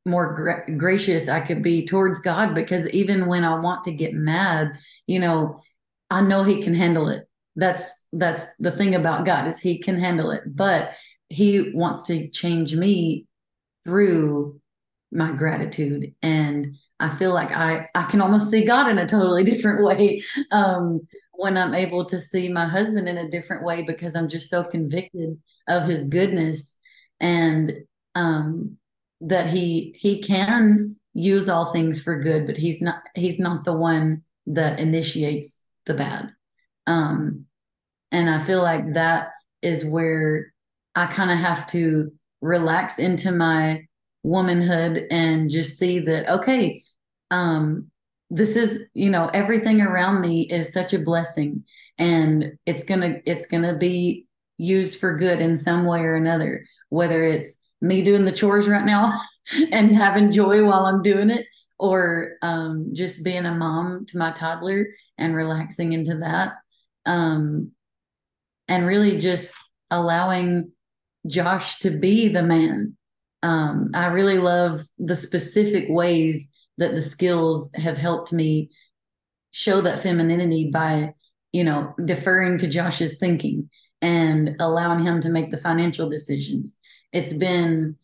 more 0.07 0.33
gra- 0.35 0.77
gracious 0.77 1.29
I 1.29 1.41
could 1.41 1.63
be 1.63 1.85
towards 1.85 2.21
God 2.21 2.55
because 2.55 2.89
even 2.91 3.27
when 3.27 3.45
I 3.45 3.59
want 3.59 3.85
to 3.85 3.93
get 3.93 4.15
mad, 4.15 4.79
you 5.07 5.19
know, 5.19 5.61
I 6.09 6.21
know 6.21 6.45
he 6.45 6.63
can 6.63 6.75
handle 6.75 7.09
it. 7.09 7.29
That's 7.57 7.91
that's 8.13 8.57
the 8.59 8.71
thing 8.71 8.95
about 8.95 9.25
God 9.25 9.49
is 9.49 9.59
he 9.59 9.79
can 9.79 9.99
handle 9.99 10.31
it, 10.31 10.43
but 10.47 10.93
he 11.35 11.73
wants 11.73 12.05
to 12.05 12.29
change 12.29 12.75
me 12.75 13.27
through 13.85 14.61
my 15.13 15.33
gratitude. 15.33 16.15
And 16.23 16.77
i 17.01 17.09
feel 17.17 17.33
like 17.33 17.51
i 17.51 17.89
i 17.95 18.05
can 18.05 18.21
almost 18.21 18.51
see 18.51 18.65
god 18.65 18.89
in 18.89 18.99
a 18.99 19.07
totally 19.07 19.45
different 19.45 19.85
way 19.89 20.23
um, 20.51 21.01
when 21.33 21.57
i'm 21.57 21.75
able 21.75 22.05
to 22.05 22.19
see 22.19 22.49
my 22.49 22.67
husband 22.67 23.09
in 23.09 23.19
a 23.19 23.31
different 23.31 23.65
way 23.65 23.83
because 23.83 24.15
i'm 24.15 24.29
just 24.29 24.49
so 24.49 24.65
convicted 24.65 25.39
of 25.69 25.85
his 25.85 26.05
goodness 26.07 26.77
and 27.21 27.73
um, 28.15 28.77
that 29.21 29.49
he 29.49 29.97
he 29.99 30.21
can 30.21 30.97
use 31.15 31.49
all 31.49 31.73
things 31.73 32.01
for 32.01 32.23
good 32.23 32.47
but 32.47 32.57
he's 32.57 32.81
not 32.81 33.03
he's 33.15 33.39
not 33.39 33.65
the 33.65 33.73
one 33.73 34.23
that 34.47 34.79
initiates 34.79 35.63
the 35.87 35.95
bad. 35.95 36.31
Um, 36.87 37.47
and 38.13 38.29
i 38.29 38.39
feel 38.39 38.63
like 38.63 38.95
that 38.95 39.31
is 39.63 39.85
where 39.85 40.53
I 40.95 41.07
kind 41.07 41.31
of 41.31 41.39
have 41.39 41.67
to 41.69 42.13
relax 42.41 42.99
into 42.99 43.33
my 43.33 43.87
womanhood 44.23 45.07
and 45.11 45.51
just 45.51 45.79
see 45.79 46.01
that 46.01 46.29
okay 46.29 46.83
um 47.31 47.91
this 48.31 48.57
is 48.57 48.85
you 48.95 49.11
know 49.11 49.29
everything 49.35 49.81
around 49.81 50.21
me 50.21 50.43
is 50.43 50.73
such 50.73 50.95
a 50.95 50.99
blessing 50.99 51.63
and 51.99 52.53
it's 52.65 52.85
gonna 52.85 53.17
it's 53.27 53.47
gonna 53.47 53.77
be 53.77 54.27
used 54.57 54.99
for 54.99 55.17
good 55.17 55.41
in 55.41 55.57
some 55.57 55.85
way 55.85 56.01
or 56.01 56.15
another 56.15 56.65
whether 56.89 57.23
it's 57.23 57.59
me 57.81 58.03
doing 58.03 58.25
the 58.25 58.33
chores 58.33 58.67
right 58.67 58.85
now 58.87 59.21
and 59.73 59.95
having 59.95 60.31
joy 60.31 60.65
while 60.65 60.87
i'm 60.87 61.03
doing 61.03 61.31
it 61.31 61.47
or 61.79 62.37
um, 62.41 62.91
just 62.93 63.25
being 63.25 63.47
a 63.47 63.55
mom 63.55 64.07
to 64.07 64.17
my 64.17 64.31
toddler 64.31 64.87
and 65.19 65.35
relaxing 65.35 65.93
into 65.93 66.19
that 66.19 66.53
um, 67.05 67.73
and 68.69 68.87
really 68.87 69.19
just 69.19 69.53
allowing 69.91 70.71
josh 71.27 71.79
to 71.81 71.91
be 71.91 72.29
the 72.29 72.43
man. 72.43 72.97
Um, 73.43 73.91
i 73.95 74.07
really 74.07 74.39
love 74.39 74.83
the 74.99 75.17
specific 75.17 75.87
ways 75.89 76.49
that 76.79 76.95
the 76.95 77.03
skills 77.03 77.71
have 77.75 77.99
helped 77.99 78.33
me 78.33 78.71
show 79.51 79.83
that 79.83 80.01
femininity 80.01 80.71
by 80.73 81.13
you 81.53 81.63
know 81.63 81.95
deferring 82.05 82.57
to 82.59 82.67
josh's 82.67 83.19
thinking 83.19 83.69
and 84.05 84.55
allowing 84.61 85.03
him 85.03 85.19
to 85.23 85.31
make 85.31 85.51
the 85.51 85.57
financial 85.57 86.11
decisions. 86.11 86.77
It's 87.13 87.33
been 87.33 87.97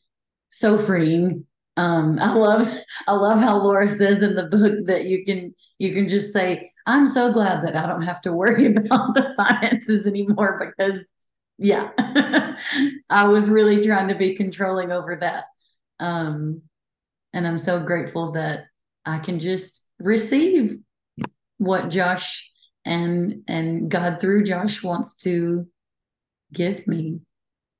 so 0.49 0.79
freeing. 0.79 1.45
Um, 1.77 2.18
I 2.21 2.33
love 2.35 2.68
I 3.07 3.12
love 3.12 3.39
how 3.39 3.62
Laura 3.62 3.89
says 3.91 4.23
in 4.23 4.35
the 4.35 4.47
book 4.47 4.87
that 4.87 5.05
you 5.05 5.25
can 5.25 5.55
you 5.79 5.93
can 5.93 6.09
just 6.09 6.33
say, 6.33 6.73
I'm 6.87 7.07
so 7.07 7.33
glad 7.33 7.62
that 7.64 7.77
I 7.77 7.87
don't 7.87 8.03
have 8.03 8.23
to 8.23 8.33
worry 8.33 8.66
about 8.75 9.14
the 9.14 9.35
finances 9.37 10.07
anymore 10.07 10.75
because 10.79 11.01
yeah, 11.61 11.90
I 13.11 13.28
was 13.28 13.50
really 13.50 13.82
trying 13.82 14.08
to 14.08 14.14
be 14.14 14.34
controlling 14.34 14.90
over 14.90 15.16
that. 15.16 15.44
Um, 16.00 16.62
and 17.32 17.46
I'm 17.46 17.58
so 17.58 17.78
grateful 17.78 18.32
that 18.32 18.64
I 19.04 19.18
can 19.18 19.38
just 19.38 19.88
receive 19.98 20.76
what 21.58 21.90
Josh 21.90 22.50
and 22.84 23.42
and 23.46 23.90
God 23.90 24.20
through 24.20 24.44
Josh 24.44 24.82
wants 24.82 25.16
to 25.16 25.68
give 26.52 26.86
me 26.86 27.20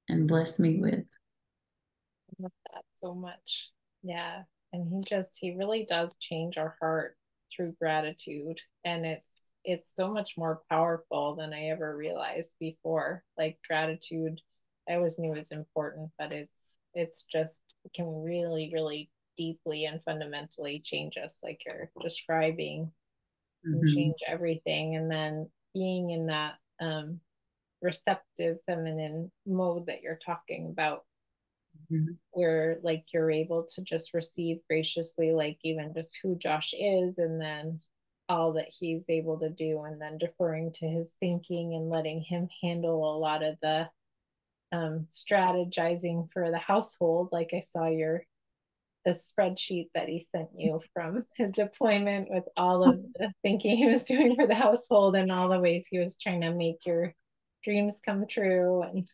and 0.09 0.29
bless 0.29 0.59
me 0.59 0.77
with. 0.79 0.99
I 1.01 2.43
love 2.43 2.53
that 2.73 2.85
so 3.01 3.15
much. 3.15 3.71
Yeah. 4.03 4.43
And 4.73 4.89
he 4.89 5.03
just, 5.09 5.37
he 5.41 5.57
really 5.57 5.87
does 5.89 6.17
change 6.21 6.59
our 6.59 6.77
heart 6.81 7.17
through 7.55 7.75
gratitude. 7.81 8.59
And 8.85 9.05
it's, 9.07 9.33
it's 9.65 9.91
so 9.95 10.13
much 10.13 10.35
more 10.37 10.63
powerful 10.71 11.37
than 11.37 11.53
I 11.53 11.69
ever 11.69 11.97
realized 11.97 12.53
before. 12.59 13.25
Like 13.37 13.59
gratitude, 13.67 14.41
I 14.89 14.95
always 14.95 15.19
knew 15.19 15.33
was 15.33 15.51
important, 15.51 16.11
but 16.19 16.33
it's, 16.33 16.79
it's 16.95 17.25
just, 17.25 17.61
it 17.85 17.93
can 17.93 18.23
really, 18.23 18.71
really 18.73 19.11
deeply 19.37 19.85
and 19.85 20.01
fundamentally 20.05 20.83
change 20.85 21.17
us, 21.17 21.41
like 21.43 21.61
you're 21.65 21.91
describing, 22.03 22.91
mm-hmm. 23.67 23.75
and 23.75 23.95
change 23.95 24.17
everything. 24.27 24.97
And 24.97 25.11
then 25.11 25.49
being 25.75 26.11
in 26.11 26.27
that 26.27 26.55
um, 26.81 27.21
receptive 27.83 28.59
feminine 28.67 29.31
mode 29.47 29.87
that 29.87 30.03
you're 30.03 30.19
talking 30.25 30.69
about 30.71 31.05
mm-hmm. 31.91 32.13
where 32.33 32.79
like 32.83 33.05
you're 33.13 33.31
able 33.31 33.67
to 33.75 33.83
just 33.83 34.15
receive 34.15 34.59
graciously 34.69 35.33
like 35.33 35.59
even 35.63 35.93
just 35.95 36.19
who 36.23 36.37
josh 36.37 36.75
is 36.79 37.19
and 37.19 37.41
then 37.41 37.81
all 38.31 38.53
that 38.53 38.69
he's 38.69 39.11
able 39.11 39.39
to 39.39 39.51
do 39.51 39.83
and 39.83 40.01
then 40.01 40.17
deferring 40.17 40.73
to 40.73 40.87
his 40.87 41.15
thinking 41.19 41.75
and 41.75 41.91
letting 41.91 42.21
him 42.21 42.49
handle 42.63 43.17
a 43.17 43.19
lot 43.19 43.43
of 43.43 43.57
the 43.61 43.89
um, 44.73 45.09
strategizing 45.11 46.33
for 46.33 46.51
the 46.51 46.59
household 46.59 47.29
like 47.33 47.51
i 47.53 47.63
saw 47.73 47.89
your 47.89 48.25
the 49.05 49.11
spreadsheet 49.11 49.89
that 49.95 50.09
he 50.09 50.25
sent 50.31 50.49
you 50.57 50.81
from 50.95 51.25
his 51.37 51.51
deployment 51.51 52.31
with 52.31 52.45
all 52.57 52.89
of 52.89 53.01
the 53.19 53.33
thinking 53.43 53.77
he 53.77 53.87
was 53.87 54.05
doing 54.05 54.37
for 54.37 54.47
the 54.47 54.55
household 54.55 55.17
and 55.17 55.33
all 55.33 55.49
the 55.49 55.59
ways 55.59 55.87
he 55.91 55.99
was 55.99 56.17
trying 56.17 56.43
to 56.43 56.53
make 56.53 56.87
your 56.87 57.13
dreams 57.65 58.01
come 58.05 58.27
true 58.29 58.83
and 58.83 59.11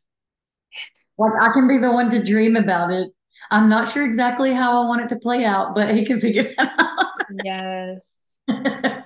like 1.18 1.32
I 1.40 1.52
can 1.54 1.66
be 1.66 1.78
the 1.78 1.90
one 1.90 2.10
to 2.10 2.22
dream 2.22 2.56
about 2.56 2.92
it. 2.92 3.10
I'm 3.50 3.70
not 3.70 3.88
sure 3.88 4.04
exactly 4.04 4.52
how 4.52 4.82
I 4.82 4.86
want 4.86 5.00
it 5.00 5.08
to 5.10 5.18
play 5.18 5.46
out, 5.46 5.74
but 5.74 5.94
he 5.94 6.04
can 6.04 6.20
figure 6.20 6.42
it 6.42 6.54
out. 6.58 7.06
yes. 7.42 8.16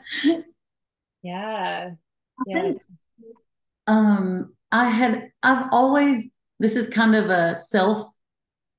yeah. 1.22 1.90
Yes. 2.46 2.76
um, 3.86 4.54
I 4.72 4.88
had 4.88 5.30
I've 5.42 5.66
always 5.72 6.28
this 6.58 6.76
is 6.76 6.88
kind 6.88 7.14
of 7.14 7.30
a 7.30 7.56
self 7.56 8.08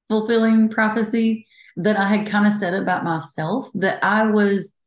fulfilling 0.09 0.69
prophecy 0.69 1.47
that 1.77 1.97
I 1.97 2.07
had 2.07 2.27
kind 2.27 2.45
of 2.45 2.53
said 2.53 2.73
about 2.73 3.03
myself 3.03 3.69
that 3.75 4.03
I 4.03 4.25
was 4.25 4.77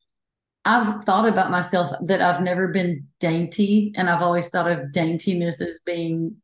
I've 0.65 1.05
thought 1.05 1.29
about 1.29 1.51
myself 1.51 1.93
that 2.07 2.23
I've 2.23 2.41
never 2.43 2.69
been 2.69 3.07
dainty 3.21 3.93
and 3.97 4.09
I've 4.09 4.23
always 4.23 4.49
thought 4.49 4.71
of 4.71 4.93
daintiness 4.93 5.61
as 5.61 5.79
being 5.85 6.37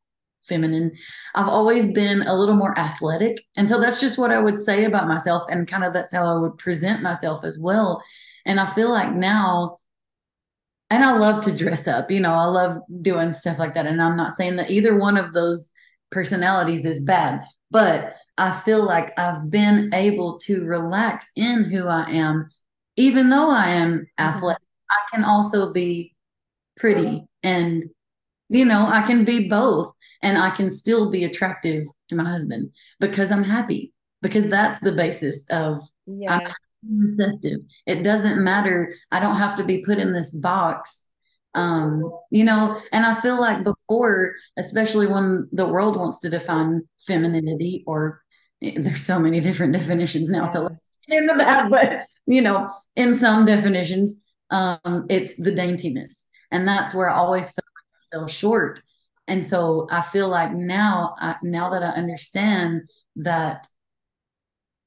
feminine. 0.47 0.93
I've 1.35 1.49
always 1.49 1.93
been 1.93 2.22
a 2.22 2.35
little 2.35 2.57
more 2.57 2.78
athletic. 2.78 3.43
And 3.57 3.68
so 3.68 3.81
that's 3.81 4.01
just 4.01 4.18
what 4.18 4.33
I 4.33 4.41
would 4.41 4.59
say 4.59 4.85
about 4.85 5.09
myself. 5.09 5.45
And 5.49 5.66
kind 5.66 5.85
of 5.85 5.93
that's 5.93 6.12
how 6.12 6.26
I 6.26 6.39
would 6.39 6.59
present 6.59 7.03
myself 7.03 7.45
as 7.45 7.59
well. 7.59 8.03
And 8.47 8.61
I 8.61 8.66
feel 8.66 8.91
like 8.91 9.12
now, 9.12 9.78
and 10.88 11.05
I 11.05 11.16
love 11.16 11.45
to 11.45 11.57
dress 11.57 11.86
up, 11.86 12.11
you 12.11 12.20
know, 12.20 12.34
I 12.34 12.45
love 12.45 12.78
doing 13.01 13.32
stuff 13.32 13.59
like 13.59 13.74
that. 13.74 13.86
And 13.86 14.03
I'm 14.03 14.16
not 14.16 14.32
saying 14.32 14.57
that 14.57 14.70
either 14.70 14.97
one 14.97 15.16
of 15.16 15.32
those 15.32 15.70
personalities 16.11 16.84
is 16.84 17.03
bad, 17.03 17.45
but 17.70 18.16
I 18.36 18.53
feel 18.53 18.84
like 18.84 19.12
I've 19.18 19.51
been 19.51 19.91
able 19.95 20.38
to 20.41 20.64
relax 20.64 21.28
in 21.36 21.64
who 21.64 21.86
I 21.86 22.11
am, 22.11 22.49
even 22.97 23.30
though 23.30 23.51
I 23.51 23.68
am 23.68 23.93
mm-hmm. 23.93 24.24
athletic. 24.24 24.62
I 24.91 25.14
can 25.14 25.24
also 25.24 25.72
be 25.72 26.14
pretty 26.76 27.24
and 27.43 27.84
you 28.51 28.64
know, 28.64 28.84
I 28.86 29.03
can 29.03 29.24
be 29.24 29.49
both 29.49 29.95
and 30.22 30.36
I 30.36 30.51
can 30.51 30.70
still 30.70 31.11
be 31.11 31.22
attractive 31.24 31.86
to 32.09 32.16
my 32.16 32.28
husband 32.28 32.72
because 32.99 33.30
I'm 33.30 33.45
happy, 33.45 33.93
because 34.22 34.47
that's 34.47 34.80
the 34.80 34.93
basis 34.93 35.47
of 35.51 35.88
yeah. 36.07 36.34
I'm 36.34 36.53
receptive. 36.89 37.61
It 37.87 38.03
doesn't 38.03 38.43
matter. 38.43 38.95
I 39.11 39.20
don't 39.20 39.37
have 39.37 39.57
to 39.57 39.64
be 39.64 39.83
put 39.83 39.99
in 39.99 40.12
this 40.12 40.33
box. 40.33 41.09
Um, 41.55 42.09
you 42.31 42.45
know, 42.45 42.81
and 42.93 43.05
I 43.05 43.20
feel 43.20 43.41
like 43.41 43.64
before, 43.64 44.35
especially 44.57 45.09
when 45.09 45.49
the 45.51 45.66
world 45.66 45.97
wants 45.97 46.20
to 46.20 46.31
define 46.31 46.83
femininity, 47.07 47.83
or 47.87 48.22
eh, 48.62 48.74
there's 48.76 49.03
so 49.03 49.18
many 49.18 49.41
different 49.41 49.72
definitions 49.78 50.31
now, 50.31 50.49
so 50.49 50.68
into 51.09 51.35
that, 51.39 51.70
but 51.70 52.07
you 52.26 52.41
know, 52.41 52.70
in 52.97 53.14
some 53.14 53.45
definitions, 53.45 54.14
um, 54.51 55.07
it's 55.09 55.37
the 55.37 55.51
daintiness. 55.51 56.26
And 56.51 56.66
that's 56.66 56.95
where 56.95 57.09
I 57.09 57.16
always 57.16 57.51
felt 57.51 57.64
I 57.66 58.16
fell 58.16 58.28
short. 58.28 58.81
And 59.26 59.45
so 59.45 59.87
I 59.91 60.03
feel 60.03 60.28
like 60.28 60.53
now, 60.53 61.14
I, 61.18 61.37
now 61.43 61.70
that 61.70 61.83
I 61.83 61.91
understand 61.91 62.89
that 63.16 63.66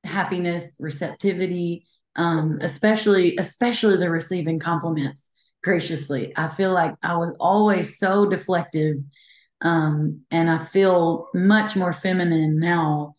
happiness, 0.03 0.75
receptivity, 0.79 1.85
um, 2.15 2.59
especially 2.61 3.35
especially 3.37 3.97
the 3.97 4.09
receiving 4.09 4.59
compliments 4.59 5.29
graciously, 5.63 6.33
I 6.35 6.49
feel 6.49 6.73
like 6.73 6.93
I 7.01 7.17
was 7.17 7.35
always 7.39 7.97
so 7.97 8.27
deflective, 8.27 9.03
um, 9.61 10.21
and 10.29 10.49
I 10.49 10.63
feel 10.63 11.29
much 11.33 11.75
more 11.75 11.93
feminine 11.93 12.59
now 12.59 13.15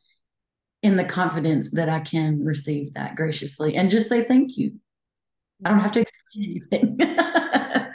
in 0.82 0.96
the 0.96 1.04
confidence 1.04 1.70
that 1.72 1.88
I 1.88 2.00
can 2.00 2.44
receive 2.44 2.92
that 2.94 3.16
graciously 3.16 3.74
and 3.74 3.88
just 3.88 4.08
say 4.08 4.22
thank 4.22 4.58
you. 4.58 4.78
I 5.64 5.70
don't 5.70 5.80
have 5.80 5.92
to 5.92 6.00
explain 6.00 6.60
anything. 6.70 7.00
uh, 7.08 7.94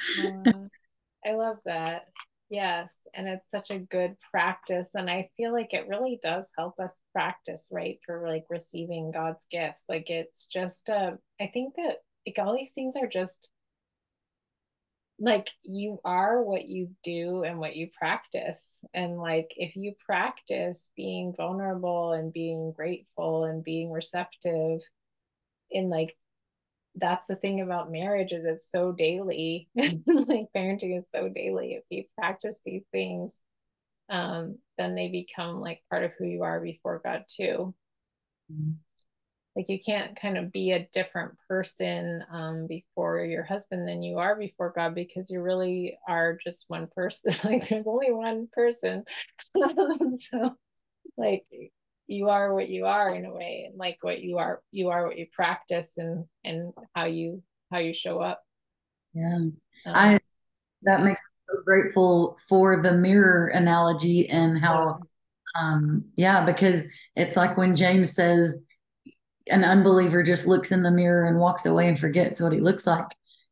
I 1.23 1.33
love 1.33 1.57
that. 1.65 2.07
Yes. 2.49 2.91
And 3.13 3.27
it's 3.27 3.49
such 3.51 3.69
a 3.69 3.77
good 3.77 4.15
practice. 4.31 4.91
And 4.95 5.09
I 5.09 5.29
feel 5.37 5.53
like 5.53 5.73
it 5.73 5.87
really 5.87 6.19
does 6.21 6.49
help 6.57 6.79
us 6.79 6.93
practice, 7.13 7.67
right? 7.71 7.99
For 8.05 8.27
like 8.27 8.45
receiving 8.49 9.11
God's 9.11 9.45
gifts. 9.51 9.85
Like 9.87 10.09
it's 10.09 10.47
just, 10.47 10.89
uh, 10.89 11.11
I 11.39 11.47
think 11.47 11.75
that 11.75 11.97
like 12.25 12.39
all 12.39 12.55
these 12.55 12.71
things 12.71 12.95
are 12.95 13.07
just 13.07 13.51
like 15.19 15.49
you 15.63 15.99
are 16.05 16.41
what 16.41 16.67
you 16.67 16.89
do 17.03 17.43
and 17.43 17.59
what 17.59 17.75
you 17.75 17.89
practice. 17.97 18.79
And 18.93 19.17
like 19.17 19.53
if 19.57 19.75
you 19.75 19.93
practice 20.03 20.89
being 20.95 21.33
vulnerable 21.35 22.13
and 22.13 22.33
being 22.33 22.71
grateful 22.71 23.43
and 23.43 23.63
being 23.63 23.91
receptive 23.91 24.79
in 25.69 25.89
like 25.89 26.15
that's 26.95 27.25
the 27.27 27.35
thing 27.35 27.61
about 27.61 27.91
marriage 27.91 28.31
is 28.31 28.45
it's 28.45 28.69
so 28.71 28.91
daily 28.91 29.69
like 29.75 30.47
parenting 30.55 30.97
is 30.97 31.05
so 31.13 31.29
daily 31.29 31.73
if 31.73 31.83
you 31.89 32.03
practice 32.17 32.55
these 32.65 32.83
things 32.91 33.39
um 34.09 34.57
then 34.77 34.95
they 34.95 35.07
become 35.07 35.61
like 35.61 35.81
part 35.89 36.03
of 36.03 36.11
who 36.17 36.25
you 36.25 36.43
are 36.43 36.59
before 36.59 36.99
god 37.03 37.23
too 37.29 37.73
mm-hmm. 38.51 38.71
like 39.55 39.69
you 39.69 39.79
can't 39.79 40.19
kind 40.19 40.37
of 40.37 40.51
be 40.51 40.71
a 40.71 40.89
different 40.93 41.33
person 41.47 42.23
um, 42.31 42.65
before 42.67 43.21
your 43.21 43.43
husband 43.43 43.87
than 43.87 44.01
you 44.01 44.17
are 44.17 44.35
before 44.35 44.73
God 44.75 44.95
because 44.95 45.29
you 45.29 45.41
really 45.41 45.97
are 46.07 46.37
just 46.43 46.65
one 46.69 46.87
person. 46.95 47.33
like 47.43 47.69
there's 47.69 47.85
only 47.85 48.11
one 48.11 48.47
person. 48.51 49.03
so 49.55 50.55
like 51.17 51.45
you 52.09 52.29
are 52.29 52.53
what 52.53 52.69
you 52.69 52.85
are 52.85 53.13
in 53.13 53.25
a 53.25 53.33
way 53.33 53.65
and 53.67 53.77
like 53.77 53.97
what 54.01 54.21
you 54.21 54.37
are 54.37 54.61
you 54.71 54.89
are 54.89 55.07
what 55.07 55.17
you 55.17 55.27
practice 55.31 55.97
and 55.97 56.25
and 56.43 56.73
how 56.95 57.05
you 57.05 57.43
how 57.71 57.77
you 57.77 57.93
show 57.93 58.19
up. 58.19 58.41
Yeah. 59.13 59.35
Um, 59.35 59.53
i 59.85 60.19
that 60.83 61.03
makes 61.03 61.21
me 61.21 61.55
so 61.55 61.61
grateful 61.63 62.37
for 62.47 62.81
the 62.81 62.93
mirror 62.93 63.47
analogy 63.47 64.29
and 64.29 64.59
how 64.59 64.99
yeah. 65.55 65.61
um 65.61 66.05
yeah 66.15 66.45
because 66.45 66.83
it's 67.15 67.35
like 67.35 67.57
when 67.57 67.75
james 67.75 68.13
says 68.13 68.61
an 69.49 69.63
unbeliever 69.63 70.23
just 70.23 70.47
looks 70.47 70.71
in 70.71 70.83
the 70.83 70.91
mirror 70.91 71.25
and 71.25 71.37
walks 71.37 71.65
away 71.65 71.87
and 71.87 71.99
forgets 71.99 72.41
what 72.41 72.53
he 72.53 72.59
looks 72.59 72.87
like. 72.87 73.05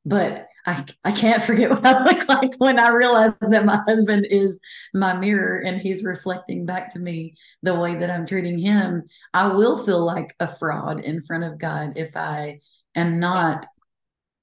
But 0.06 0.48
I, 0.68 0.84
I 1.06 1.12
can't 1.14 1.42
forget 1.42 1.70
what 1.72 1.86
I 1.86 2.04
look 2.04 2.28
like 2.28 2.54
when 2.58 2.78
I 2.78 2.90
realize 2.90 3.34
that 3.40 3.66
my 3.66 3.82
husband 3.88 4.28
is 4.30 4.60
my 4.94 5.18
mirror 5.18 5.60
and 5.66 5.80
he's 5.80 6.04
reflecting 6.04 6.66
back 6.66 6.92
to 6.94 7.00
me 7.00 7.36
the 7.64 7.74
way 7.74 7.96
that 7.96 8.12
I'm 8.12 8.28
treating 8.28 8.60
him. 8.60 9.04
I 9.34 9.48
will 9.48 9.78
feel 9.78 10.06
like 10.06 10.36
a 10.42 10.48
fraud 10.48 11.00
in 11.00 11.24
front 11.24 11.46
of 11.46 11.58
God 11.58 11.94
if 11.96 12.18
I 12.18 12.60
am 12.96 13.20
not 13.20 13.66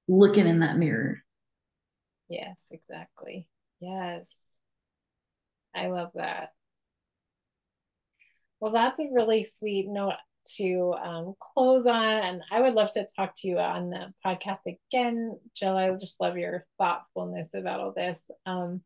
looking 0.09 0.47
in 0.47 0.61
that 0.61 0.79
mirror. 0.79 1.18
Yes, 2.29 2.57
exactly. 2.70 3.47
Yes. 3.81 4.27
I 5.75 5.89
love 5.89 6.12
that. 6.14 6.51
Well, 8.61 8.72
that's 8.72 8.99
a 8.99 9.11
really 9.12 9.43
sweet 9.43 9.89
note 9.89 10.14
to 10.57 10.95
um, 11.03 11.34
close 11.40 11.86
on. 11.86 11.95
And 12.03 12.42
I 12.51 12.61
would 12.61 12.74
love 12.74 12.92
to 12.92 13.07
talk 13.16 13.34
to 13.38 13.49
you 13.49 13.59
on 13.59 13.90
the 13.90 14.12
podcast 14.24 14.61
again, 14.66 15.38
Jill. 15.55 15.76
I 15.76 15.90
just 15.92 16.20
love 16.20 16.36
your 16.36 16.66
thoughtfulness 16.78 17.51
about 17.55 17.80
all 17.80 17.92
this. 17.92 18.20
Um, 18.47 18.82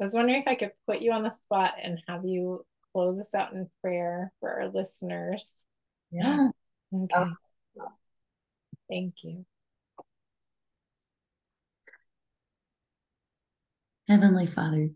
I 0.00 0.04
was 0.04 0.14
wondering 0.14 0.40
if 0.40 0.48
I 0.48 0.54
could 0.54 0.72
put 0.86 1.00
you 1.00 1.12
on 1.12 1.22
the 1.22 1.30
spot 1.30 1.74
and 1.82 2.00
have 2.06 2.24
you 2.24 2.64
close 2.92 3.18
us 3.18 3.34
out 3.34 3.52
in 3.52 3.68
prayer 3.82 4.32
for 4.40 4.50
our 4.50 4.68
listeners. 4.68 5.54
Yeah. 6.10 6.48
Okay. 6.94 7.30
Thank 8.88 9.14
you. 9.24 9.44
Heavenly 14.08 14.46
Father, 14.46 14.90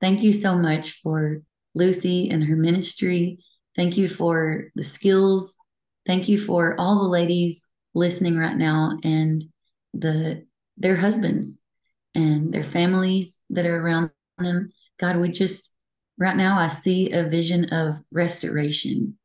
thank 0.00 0.22
you 0.22 0.32
so 0.32 0.56
much 0.56 1.02
for 1.02 1.42
Lucy 1.74 2.30
and 2.30 2.42
her 2.44 2.56
ministry 2.56 3.38
Thank 3.76 3.98
you 3.98 4.08
for 4.08 4.64
the 4.74 4.84
skills. 4.84 5.54
Thank 6.06 6.28
you 6.28 6.38
for 6.38 6.74
all 6.80 7.02
the 7.02 7.10
ladies 7.10 7.64
listening 7.94 8.36
right 8.36 8.56
now 8.56 8.98
and 9.04 9.44
the 9.92 10.46
their 10.78 10.96
husbands 10.96 11.56
and 12.14 12.52
their 12.52 12.64
families 12.64 13.40
that 13.50 13.66
are 13.66 13.80
around 13.80 14.10
them. 14.38 14.72
God, 14.98 15.16
we 15.16 15.30
just 15.30 15.76
right 16.18 16.36
now 16.36 16.58
I 16.58 16.68
see 16.68 17.12
a 17.12 17.24
vision 17.24 17.66
of 17.66 18.02
restoration 18.10 19.18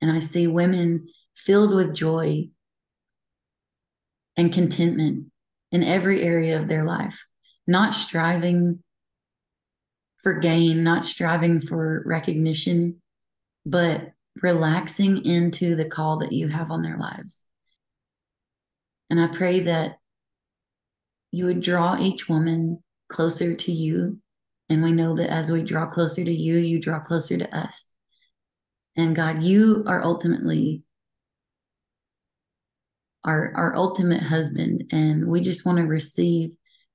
and 0.00 0.10
I 0.10 0.18
see 0.18 0.46
women 0.46 1.08
filled 1.34 1.74
with 1.74 1.94
joy 1.94 2.48
and 4.36 4.52
contentment 4.52 5.26
in 5.72 5.82
every 5.82 6.22
area 6.22 6.58
of 6.58 6.68
their 6.68 6.84
life, 6.84 7.26
not 7.66 7.94
striving 7.94 8.82
for 10.22 10.34
gain, 10.34 10.84
not 10.84 11.04
striving 11.04 11.60
for 11.60 12.02
recognition, 12.06 13.00
but 13.64 14.12
relaxing 14.42 15.24
into 15.24 15.76
the 15.76 15.84
call 15.84 16.18
that 16.18 16.32
you 16.32 16.48
have 16.48 16.70
on 16.70 16.82
their 16.82 16.98
lives. 16.98 17.46
And 19.10 19.20
I 19.20 19.28
pray 19.28 19.60
that 19.60 19.98
you 21.30 21.46
would 21.46 21.60
draw 21.60 21.98
each 21.98 22.28
woman 22.28 22.82
closer 23.08 23.54
to 23.54 23.72
you. 23.72 24.18
And 24.68 24.82
we 24.82 24.92
know 24.92 25.16
that 25.16 25.30
as 25.30 25.50
we 25.50 25.62
draw 25.62 25.86
closer 25.86 26.24
to 26.24 26.32
you, 26.32 26.56
you 26.56 26.80
draw 26.80 27.00
closer 27.00 27.36
to 27.36 27.56
us. 27.56 27.92
And 28.96 29.14
God, 29.14 29.42
you 29.42 29.84
are 29.86 30.02
ultimately 30.02 30.82
our, 33.24 33.52
our 33.54 33.74
ultimate 33.74 34.22
husband. 34.22 34.84
And 34.90 35.26
we 35.28 35.40
just 35.40 35.66
want 35.66 35.78
to 35.78 35.84
receive 35.84 36.52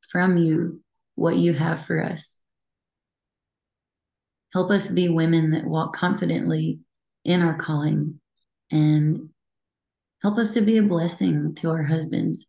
from 0.09 0.37
you 0.37 0.81
what 1.15 1.35
you 1.35 1.53
have 1.53 1.85
for 1.85 2.01
us. 2.01 2.38
Help 4.53 4.71
us 4.71 4.87
be 4.87 5.09
women 5.09 5.51
that 5.51 5.65
walk 5.65 5.95
confidently 5.95 6.79
in 7.23 7.41
our 7.41 7.55
calling 7.55 8.19
and 8.71 9.29
help 10.21 10.37
us 10.37 10.53
to 10.53 10.61
be 10.61 10.77
a 10.77 10.83
blessing 10.83 11.55
to 11.55 11.69
our 11.69 11.83
husbands. 11.83 12.47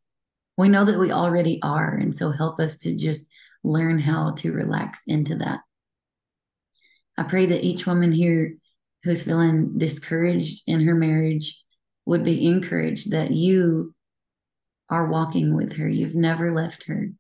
We 0.57 0.69
know 0.69 0.85
that 0.85 0.99
we 0.99 1.13
already 1.13 1.59
are. 1.63 1.95
And 1.95 2.15
so 2.15 2.31
help 2.31 2.61
us 2.61 2.79
to 2.79 2.95
just 2.95 3.29
learn 3.63 3.99
how 3.99 4.33
to 4.39 4.53
relax 4.53 5.03
into 5.07 5.37
that. 5.37 5.61
I 7.17 7.25
pray 7.25 7.47
that 7.47 7.65
each 7.65 7.87
woman 7.87 8.13
here 8.13 8.57
who's 9.03 9.23
feeling 9.23 9.79
discouraged 9.79 10.63
in 10.67 10.81
her 10.87 10.95
marriage 10.95 11.63
would 12.07 12.25
be 12.25 12.47
encouraged 12.47 13.13
that 13.13 13.31
you 13.31 13.95
are 14.89 15.07
walking 15.07 15.55
with 15.55 15.75
her. 15.75 15.89
You've 15.89 16.15
never 16.15 16.53
left 16.53 16.85
her. 16.85 17.11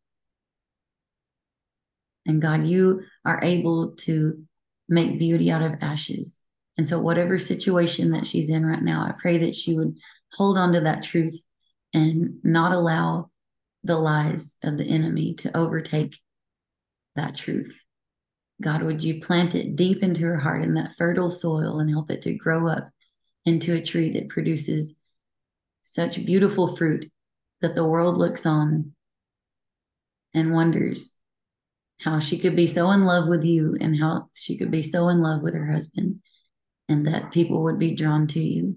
And 2.26 2.42
God, 2.42 2.66
you 2.66 3.02
are 3.24 3.40
able 3.42 3.92
to 4.00 4.42
make 4.90 5.18
beauty 5.18 5.50
out 5.50 5.62
of 5.62 5.76
ashes. 5.80 6.42
And 6.76 6.86
so, 6.86 7.00
whatever 7.00 7.38
situation 7.38 8.10
that 8.10 8.26
she's 8.26 8.50
in 8.50 8.66
right 8.66 8.82
now, 8.82 9.02
I 9.02 9.14
pray 9.18 9.38
that 9.38 9.54
she 9.54 9.74
would 9.74 9.96
hold 10.32 10.58
on 10.58 10.72
to 10.72 10.80
that 10.80 11.02
truth 11.02 11.42
and 11.94 12.40
not 12.42 12.72
allow 12.72 13.30
the 13.82 13.96
lies 13.96 14.56
of 14.62 14.76
the 14.76 14.84
enemy 14.84 15.34
to 15.34 15.56
overtake 15.56 16.18
that 17.16 17.36
truth. 17.36 17.84
God, 18.60 18.82
would 18.82 19.02
you 19.02 19.20
plant 19.20 19.54
it 19.54 19.74
deep 19.74 20.02
into 20.02 20.22
her 20.22 20.36
heart 20.36 20.62
in 20.62 20.74
that 20.74 20.92
fertile 20.96 21.30
soil 21.30 21.80
and 21.80 21.88
help 21.90 22.10
it 22.10 22.22
to 22.22 22.34
grow 22.34 22.68
up 22.68 22.90
into 23.46 23.74
a 23.74 23.82
tree 23.82 24.10
that 24.10 24.28
produces 24.28 24.96
such 25.80 26.24
beautiful 26.26 26.76
fruit 26.76 27.10
that 27.62 27.74
the 27.74 27.84
world 27.84 28.18
looks 28.18 28.44
on 28.44 28.92
and 30.34 30.52
wonders 30.52 31.19
how 32.02 32.18
she 32.18 32.38
could 32.38 32.56
be 32.56 32.66
so 32.66 32.90
in 32.90 33.04
love 33.04 33.28
with 33.28 33.44
you 33.44 33.76
and 33.80 33.98
how 33.98 34.28
she 34.34 34.56
could 34.56 34.70
be 34.70 34.82
so 34.82 35.08
in 35.08 35.20
love 35.20 35.42
with 35.42 35.54
her 35.54 35.70
husband 35.70 36.20
and 36.88 37.06
that 37.06 37.30
people 37.30 37.62
would 37.62 37.78
be 37.78 37.94
drawn 37.94 38.26
to 38.28 38.40
you. 38.40 38.76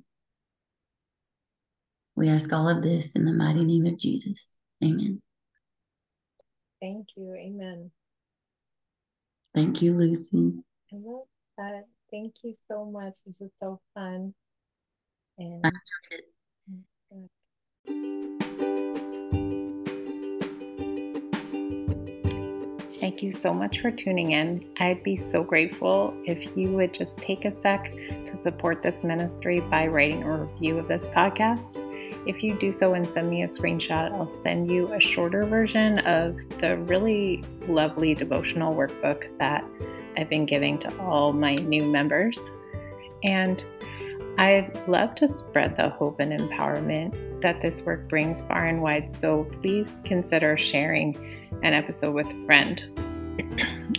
We 2.15 2.29
ask 2.29 2.51
all 2.51 2.69
of 2.69 2.83
this 2.83 3.15
in 3.15 3.25
the 3.25 3.33
mighty 3.33 3.63
name 3.63 3.85
of 3.85 3.97
Jesus. 3.97 4.57
Amen. 4.83 5.21
Thank 6.81 7.07
you. 7.15 7.33
Amen. 7.33 7.91
Thank 9.55 9.81
you, 9.81 9.93
Lucy. 9.95 10.53
I 10.91 10.97
love 10.97 11.27
that. 11.57 11.85
Thank 12.11 12.35
you 12.43 12.55
so 12.67 12.85
much. 12.85 13.17
This 13.25 13.41
is 13.41 13.51
so 13.61 13.79
fun. 13.93 14.33
And 15.37 15.61
I 15.63 15.69
enjoyed 15.69 16.19
it. 16.19 16.25
Oh 17.13 18.52
Thank 23.03 23.21
you 23.21 23.33
so 23.33 23.53
much 23.53 23.81
for 23.81 23.91
tuning 23.91 24.31
in. 24.31 24.63
I'd 24.79 25.03
be 25.03 25.17
so 25.17 25.43
grateful 25.43 26.13
if 26.23 26.55
you 26.55 26.69
would 26.69 26.93
just 26.93 27.17
take 27.17 27.43
a 27.43 27.51
sec 27.59 27.91
to 27.91 28.41
support 28.41 28.81
this 28.81 29.03
ministry 29.03 29.59
by 29.59 29.87
writing 29.87 30.23
a 30.23 30.37
review 30.37 30.79
of 30.79 30.87
this 30.87 31.03
podcast. 31.03 31.79
If 32.25 32.41
you 32.41 32.57
do 32.57 32.71
so 32.71 32.93
and 32.93 33.05
send 33.07 33.29
me 33.29 33.43
a 33.43 33.49
screenshot, 33.49 34.13
I'll 34.13 34.33
send 34.41 34.71
you 34.71 34.93
a 34.93 35.01
shorter 35.01 35.43
version 35.45 35.99
of 35.99 36.37
the 36.59 36.77
really 36.77 37.43
lovely 37.67 38.15
devotional 38.15 38.73
workbook 38.73 39.37
that 39.37 39.65
I've 40.15 40.29
been 40.29 40.45
giving 40.45 40.77
to 40.79 40.99
all 41.01 41.33
my 41.33 41.55
new 41.55 41.83
members. 41.83 42.39
And 43.21 43.65
I'd 44.43 44.89
love 44.89 45.15
to 45.15 45.27
spread 45.29 45.77
the 45.77 45.87
hope 45.87 46.19
and 46.19 46.37
empowerment 46.37 47.41
that 47.41 47.61
this 47.61 47.81
work 47.83 48.09
brings 48.09 48.41
far 48.41 48.65
and 48.65 48.81
wide, 48.81 49.09
so 49.09 49.45
please 49.61 50.01
consider 50.03 50.57
sharing 50.57 51.15
an 51.63 51.71
episode 51.71 52.13
with 52.13 52.29
a 52.29 52.45
friend. 52.45 52.83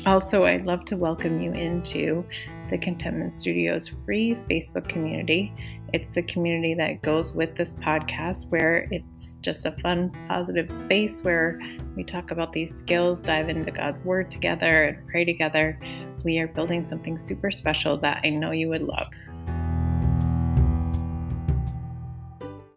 also, 0.07 0.45
I'd 0.45 0.67
love 0.67 0.85
to 0.85 0.99
welcome 0.99 1.41
you 1.41 1.51
into 1.53 2.27
the 2.69 2.77
Contentment 2.77 3.33
Studios 3.33 3.89
free 4.05 4.35
Facebook 4.51 4.87
community. 4.87 5.51
It's 5.95 6.11
the 6.11 6.23
community 6.23 6.75
that 6.75 7.01
goes 7.01 7.35
with 7.35 7.57
this 7.57 7.73
podcast, 7.77 8.51
where 8.51 8.87
it's 8.91 9.37
just 9.37 9.65
a 9.65 9.73
fun, 9.81 10.13
positive 10.29 10.71
space 10.71 11.23
where 11.23 11.59
we 11.97 12.05
talk 12.05 12.33
about 12.33 12.53
these 12.53 12.77
skills, 12.77 13.23
dive 13.23 13.49
into 13.49 13.71
God's 13.71 14.05
Word 14.05 14.31
together, 14.31 14.85
and 14.85 15.09
pray 15.09 15.25
together. 15.25 15.81
We 16.23 16.39
are 16.39 16.49
building 16.49 16.85
something 16.85 17.17
super 17.17 17.51
special 17.51 17.97
that 18.01 18.21
I 18.25 18.29
know 18.29 18.51
you 18.51 18.69
would 18.69 18.83
love. 18.83 19.09